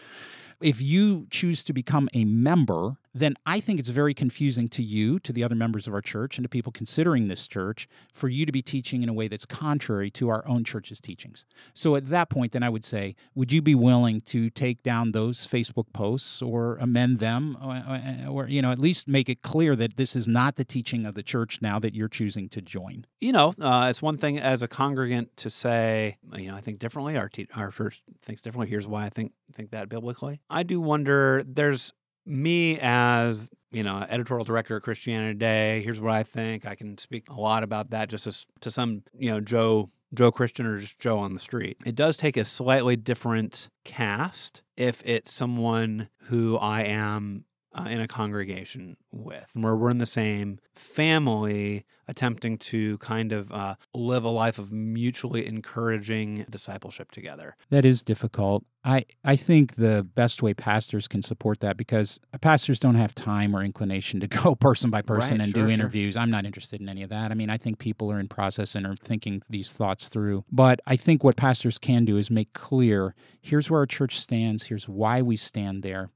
If 0.61 0.81
you 0.81 1.27
choose 1.29 1.63
to 1.65 1.73
become 1.73 2.09
a 2.13 2.25
member, 2.25 2.97
then 3.13 3.35
I 3.45 3.59
think 3.59 3.79
it's 3.79 3.89
very 3.89 4.13
confusing 4.13 4.67
to 4.69 4.83
you, 4.83 5.19
to 5.19 5.33
the 5.33 5.43
other 5.43 5.55
members 5.55 5.87
of 5.87 5.93
our 5.93 6.01
church, 6.01 6.37
and 6.37 6.43
to 6.43 6.49
people 6.49 6.71
considering 6.71 7.27
this 7.27 7.47
church 7.47 7.87
for 8.13 8.27
you 8.27 8.45
to 8.45 8.51
be 8.51 8.61
teaching 8.61 9.01
in 9.01 9.09
a 9.09 9.13
way 9.13 9.27
that's 9.27 9.45
contrary 9.45 10.11
to 10.11 10.29
our 10.29 10.45
own 10.47 10.63
church's 10.63 10.99
teachings. 10.99 11.45
So 11.73 11.95
at 11.95 12.09
that 12.09 12.29
point, 12.29 12.51
then 12.51 12.61
I 12.63 12.69
would 12.69 12.85
say, 12.85 13.15
would 13.35 13.51
you 13.51 13.61
be 13.61 13.73
willing 13.73 14.21
to 14.21 14.49
take 14.49 14.83
down 14.83 15.11
those 15.11 15.47
Facebook 15.47 15.91
posts 15.93 16.41
or 16.41 16.77
amend 16.77 17.19
them, 17.19 17.57
or, 17.63 18.43
or 18.45 18.47
you 18.47 18.61
know, 18.61 18.71
at 18.71 18.79
least 18.79 19.07
make 19.07 19.29
it 19.29 19.41
clear 19.41 19.75
that 19.75 19.97
this 19.97 20.15
is 20.15 20.27
not 20.27 20.55
the 20.55 20.65
teaching 20.65 21.05
of 21.05 21.15
the 21.15 21.23
church 21.23 21.61
now 21.61 21.79
that 21.79 21.95
you're 21.95 22.09
choosing 22.09 22.49
to 22.49 22.61
join? 22.61 23.05
You 23.21 23.31
know, 23.31 23.53
uh, 23.59 23.87
it's 23.89 24.01
one 24.01 24.17
thing 24.17 24.37
as 24.37 24.61
a 24.61 24.67
congregant 24.67 25.35
to 25.37 25.49
say, 25.49 26.17
you 26.35 26.51
know, 26.51 26.55
I 26.55 26.61
think 26.61 26.79
differently. 26.79 27.17
Our 27.17 27.29
te- 27.29 27.47
our 27.55 27.71
church 27.71 28.03
thinks 28.21 28.41
differently. 28.41 28.67
Here's 28.69 28.87
why 28.87 29.05
I 29.05 29.09
think 29.09 29.31
think 29.55 29.71
that 29.71 29.89
biblically. 29.89 30.41
I 30.49 30.63
do 30.63 30.79
wonder. 30.81 31.43
There's 31.47 31.93
me 32.25 32.79
as 32.81 33.49
you 33.71 33.83
know 33.83 34.05
editorial 34.09 34.45
director 34.45 34.77
at 34.77 34.83
Christianity 34.83 35.33
Today. 35.33 35.81
Here's 35.83 35.99
what 35.99 36.11
I 36.11 36.23
think. 36.23 36.65
I 36.65 36.75
can 36.75 36.97
speak 36.97 37.29
a 37.29 37.39
lot 37.39 37.63
about 37.63 37.91
that 37.91 38.09
just 38.09 38.27
as 38.27 38.45
to 38.61 38.71
some 38.71 39.03
you 39.17 39.29
know 39.29 39.39
Joe 39.39 39.89
Joe 40.13 40.31
Christian 40.31 40.65
or 40.65 40.79
just 40.79 40.99
Joe 40.99 41.19
on 41.19 41.33
the 41.33 41.39
street. 41.39 41.77
It 41.85 41.95
does 41.95 42.17
take 42.17 42.37
a 42.37 42.45
slightly 42.45 42.95
different 42.95 43.69
cast 43.83 44.61
if 44.75 45.01
it's 45.05 45.31
someone 45.31 46.09
who 46.23 46.57
I 46.57 46.83
am 46.83 47.45
uh, 47.73 47.87
in 47.89 48.01
a 48.01 48.07
congregation 48.07 48.97
with, 49.11 49.51
where 49.53 49.75
we're 49.75 49.89
in 49.89 49.99
the 49.99 50.05
same 50.05 50.59
family, 50.73 51.85
attempting 52.07 52.57
to 52.57 52.97
kind 52.97 53.31
of 53.31 53.51
uh, 53.51 53.75
live 53.93 54.23
a 54.23 54.29
life 54.29 54.57
of 54.57 54.71
mutually 54.71 55.45
encouraging 55.45 56.45
discipleship 56.49 57.11
together. 57.11 57.55
That 57.69 57.85
is 57.85 58.01
difficult. 58.01 58.63
I, 58.83 59.05
I 59.23 59.35
think 59.35 59.75
the 59.75 60.03
best 60.15 60.41
way 60.41 60.53
pastors 60.53 61.07
can 61.07 61.21
support 61.21 61.59
that 61.59 61.77
because 61.77 62.19
pastors 62.41 62.79
don't 62.79 62.95
have 62.95 63.13
time 63.13 63.55
or 63.55 63.61
inclination 63.61 64.19
to 64.21 64.27
go 64.43 64.55
person 64.55 64.89
by 64.89 65.01
person 65.01 65.37
Right, 65.37 65.41
and 65.41 65.53
sure, 65.53 65.63
do 65.65 65.67
sure. 65.67 65.73
interviews. 65.73 66.17
I'm 66.17 66.31
not 66.31 66.45
interested 66.45 66.81
in 66.81 66.89
any 66.89 67.03
of 67.03 67.09
that. 67.09 67.31
I 67.31 67.35
mean, 67.35 67.49
I 67.49 67.57
think 67.57 67.77
people 67.77 68.11
are 68.11 68.19
in 68.19 68.27
process 68.29 68.75
and 68.75 68.87
are 68.87 68.95
thinking 68.95 69.41
these 69.49 69.71
thoughts 69.71 70.07
through. 70.09 70.45
But 70.51 70.79
I 70.87 70.95
think 70.95 71.23
what 71.23 71.35
pastors 71.35 71.77
can 71.77 72.05
do 72.05 72.17
is 72.17 72.31
make 72.31 72.53
clear 72.53 73.13
here's 73.41 73.69
where 73.69 73.81
our 73.81 73.85
church 73.85 74.19
stands, 74.19 74.63
here's 74.63 74.87
why 74.87 75.21
we 75.21 75.35
stand 75.37 75.83
there. 75.83 76.09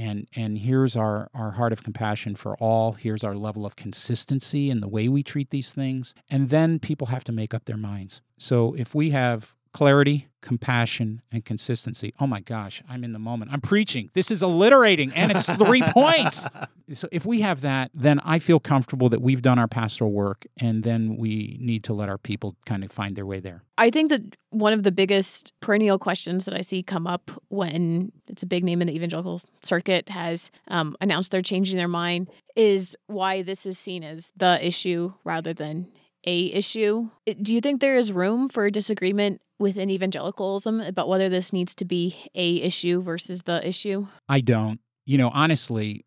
And, 0.00 0.26
and 0.34 0.56
here's 0.56 0.96
our, 0.96 1.28
our 1.34 1.50
heart 1.50 1.74
of 1.74 1.84
compassion 1.84 2.34
for 2.34 2.56
all. 2.56 2.92
Here's 2.92 3.22
our 3.22 3.34
level 3.34 3.66
of 3.66 3.76
consistency 3.76 4.70
in 4.70 4.80
the 4.80 4.88
way 4.88 5.08
we 5.08 5.22
treat 5.22 5.50
these 5.50 5.72
things. 5.72 6.14
And 6.30 6.48
then 6.48 6.78
people 6.78 7.08
have 7.08 7.22
to 7.24 7.32
make 7.32 7.52
up 7.52 7.66
their 7.66 7.76
minds. 7.76 8.22
So 8.38 8.74
if 8.78 8.94
we 8.94 9.10
have 9.10 9.54
clarity, 9.72 10.28
compassion, 10.40 11.22
and 11.30 11.44
consistency. 11.44 12.14
Oh 12.18 12.26
my 12.26 12.40
gosh, 12.40 12.82
I'm 12.88 13.04
in 13.04 13.12
the 13.12 13.18
moment. 13.18 13.52
I'm 13.52 13.60
preaching. 13.60 14.10
This 14.14 14.30
is 14.30 14.42
alliterating 14.42 15.12
and 15.14 15.30
it's 15.30 15.46
three 15.56 15.82
points. 15.88 16.46
So 16.92 17.08
if 17.12 17.24
we 17.24 17.40
have 17.40 17.60
that, 17.60 17.90
then 17.94 18.20
I 18.20 18.38
feel 18.38 18.58
comfortable 18.58 19.08
that 19.10 19.20
we've 19.20 19.42
done 19.42 19.58
our 19.58 19.68
pastoral 19.68 20.12
work 20.12 20.46
and 20.58 20.82
then 20.82 21.16
we 21.16 21.58
need 21.60 21.84
to 21.84 21.92
let 21.92 22.08
our 22.08 22.18
people 22.18 22.56
kind 22.66 22.82
of 22.82 22.90
find 22.90 23.16
their 23.16 23.26
way 23.26 23.40
there. 23.40 23.62
I 23.78 23.90
think 23.90 24.10
that 24.10 24.22
one 24.50 24.72
of 24.72 24.82
the 24.82 24.92
biggest 24.92 25.52
perennial 25.60 25.98
questions 25.98 26.44
that 26.44 26.54
I 26.54 26.62
see 26.62 26.82
come 26.82 27.06
up 27.06 27.30
when 27.48 28.10
it's 28.28 28.42
a 28.42 28.46
big 28.46 28.64
name 28.64 28.80
in 28.80 28.88
the 28.88 28.94
evangelical 28.94 29.40
circuit 29.62 30.08
has 30.08 30.50
um, 30.68 30.96
announced 31.00 31.30
they're 31.30 31.42
changing 31.42 31.78
their 31.78 31.88
mind 31.88 32.28
is 32.56 32.96
why 33.06 33.42
this 33.42 33.66
is 33.66 33.78
seen 33.78 34.02
as 34.02 34.30
the 34.36 34.64
issue 34.66 35.12
rather 35.24 35.52
than 35.52 35.86
a 36.26 36.46
issue. 36.52 37.08
Do 37.40 37.54
you 37.54 37.60
think 37.60 37.80
there 37.80 37.96
is 37.96 38.12
room 38.12 38.48
for 38.48 38.68
disagreement 38.70 39.40
within 39.60 39.90
evangelicalism 39.90 40.80
about 40.80 41.08
whether 41.08 41.28
this 41.28 41.52
needs 41.52 41.74
to 41.76 41.84
be 41.84 42.16
a 42.34 42.56
issue 42.62 43.02
versus 43.02 43.42
the 43.42 43.66
issue? 43.66 44.08
I 44.28 44.40
don't. 44.40 44.80
You 45.04 45.18
know, 45.18 45.30
honestly, 45.32 46.04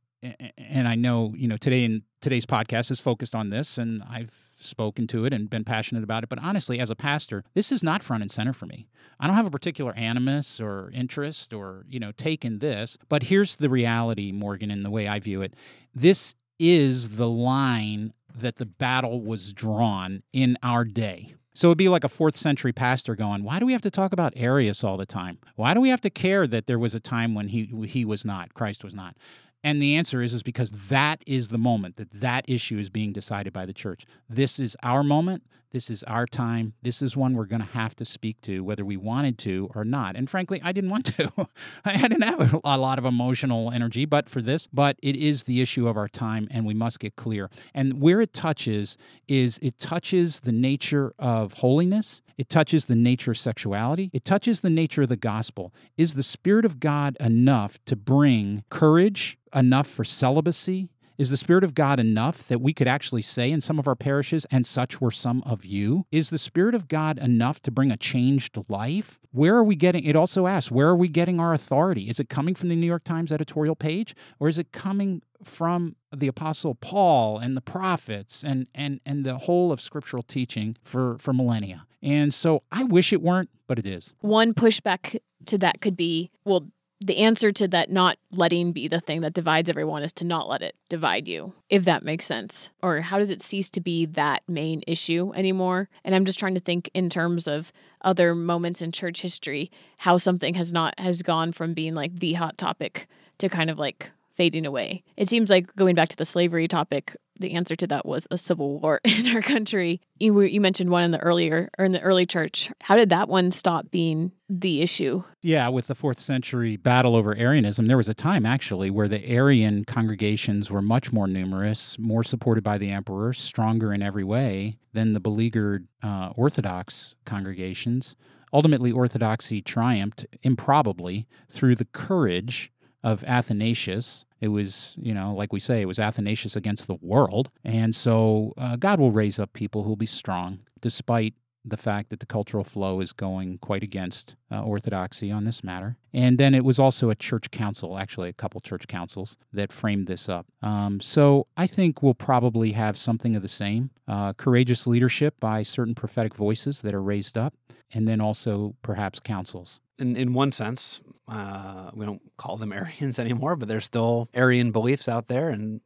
and 0.58 0.88
I 0.88 0.96
know, 0.96 1.34
you 1.38 1.48
know, 1.48 1.58
today 1.58 1.84
in 1.84 2.04
today's 2.22 2.46
podcast 2.46 2.92
is 2.92 3.00
focused 3.00 3.36
on 3.36 3.50
this 3.50 3.78
and 3.78 4.04
I've 4.10 4.52
spoken 4.56 5.08
to 5.08 5.26
it 5.26 5.34
and 5.34 5.50
been 5.50 5.64
passionate 5.64 6.04
about 6.04 6.24
it, 6.24 6.30
but 6.30 6.40
honestly, 6.40 6.80
as 6.80 6.90
a 6.90 6.96
pastor, 6.96 7.44
this 7.54 7.72
is 7.72 7.84
not 7.84 8.04
front 8.04 8.24
and 8.24 8.32
center 8.32 8.54
for 8.54 8.66
me. 8.66 8.88
I 9.20 9.28
don't 9.28 9.36
have 9.36 9.46
a 9.46 9.52
particular 9.52 9.94
animus 9.96 10.60
or 10.60 10.90
interest 10.94 11.54
or, 11.54 11.86
you 11.90 12.00
know, 12.00 12.12
take 12.12 12.46
in 12.46 12.60
this, 12.60 12.98
but 13.10 13.24
here's 13.24 13.58
the 13.58 13.70
reality, 13.70 14.32
Morgan, 14.32 14.72
in 14.72 14.82
the 14.82 14.92
way 14.92 15.08
I 15.08 15.20
view 15.20 15.42
it. 15.42 15.54
This 15.94 16.36
is 16.60 17.18
the 17.18 17.30
line 17.30 18.14
that 18.36 18.56
the 18.56 18.66
battle 18.66 19.22
was 19.22 19.54
drawn 19.54 20.24
in 20.32 20.58
our 20.64 20.86
day. 20.86 21.36
So 21.56 21.68
it'd 21.68 21.78
be 21.78 21.90
like 21.90 22.04
a 22.04 22.10
fourth 22.10 22.36
century 22.36 22.74
pastor 22.74 23.16
going, 23.16 23.44
Why 23.44 23.60
do 23.60 23.66
we 23.66 23.74
have 23.74 23.82
to 23.84 23.92
talk 23.92 24.14
about 24.14 24.34
Arius 24.36 24.84
all 24.84 24.98
the 24.98 25.06
time? 25.06 25.38
Why 25.56 25.74
do 25.74 25.82
we 25.82 25.90
have 25.90 26.02
to 26.02 26.10
care 26.10 26.48
that 26.48 26.68
there 26.68 26.80
was 26.80 26.96
a 26.96 27.00
time 27.00 27.36
when 27.36 27.50
he, 27.50 27.66
he 27.88 28.06
was 28.06 28.26
not, 28.26 28.54
Christ 28.54 28.84
was 28.84 28.96
not? 28.96 29.16
And 29.64 29.82
the 29.82 29.96
answer 29.96 30.22
is, 30.22 30.34
is 30.34 30.44
because 30.44 30.72
that 30.90 31.24
is 31.26 31.48
the 31.48 31.58
moment 31.58 31.96
that 31.96 32.12
that 32.12 32.44
issue 32.50 32.78
is 32.78 32.90
being 32.90 33.14
decided 33.14 33.54
by 33.54 33.66
the 33.66 33.74
church. 33.74 34.06
This 34.30 34.60
is 34.60 34.76
our 34.84 35.04
moment. 35.04 35.44
This 35.74 35.90
is 35.90 36.04
our 36.04 36.28
time. 36.28 36.74
This 36.84 37.02
is 37.02 37.18
one 37.18 37.34
we're 37.34 37.46
going 37.46 37.62
to 37.62 37.68
have 37.68 37.96
to 37.96 38.06
speak 38.06 38.40
to, 38.42 38.64
whether 38.64 38.86
we 38.86 38.96
wanted 38.96 39.40
to 39.40 39.72
or 39.74 39.84
not. 39.84 40.16
And 40.16 40.30
frankly, 40.30 40.62
I 40.64 40.72
didn't 40.72 40.92
want 40.92 41.06
to. 41.18 41.32
I 41.86 41.98
didn't 41.98 42.22
have 42.22 42.62
a 42.64 42.78
lot 42.78 43.00
of 43.00 43.06
emotional 43.06 43.72
energy, 43.72 44.06
but 44.06 44.30
for 44.30 44.40
this, 44.40 44.68
but 44.68 44.98
it 45.02 45.16
is 45.16 45.44
the 45.44 45.62
issue 45.62 45.88
of 45.88 45.98
our 45.98 46.08
time, 46.08 46.48
and 46.52 46.64
we 46.64 46.76
must 46.76 47.00
get 47.00 47.16
clear. 47.16 47.50
And 47.74 48.00
where 48.00 48.22
it 48.22 48.34
touches 48.34 49.00
is 49.28 49.58
it 49.64 49.80
touches 49.80 50.42
the 50.42 50.52
nature 50.52 51.16
of 51.18 51.54
holiness. 51.54 52.22
It 52.38 52.50
touches 52.50 52.86
the 52.86 52.96
nature 52.96 53.32
of 53.32 53.40
sexuality. 53.40 54.12
It 54.14 54.26
touches 54.26 54.62
the 54.62 54.70
nature 54.70 55.02
of 55.02 55.10
the 55.10 55.16
gospel. 55.16 55.74
Is 55.98 56.14
the 56.14 56.22
Spirit 56.22 56.66
of 56.66 56.80
God 56.80 57.18
enough 57.20 57.84
to 57.86 57.96
bring 57.96 58.64
courage, 58.70 59.40
enough 59.56 59.88
for 59.88 60.04
celibacy, 60.04 60.90
is 61.18 61.30
the 61.30 61.38
Spirit 61.38 61.64
of 61.64 61.74
God 61.74 62.00
enough 62.00 62.48
that 62.48 62.62
we 62.62 62.74
could 62.74 62.88
actually 62.88 63.22
say 63.22 63.52
in 63.52 63.62
some 63.62 63.80
of 63.80 63.88
our 63.88 63.96
parishes, 63.96 64.46
and 64.52 64.66
such 64.66 65.00
were 65.02 65.12
some 65.12 65.44
of 65.46 65.66
you? 65.66 66.06
Is 66.12 66.30
the 66.30 66.38
Spirit 66.38 66.76
of 66.76 66.88
God 66.88 67.18
enough 67.20 67.62
to 67.62 67.72
bring 67.72 67.92
a 67.92 67.98
changed 67.98 68.58
life? 68.70 69.20
Where 69.32 69.56
are 69.56 69.64
we 69.64 69.76
getting, 69.76 70.04
it 70.04 70.16
also 70.16 70.48
asks, 70.48 70.72
where 70.72 70.88
are 70.88 70.96
we 70.96 71.08
getting 71.08 71.40
our 71.40 71.54
authority? 71.54 72.10
Is 72.10 72.20
it 72.20 72.30
coming 72.30 72.56
from 72.56 72.70
the 72.70 72.76
New 72.76 72.88
York 72.88 73.04
Times 73.04 73.32
editorial 73.32 73.76
page, 73.76 74.16
or 74.40 74.48
is 74.48 74.60
it 74.60 74.72
coming 74.72 75.22
from 75.44 75.96
the 76.16 76.28
apostle 76.28 76.74
paul 76.76 77.38
and 77.38 77.58
the 77.58 77.62
prophets 77.62 78.44
and 78.46 78.66
and 78.74 79.02
and 79.06 79.26
the 79.26 79.38
whole 79.40 79.74
of 79.74 79.82
scriptural 79.82 80.24
teaching 80.24 80.78
for 80.84 81.18
for 81.18 81.34
millennia 81.34 81.86
and 82.02 82.34
so 82.34 82.64
i 82.72 82.82
wish 82.86 83.12
it 83.12 83.22
weren't 83.22 83.50
but 83.68 83.78
it 83.78 83.86
is 83.86 84.14
One 84.22 84.54
pushback 84.54 85.20
to 85.48 85.58
that 85.58 85.82
could 85.82 85.98
be 85.98 86.32
well, 86.46 86.68
the 87.06 87.18
answer 87.18 87.52
to 87.52 87.68
that 87.70 87.92
not 87.92 88.18
letting 88.32 88.72
be 88.72 88.88
the 88.88 89.00
thing 89.00 89.22
that 89.22 89.34
divides 89.34 89.70
everyone 89.70 90.04
is 90.04 90.14
to 90.14 90.24
not 90.24 90.50
let 90.50 90.62
it 90.62 90.76
divide 90.90 91.28
you, 91.28 91.54
if 91.70 91.86
that 91.86 92.04
makes 92.04 92.26
sense. 92.26 92.70
Or 92.82 93.02
how 93.02 93.20
does 93.20 93.30
it 93.30 93.42
cease 93.42 93.70
to 93.72 93.82
be 93.82 94.06
that 94.08 94.44
main 94.48 94.84
issue 94.88 95.32
anymore? 95.36 95.90
And 96.04 96.16
I'm 96.16 96.26
just 96.26 96.40
trying 96.40 96.56
to 96.56 96.60
think 96.60 96.90
in 96.94 97.10
terms 97.10 97.48
of 97.48 97.72
other 98.02 98.36
moments 98.36 98.82
in 98.82 98.92
church 98.92 99.22
history, 99.22 99.72
how 99.98 100.18
something 100.18 100.54
has 100.56 100.74
not 100.74 100.98
has 101.00 101.22
gone 101.22 101.52
from 101.52 101.74
being 101.74 101.94
like 101.94 102.20
the 102.20 102.34
hot 102.34 102.58
topic 102.58 103.08
to 103.40 103.50
kind 103.50 103.70
of 103.70 103.78
like 103.78 104.12
fading 104.36 104.66
away. 104.66 105.04
It 105.18 105.30
seems 105.30 105.50
like 105.50 105.76
going 105.76 105.96
back 105.96 106.10
to 106.10 106.18
the 106.18 106.26
slavery 106.26 106.68
topic, 106.68 107.16
the 107.40 107.54
answer 107.54 107.76
to 107.76 107.88
that 107.88 108.06
was 108.06 108.28
a 108.32 108.38
civil 108.38 108.80
war 108.80 109.00
in 109.04 109.28
our 109.36 109.42
country. 109.42 110.02
You, 110.20 110.42
you 110.42 110.62
mentioned 110.62 110.90
one 110.90 111.04
in 111.04 111.12
the 111.12 111.20
earlier 111.20 111.70
or 111.78 111.86
in 111.86 111.92
the 111.92 112.02
early 112.02 112.26
church. 112.26 112.72
How 112.82 112.96
did 112.96 113.10
that 113.10 113.30
one 113.30 113.52
stop 113.52 113.92
being 113.92 114.32
the 114.50 114.82
issue? 114.82 115.24
Yeah, 115.42 115.68
with 115.70 115.88
the 115.88 115.96
fourth 115.96 116.20
century 116.20 116.78
battle 116.78 117.16
over 117.16 117.36
Arianism, 117.36 117.88
there 117.88 117.98
was 117.98 118.10
a 118.10 118.14
time 118.14 118.46
actually 118.46 118.90
where 118.90 119.08
the 119.08 119.28
Arian 119.30 119.86
congregations 119.86 120.70
were 120.70 120.82
much 120.82 121.12
more 121.12 121.28
numerous, 121.28 121.98
more 122.00 122.24
supported 122.24 122.64
by 122.64 122.78
the 122.78 122.92
emperor, 122.92 123.34
stronger 123.34 123.94
in 123.94 124.02
every 124.02 124.24
way 124.24 124.78
than 124.94 125.14
the 125.14 125.20
beleaguered 125.20 125.88
uh, 126.04 126.32
Orthodox 126.36 127.16
congregations. 127.26 128.16
Ultimately, 128.54 128.92
Orthodoxy 128.92 129.64
triumphed 129.64 130.28
improbably 130.44 131.26
through 131.50 131.74
the 131.76 131.86
courage 131.86 132.72
of 133.04 133.24
Athanasius. 133.26 134.26
It 134.42 134.50
was, 134.50 134.96
you 135.00 135.14
know, 135.14 135.34
like 135.34 135.54
we 135.54 135.60
say, 135.60 135.82
it 135.82 135.88
was 135.88 136.00
Athanasius 136.00 136.56
against 136.56 136.88
the 136.88 136.98
world. 137.02 137.50
And 137.64 137.96
so 137.96 138.54
uh, 138.58 138.76
God 138.76 139.00
will 139.00 139.12
raise 139.12 139.40
up 139.40 139.54
people 139.54 139.84
who 139.84 139.90
will 139.90 139.96
be 139.96 140.06
strong 140.06 140.60
despite 140.82 141.34
the 141.66 141.78
fact 141.78 142.10
that 142.10 142.20
the 142.20 142.26
cultural 142.26 142.64
flow 142.64 143.00
is 143.00 143.14
going 143.14 143.58
quite 143.60 143.84
against 143.84 144.36
uh, 144.52 144.62
orthodoxy 144.62 145.32
on 145.32 145.46
this 145.46 145.64
matter. 145.64 145.96
And 146.14 146.38
then 146.38 146.54
it 146.54 146.66
was 146.66 146.78
also 146.78 147.10
a 147.10 147.16
church 147.16 147.52
council, 147.52 147.98
actually, 147.98 148.30
a 148.30 148.34
couple 148.34 148.60
church 148.60 148.88
councils 148.88 149.38
that 149.54 149.72
framed 149.72 150.08
this 150.08 150.28
up. 150.28 150.46
Um, 150.62 151.00
so 151.00 151.48
I 151.56 151.68
think 151.68 152.04
we'll 152.04 152.14
probably 152.16 152.74
have 152.74 152.98
something 152.98 153.36
of 153.36 153.42
the 153.42 153.48
same 153.48 153.92
uh, 154.08 154.34
courageous 154.34 154.86
leadership 154.86 155.40
by 155.40 155.64
certain 155.64 155.96
prophetic 155.96 156.36
voices 156.36 156.82
that 156.82 156.94
are 156.94 157.02
raised 157.02 157.38
up, 157.38 157.54
and 157.94 158.08
then 158.08 158.20
also 158.20 158.76
perhaps 158.82 159.20
councils. 159.22 159.80
In 160.00 160.16
in 160.16 160.34
one 160.34 160.52
sense, 160.52 161.02
uh, 161.28 161.92
we 161.94 162.06
don't 162.06 162.22
call 162.38 162.58
them 162.58 162.74
Arians 162.82 163.20
anymore, 163.20 163.56
but 163.56 163.68
there's 163.68 163.86
still 163.86 164.30
Arian 164.34 164.72
beliefs 164.72 165.08
out 165.08 165.28
there, 165.28 165.50
and 165.50 165.82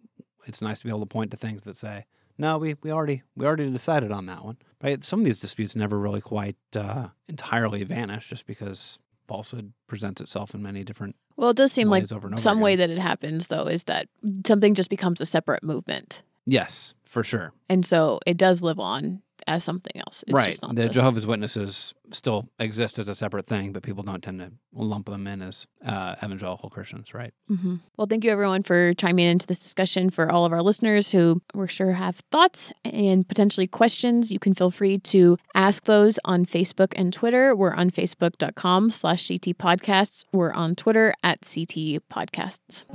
it's 0.45 0.61
nice 0.61 0.79
to 0.79 0.85
be 0.85 0.89
able 0.89 1.01
to 1.01 1.05
point 1.05 1.31
to 1.31 1.37
things 1.37 1.63
that 1.63 1.75
say, 1.77 2.05
"No, 2.37 2.57
we, 2.57 2.75
we 2.81 2.91
already 2.91 3.23
we 3.35 3.45
already 3.45 3.69
decided 3.69 4.11
on 4.11 4.25
that 4.27 4.43
one." 4.45 4.57
Right? 4.81 5.03
Some 5.03 5.19
of 5.19 5.25
these 5.25 5.39
disputes 5.39 5.75
never 5.75 5.99
really 5.99 6.21
quite 6.21 6.55
uh, 6.75 7.07
entirely 7.27 7.83
vanish, 7.83 8.29
just 8.29 8.45
because 8.45 8.99
falsehood 9.27 9.73
presents 9.87 10.21
itself 10.21 10.53
in 10.55 10.61
many 10.63 10.85
different 10.85 11.15
Well, 11.35 11.49
it 11.49 11.57
does 11.57 11.73
seem 11.73 11.89
like 11.89 12.09
over 12.13 12.27
over 12.27 12.37
some 12.37 12.57
again. 12.59 12.63
way 12.63 12.75
that 12.77 12.89
it 12.89 12.99
happens 12.99 13.47
though 13.47 13.65
is 13.65 13.83
that 13.83 14.07
something 14.45 14.73
just 14.73 14.89
becomes 14.89 15.19
a 15.19 15.25
separate 15.25 15.63
movement. 15.63 16.21
Yes, 16.45 16.93
for 17.03 17.25
sure. 17.25 17.51
And 17.67 17.85
so 17.85 18.19
it 18.25 18.37
does 18.37 18.61
live 18.61 18.79
on 18.79 19.21
as 19.47 19.63
something 19.63 19.93
else. 19.95 20.23
It's 20.27 20.33
right. 20.33 20.51
Just 20.51 20.61
not 20.61 20.75
The 20.75 20.83
this. 20.83 20.93
Jehovah's 20.93 21.25
Witnesses 21.25 21.93
still 22.11 22.49
exist 22.59 22.99
as 22.99 23.09
a 23.09 23.15
separate 23.15 23.45
thing, 23.45 23.73
but 23.73 23.83
people 23.83 24.03
don't 24.03 24.23
tend 24.23 24.39
to 24.39 24.51
lump 24.73 25.07
them 25.07 25.27
in 25.27 25.41
as 25.41 25.67
uh, 25.85 26.15
evangelical 26.23 26.69
Christians, 26.69 27.13
right? 27.13 27.33
hmm 27.47 27.75
Well, 27.97 28.07
thank 28.07 28.23
you 28.23 28.31
everyone 28.31 28.63
for 28.63 28.93
chiming 28.93 29.27
into 29.27 29.47
this 29.47 29.59
discussion. 29.59 30.09
For 30.09 30.31
all 30.31 30.45
of 30.45 30.53
our 30.53 30.61
listeners 30.61 31.11
who 31.11 31.41
we're 31.53 31.67
sure 31.67 31.93
have 31.93 32.21
thoughts 32.31 32.71
and 32.85 33.27
potentially 33.27 33.67
questions, 33.67 34.31
you 34.31 34.39
can 34.39 34.53
feel 34.53 34.71
free 34.71 34.99
to 34.99 35.37
ask 35.55 35.85
those 35.85 36.19
on 36.25 36.45
Facebook 36.45 36.93
and 36.95 37.11
Twitter. 37.11 37.55
We're 37.55 37.73
on 37.73 37.89
facebook.com 37.91 38.91
slash 38.91 39.27
CT 39.27 39.57
podcasts. 39.57 40.23
We're 40.31 40.53
on 40.53 40.75
Twitter 40.75 41.13
at 41.23 41.41
CT 41.41 42.01
podcasts. 42.11 42.85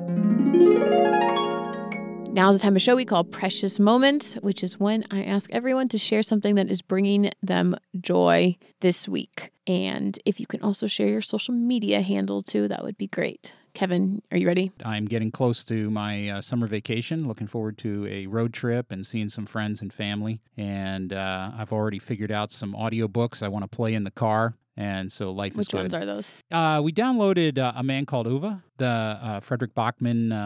Now's 2.33 2.55
the 2.55 2.61
time 2.61 2.77
of 2.77 2.81
show 2.81 2.97
we 2.97 3.05
call 3.05 3.25
Precious 3.25 3.79
Moments, 3.79 4.33
which 4.37 4.65
is 4.65 4.81
when 4.81 5.05
I 5.11 5.23
ask 5.23 5.51
everyone 5.53 5.89
to 5.89 5.99
share 5.99 6.23
something 6.23 6.55
that 6.55 6.71
is 6.71 6.81
bringing 6.81 7.31
them 7.43 7.77
joy 8.01 8.57
this 8.81 9.07
week. 9.07 9.51
And 9.67 10.19
if 10.25 10.41
you 10.41 10.47
can 10.47 10.63
also 10.63 10.87
share 10.87 11.09
your 11.09 11.21
social 11.21 11.53
media 11.53 12.01
handle 12.01 12.41
too, 12.41 12.69
that 12.69 12.85
would 12.85 12.97
be 12.97 13.07
great. 13.07 13.53
Kevin, 13.75 14.23
are 14.31 14.39
you 14.39 14.47
ready? 14.47 14.73
I'm 14.83 15.05
getting 15.05 15.31
close 15.31 15.63
to 15.65 15.91
my 15.91 16.31
uh, 16.31 16.41
summer 16.41 16.67
vacation. 16.67 17.29
Looking 17.29 17.47
forward 17.47 17.77
to 17.79 18.07
a 18.07 18.27
road 18.27 18.55
trip 18.55 18.93
and 18.93 19.07
seeing 19.07 19.29
some 19.29 19.45
friends 19.45 19.83
and 19.83 19.93
family. 19.93 20.41
And 20.57 21.13
uh, 21.13 21.51
I've 21.55 21.73
already 21.73 21.99
figured 21.99 22.33
out 22.33 22.51
some 22.51 22.73
audiobooks 22.73 23.43
I 23.43 23.49
want 23.49 23.65
to 23.65 23.69
play 23.69 23.93
in 23.93 24.05
the 24.05 24.11
car. 24.11 24.55
And 24.77 25.13
so 25.13 25.33
life 25.33 25.55
Which 25.55 25.67
is 25.67 25.69
good. 25.69 25.79
ones 25.93 25.95
are 25.95 26.07
those? 26.07 26.33
Uh, 26.51 26.81
we 26.83 26.93
downloaded 26.93 27.59
uh, 27.59 27.73
A 27.77 27.83
Man 27.83 28.07
Called 28.07 28.27
Ove, 28.27 28.55
the 28.79 28.87
uh, 28.87 29.41
Fredrik 29.41 29.75
Backman 29.75 30.33
uh, 30.33 30.37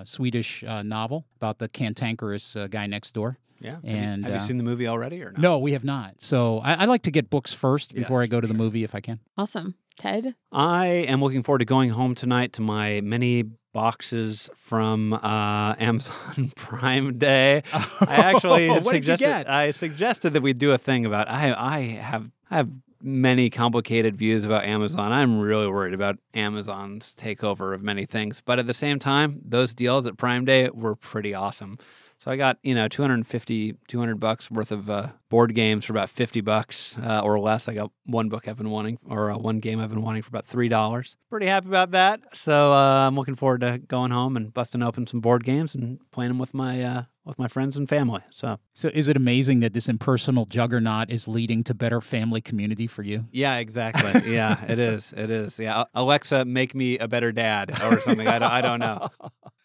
uh, 0.00 0.04
Swedish 0.04 0.64
uh, 0.64 0.82
novel 0.82 1.26
about 1.36 1.58
the 1.58 1.68
cantankerous 1.68 2.56
uh, 2.56 2.68
guy 2.68 2.86
next 2.86 3.12
door. 3.12 3.38
Yeah. 3.60 3.72
Have, 3.76 3.84
And, 3.84 4.24
you, 4.24 4.30
have 4.32 4.40
you 4.42 4.46
seen 4.46 4.58
the 4.58 4.64
movie 4.64 4.86
already 4.86 5.22
or 5.22 5.32
not? 5.32 5.38
No, 5.40 5.58
we 5.58 5.72
have 5.72 5.84
not. 5.84 6.14
So 6.22 6.58
I, 6.60 6.74
I 6.74 6.84
like 6.86 7.02
to 7.02 7.10
get 7.10 7.28
books 7.30 7.52
first 7.52 7.94
before 7.94 8.20
Yes, 8.22 8.24
I 8.24 8.28
go 8.28 8.40
to 8.40 8.46
the 8.46 8.52
sure. 8.54 8.58
movie 8.58 8.84
if 8.84 8.94
I 8.94 9.00
can. 9.00 9.20
Awesome. 9.36 9.74
Ted? 9.98 10.34
I 10.52 10.86
am 10.86 11.22
looking 11.22 11.42
forward 11.42 11.60
to 11.60 11.64
going 11.64 11.90
home 11.90 12.14
tonight 12.14 12.52
to 12.54 12.62
my 12.62 13.00
many 13.02 13.44
boxes 13.72 14.48
from 14.56 15.12
uh, 15.14 15.74
Amazon 15.78 16.50
Prime 16.56 17.18
Day. 17.18 17.62
I 17.72 18.06
actually 18.16 18.68
what 18.68 18.84
did 18.84 18.86
you 18.86 18.90
suggested 18.92 19.24
get? 19.24 19.50
I 19.50 19.70
suggested 19.70 20.30
that 20.34 20.42
we 20.42 20.52
do 20.52 20.72
a 20.72 20.78
thing 20.78 21.06
about 21.06 21.28
I 21.28 21.52
I 21.54 21.80
have 22.00 22.30
I 22.50 22.56
have 22.58 22.70
many 23.06 23.48
complicated 23.48 24.16
views 24.16 24.44
about 24.44 24.64
Amazon. 24.64 25.12
I'm 25.12 25.38
really 25.38 25.68
worried 25.68 25.94
about 25.94 26.18
Amazon's 26.34 27.14
takeover 27.16 27.72
of 27.72 27.82
many 27.82 28.04
things, 28.04 28.42
but 28.44 28.58
at 28.58 28.66
the 28.66 28.74
same 28.74 28.98
time, 28.98 29.40
those 29.44 29.74
deals 29.74 30.06
at 30.06 30.16
Prime 30.16 30.44
Day 30.44 30.68
were 30.70 30.96
pretty 30.96 31.32
awesome. 31.32 31.78
So 32.18 32.30
I 32.30 32.36
got, 32.36 32.58
you 32.62 32.74
know, 32.74 32.88
250 32.88 33.74
200 33.86 34.18
bucks 34.18 34.50
worth 34.50 34.72
of 34.72 34.88
uh, 34.90 35.08
board 35.28 35.54
games 35.54 35.84
for 35.84 35.92
about 35.92 36.08
50 36.08 36.40
bucks 36.40 36.96
uh, 36.98 37.20
or 37.22 37.38
less. 37.38 37.68
I 37.68 37.74
got 37.74 37.92
one 38.06 38.28
book 38.28 38.48
I've 38.48 38.56
been 38.56 38.70
wanting 38.70 38.98
or 39.08 39.30
uh, 39.30 39.36
one 39.36 39.60
game 39.60 39.78
I've 39.78 39.90
been 39.90 40.02
wanting 40.02 40.22
for 40.22 40.30
about 40.30 40.46
$3. 40.46 41.16
Pretty 41.30 41.46
happy 41.46 41.68
about 41.68 41.90
that. 41.92 42.20
So 42.34 42.72
uh, 42.72 43.06
I'm 43.06 43.14
looking 43.16 43.34
forward 43.34 43.60
to 43.60 43.78
going 43.78 44.10
home 44.10 44.36
and 44.36 44.52
busting 44.52 44.82
open 44.82 45.06
some 45.06 45.20
board 45.20 45.44
games 45.44 45.74
and 45.74 46.00
playing 46.10 46.30
them 46.30 46.38
with 46.38 46.54
my 46.54 46.82
uh, 46.82 47.02
with 47.26 47.38
my 47.38 47.48
friends 47.48 47.76
and 47.76 47.88
family. 47.88 48.20
So 48.30 48.58
So 48.72 48.88
is 48.94 49.08
it 49.08 49.16
amazing 49.16 49.60
that 49.60 49.74
this 49.74 49.88
impersonal 49.88 50.46
juggernaut 50.46 51.10
is 51.10 51.26
leading 51.28 51.64
to 51.64 51.74
better 51.74 52.00
family 52.00 52.40
community 52.40 52.86
for 52.86 53.02
you? 53.02 53.26
yeah, 53.32 53.56
exactly. 53.58 54.32
yeah, 54.32 54.64
it 54.66 54.78
is. 54.78 55.12
It 55.16 55.30
is. 55.30 55.58
Yeah, 55.58 55.84
Alexa, 55.94 56.44
make 56.44 56.74
me 56.74 56.98
a 56.98 57.08
better 57.08 57.32
dad 57.32 57.70
or 57.82 58.00
something. 58.00 58.26
I 58.26 58.38
don't, 58.38 58.50
I 58.52 58.60
don't 58.62 58.80
know. 58.80 59.08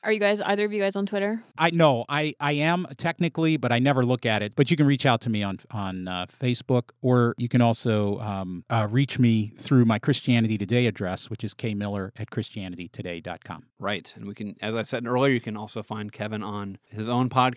Are 0.04 0.12
you 0.12 0.20
guys, 0.20 0.42
either 0.42 0.66
of 0.66 0.74
you 0.74 0.80
guys 0.80 0.96
on 0.96 1.06
Twitter? 1.06 1.44
I 1.60 1.70
no, 1.70 2.06
I 2.10 2.34
I 2.40 2.54
am 2.54 2.88
technically, 2.98 3.58
but 3.58 3.72
I 3.72 3.78
never 3.78 4.04
look 4.04 4.26
at 4.26 4.42
it. 4.42 4.56
But 4.56 4.72
you 4.72 4.76
can 4.78 4.88
reach 4.88 5.06
out 5.06 5.22
to 5.22 5.30
me 5.30 5.44
on 5.44 5.60
on 5.70 6.08
uh, 6.08 6.26
Facebook, 6.42 6.86
or 7.04 7.36
you 7.38 7.48
can 7.48 7.62
also 7.62 8.20
um, 8.20 8.66
uh, 8.72 8.88
reach 8.90 9.20
me 9.20 9.54
through 9.60 9.86
my 9.86 10.00
Christianity 10.00 10.58
Today 10.58 10.88
address, 10.88 11.30
which 11.30 11.44
is 11.44 11.54
kmiller 11.54 12.10
at 12.18 12.32
christianitytoday.com. 12.32 13.66
Right. 13.78 14.12
And 14.16 14.26
we 14.28 14.34
can, 14.34 14.56
as 14.60 14.74
I 14.74 14.82
said 14.82 15.06
earlier, 15.06 15.34
you 15.34 15.40
can 15.40 15.56
also 15.56 15.84
find 15.84 16.12
Kevin 16.12 16.42
on 16.42 16.80
his 16.90 17.08
own 17.08 17.30
podcast. 17.30 17.51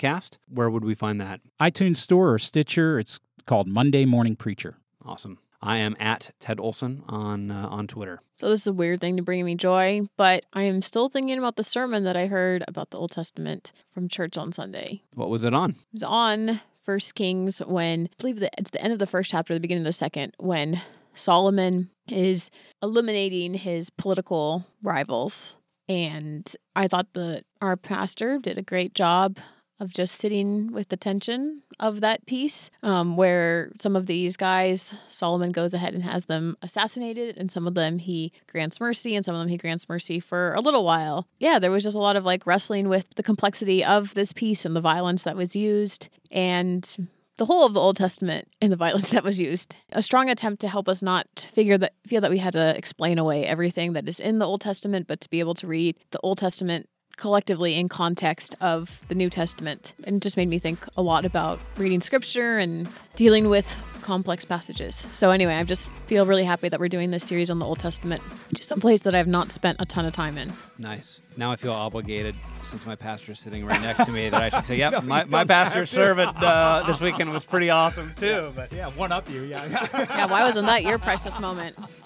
Where 0.49 0.71
would 0.71 0.85
we 0.85 0.95
find 0.95 1.21
that? 1.21 1.41
iTunes 1.61 1.97
Store 1.97 2.33
or 2.33 2.39
Stitcher. 2.39 2.99
It's 2.99 3.21
called 3.47 3.69
Monday 3.69 4.05
Morning 4.05 4.37
Preacher. 4.37 4.77
Awesome. 5.05 5.39
I 5.63 5.79
am 5.79 5.97
at 5.99 6.31
Ted 6.41 6.61
Olsen 6.61 7.03
on 7.09 7.51
uh, 7.51 7.69
on 7.71 7.87
Twitter. 7.87 8.21
So 8.37 8.51
this 8.51 8.61
is 8.61 8.67
a 8.67 8.73
weird 8.73 9.01
thing 9.01 9.17
to 9.17 9.23
bring 9.23 9.45
me 9.45 9.55
joy, 9.55 10.03
but 10.19 10.45
I 10.53 10.65
am 10.65 10.83
still 10.83 11.09
thinking 11.09 11.39
about 11.39 11.57
the 11.57 11.65
sermon 11.65 12.05
that 12.05 12.17
I 12.17 12.27
heard 12.27 12.63
about 12.69 12.91
the 12.91 12.99
Old 12.99 13.13
Testament 13.13 13.73
from 13.93 14.09
church 14.09 14.37
on 14.37 14.53
Sunday. 14.53 15.03
What 15.15 15.31
was 15.31 15.43
it 15.43 15.55
on? 15.55 15.71
It 15.71 15.77
was 15.95 16.03
on 16.03 16.61
First 16.83 17.15
Kings 17.15 17.61
when 17.61 18.09
I 18.13 18.15
believe 18.19 18.41
that 18.41 18.55
it's 18.59 18.71
the 18.71 18.83
end 18.83 18.93
of 18.93 18.99
the 18.99 19.07
first 19.07 19.31
chapter, 19.31 19.55
the 19.55 19.61
beginning 19.61 19.83
of 19.83 19.87
the 19.87 19.93
second, 19.93 20.35
when 20.39 20.83
Solomon 21.15 21.89
is 22.09 22.51
eliminating 22.83 23.55
his 23.55 23.89
political 23.89 24.67
rivals. 24.83 25.57
And 25.89 26.51
I 26.77 26.89
thought 26.89 27.15
that 27.15 27.45
our 27.63 27.77
pastor 27.79 28.39
did 28.39 28.59
a 28.59 28.63
great 28.63 28.95
job 28.95 29.39
of 29.81 29.93
just 29.93 30.21
sitting 30.21 30.73
with 30.73 30.89
the 30.89 30.97
tension 30.97 31.63
of 31.81 32.01
that 32.01 32.25
piece, 32.27 32.71
um, 32.83 33.17
where 33.17 33.73
some 33.81 33.97
of 33.97 34.07
these 34.07 34.37
guys, 34.37 34.95
Solomon 35.09 35.53
goes 35.53 35.75
ahead 35.75 35.95
and 35.95 36.05
has 36.05 36.27
them 36.27 36.57
assassinated, 36.63 37.37
and 37.37 37.51
some 37.51 37.67
of 37.67 37.75
them 37.75 37.99
he 37.99 38.33
grants 38.47 38.81
mercy, 38.81 39.17
and 39.17 39.25
some 39.25 39.35
of 39.35 39.41
them 39.41 39.49
he 39.49 39.57
grants 39.57 39.89
mercy 39.89 40.21
for 40.21 40.55
a 40.55 40.61
little 40.61 40.85
while. 40.85 41.27
Yeah, 41.39 41.59
there 41.59 41.71
was 41.71 41.83
just 41.83 41.97
a 41.97 42.01
lot 42.01 42.17
of 42.17 42.25
like 42.25 42.47
wrestling 42.47 42.89
with 42.89 43.07
the 43.17 43.23
complexity 43.23 43.85
of 43.85 44.15
this 44.15 44.33
piece 44.33 44.65
and 44.65 44.77
the 44.77 44.81
violence 44.81 45.25
that 45.25 45.37
was 45.37 45.57
used, 45.57 46.09
and 46.31 47.09
the 47.37 47.47
whole 47.47 47.67
of 47.67 47.75
the 47.75 47.81
Old 47.81 47.97
Testament 47.97 48.49
and 48.61 48.73
the 48.73 48.77
violence 48.77 49.11
that 49.13 49.25
was 49.25 49.41
used. 49.41 49.77
A 49.93 50.03
strong 50.03 50.31
attempt 50.31 50.61
to 50.61 50.69
help 50.69 50.89
us 50.89 51.03
not 51.03 51.49
figure 51.53 51.79
that 51.79 51.95
feel 52.07 52.21
that 52.21 52.31
we 52.31 52.39
had 52.39 52.53
to 52.53 52.77
explain 52.77 53.19
away 53.19 53.47
everything 53.47 53.95
that 53.95 54.09
is 54.09 54.21
in 54.21 54.39
the 54.39 54.47
Old 54.47 54.61
Testament, 54.61 55.07
but 55.07 55.21
to 55.21 55.31
be 55.31 55.41
able 55.41 55.55
to 55.55 55.67
read 55.67 55.97
the 56.11 56.21
Old 56.21 56.39
Testament 56.39 56.89
collectively 57.17 57.75
in 57.77 57.89
context 57.89 58.55
of 58.61 59.01
the 59.09 59.15
New 59.15 59.31
Testament. 59.31 59.95
And 60.05 60.17
it 60.17 60.23
just 60.23 60.37
made 60.37 60.49
me 60.49 60.59
think 60.59 60.79
a 60.97 61.03
lot 61.03 61.25
about 61.25 61.61
reading 61.77 62.01
scripture 62.01 62.59
and 62.59 62.89
dealing 63.17 63.49
with 63.49 63.67
complex 64.03 64.45
passages. 64.45 64.95
So 65.13 65.31
anyway, 65.31 65.55
I 65.55 65.65
just 65.65 65.91
feel 66.07 66.27
really 66.27 66.45
happy 66.45 66.69
that 66.69 66.79
we're 66.79 66.89
doing 66.89 67.11
this 67.11 67.25
series 67.25 67.49
on 67.49 67.59
the 67.59 67.65
Old 67.65 67.79
Testament, 67.79 68.23
which 68.51 68.61
is 68.61 68.71
place 68.85 69.01
that 69.03 69.15
I've 69.15 69.27
not 69.27 69.51
spent 69.51 69.81
a 69.81 69.87
ton 69.87 70.05
of 70.05 70.13
time 70.13 70.37
in. 70.37 70.53
Nice. 70.77 71.23
Now 71.39 71.51
I 71.51 71.57
feel 71.57 71.73
obligated, 71.73 72.37
since 72.63 72.85
my 72.85 72.95
pastor's 72.95 73.41
sitting 73.41 73.65
right 73.65 73.81
next 73.81 74.05
to 74.05 74.13
me, 74.13 74.29
that 74.29 74.43
I 74.43 74.51
should 74.51 74.67
say, 74.67 74.77
"Yep, 74.77 74.93
no, 74.93 75.01
my, 75.01 75.25
my 75.25 75.45
pastor's 75.45 75.91
servant 75.91 76.37
uh, 76.37 76.85
this 76.87 77.01
weekend 77.01 77.33
was 77.33 77.47
pretty 77.47 77.71
awesome 77.71 78.13
too." 78.19 78.53
But 78.55 78.73
yeah, 78.73 78.89
one 78.91 79.11
up 79.11 79.29
you, 79.31 79.43
yeah. 79.45 79.65
yeah, 79.95 80.27
why 80.27 80.45
wasn't 80.45 80.67
that 80.67 80.83
your 80.83 80.99
precious 80.99 81.39
moment? 81.41 81.77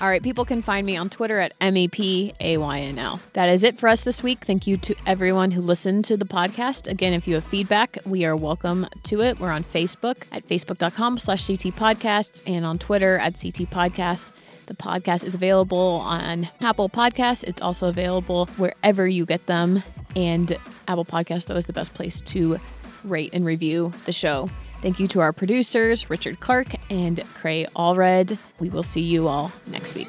All 0.00 0.08
right, 0.08 0.22
people 0.22 0.46
can 0.46 0.62
find 0.62 0.86
me 0.86 0.96
on 0.96 1.10
Twitter 1.10 1.38
at 1.38 1.58
MEPAYNL. 1.58 3.20
That 3.34 3.50
is 3.50 3.62
it 3.62 3.78
for 3.78 3.86
us 3.86 4.00
this 4.00 4.22
week. 4.22 4.46
Thank 4.46 4.66
you 4.66 4.78
to 4.78 4.94
everyone 5.04 5.50
who 5.50 5.60
listened 5.60 6.06
to 6.06 6.16
the 6.16 6.24
podcast. 6.24 6.90
Again, 6.90 7.12
if 7.12 7.28
you 7.28 7.34
have 7.34 7.44
feedback, 7.44 7.98
we 8.06 8.24
are 8.24 8.34
welcome 8.34 8.86
to 9.02 9.20
it. 9.20 9.38
We're 9.38 9.50
on 9.50 9.62
Facebook 9.62 10.22
at 10.32 10.48
facebook.com 10.48 11.18
slash 11.18 11.46
CT 11.46 11.76
Podcasts 11.76 12.40
and 12.46 12.64
on 12.64 12.78
Twitter 12.78 13.18
at 13.18 13.34
CT 13.34 13.68
Podcasts. 13.68 14.32
The 14.64 14.74
podcast 14.74 15.22
is 15.22 15.34
available 15.34 16.00
on 16.02 16.48
Apple 16.62 16.88
Podcasts. 16.88 17.44
It's 17.44 17.60
also 17.60 17.90
available 17.90 18.46
wherever 18.56 19.06
you 19.06 19.26
get 19.26 19.44
them. 19.44 19.82
And 20.16 20.56
Apple 20.88 21.04
Podcast, 21.04 21.44
though, 21.44 21.56
is 21.56 21.66
the 21.66 21.74
best 21.74 21.92
place 21.92 22.22
to 22.22 22.58
rate 23.04 23.34
and 23.34 23.44
review 23.44 23.92
the 24.06 24.14
show. 24.14 24.48
Thank 24.82 24.98
you 24.98 25.08
to 25.08 25.20
our 25.20 25.32
producers, 25.32 26.08
Richard 26.08 26.40
Clark 26.40 26.68
and 26.88 27.22
Cray 27.34 27.66
Allred. 27.76 28.38
We 28.58 28.70
will 28.70 28.82
see 28.82 29.02
you 29.02 29.28
all 29.28 29.52
next 29.66 29.94
week. 29.94 30.08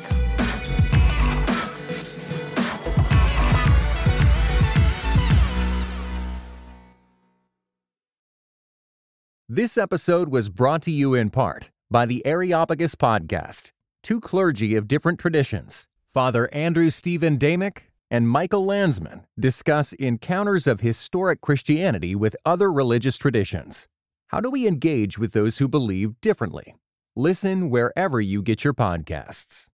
This 9.49 9.78
episode 9.78 10.30
was 10.30 10.49
brought 10.49 10.82
to 10.84 10.91
you 10.91 11.13
in 11.13 11.30
part 11.30 11.72
by 11.89 12.05
the 12.05 12.26
Areopagus 12.26 12.95
Podcast, 12.95 13.74
two 14.01 14.22
clergy 14.22 14.78
of 14.78 14.88
different 14.88 15.19
traditions, 15.19 15.88
Father 16.13 16.47
Andrew 16.53 16.89
Stephen 16.89 17.38
Damick 17.38 17.80
and 18.09 18.30
Michael 18.30 18.65
Landsman, 18.65 19.26
discuss 19.38 19.91
encounters 19.91 20.67
of 20.67 20.80
historic 20.80 21.41
Christianity 21.41 22.15
with 22.15 22.38
other 22.45 22.72
religious 22.72 23.17
traditions. 23.17 23.89
How 24.32 24.39
do 24.39 24.49
we 24.49 24.65
engage 24.65 25.19
with 25.19 25.34
those 25.34 25.57
who 25.57 25.67
believe 25.67 26.21
differently? 26.21 26.77
Listen 27.17 27.69
wherever 27.69 28.21
you 28.21 28.41
get 28.41 28.63
your 28.63 28.73
podcasts. 28.73 29.67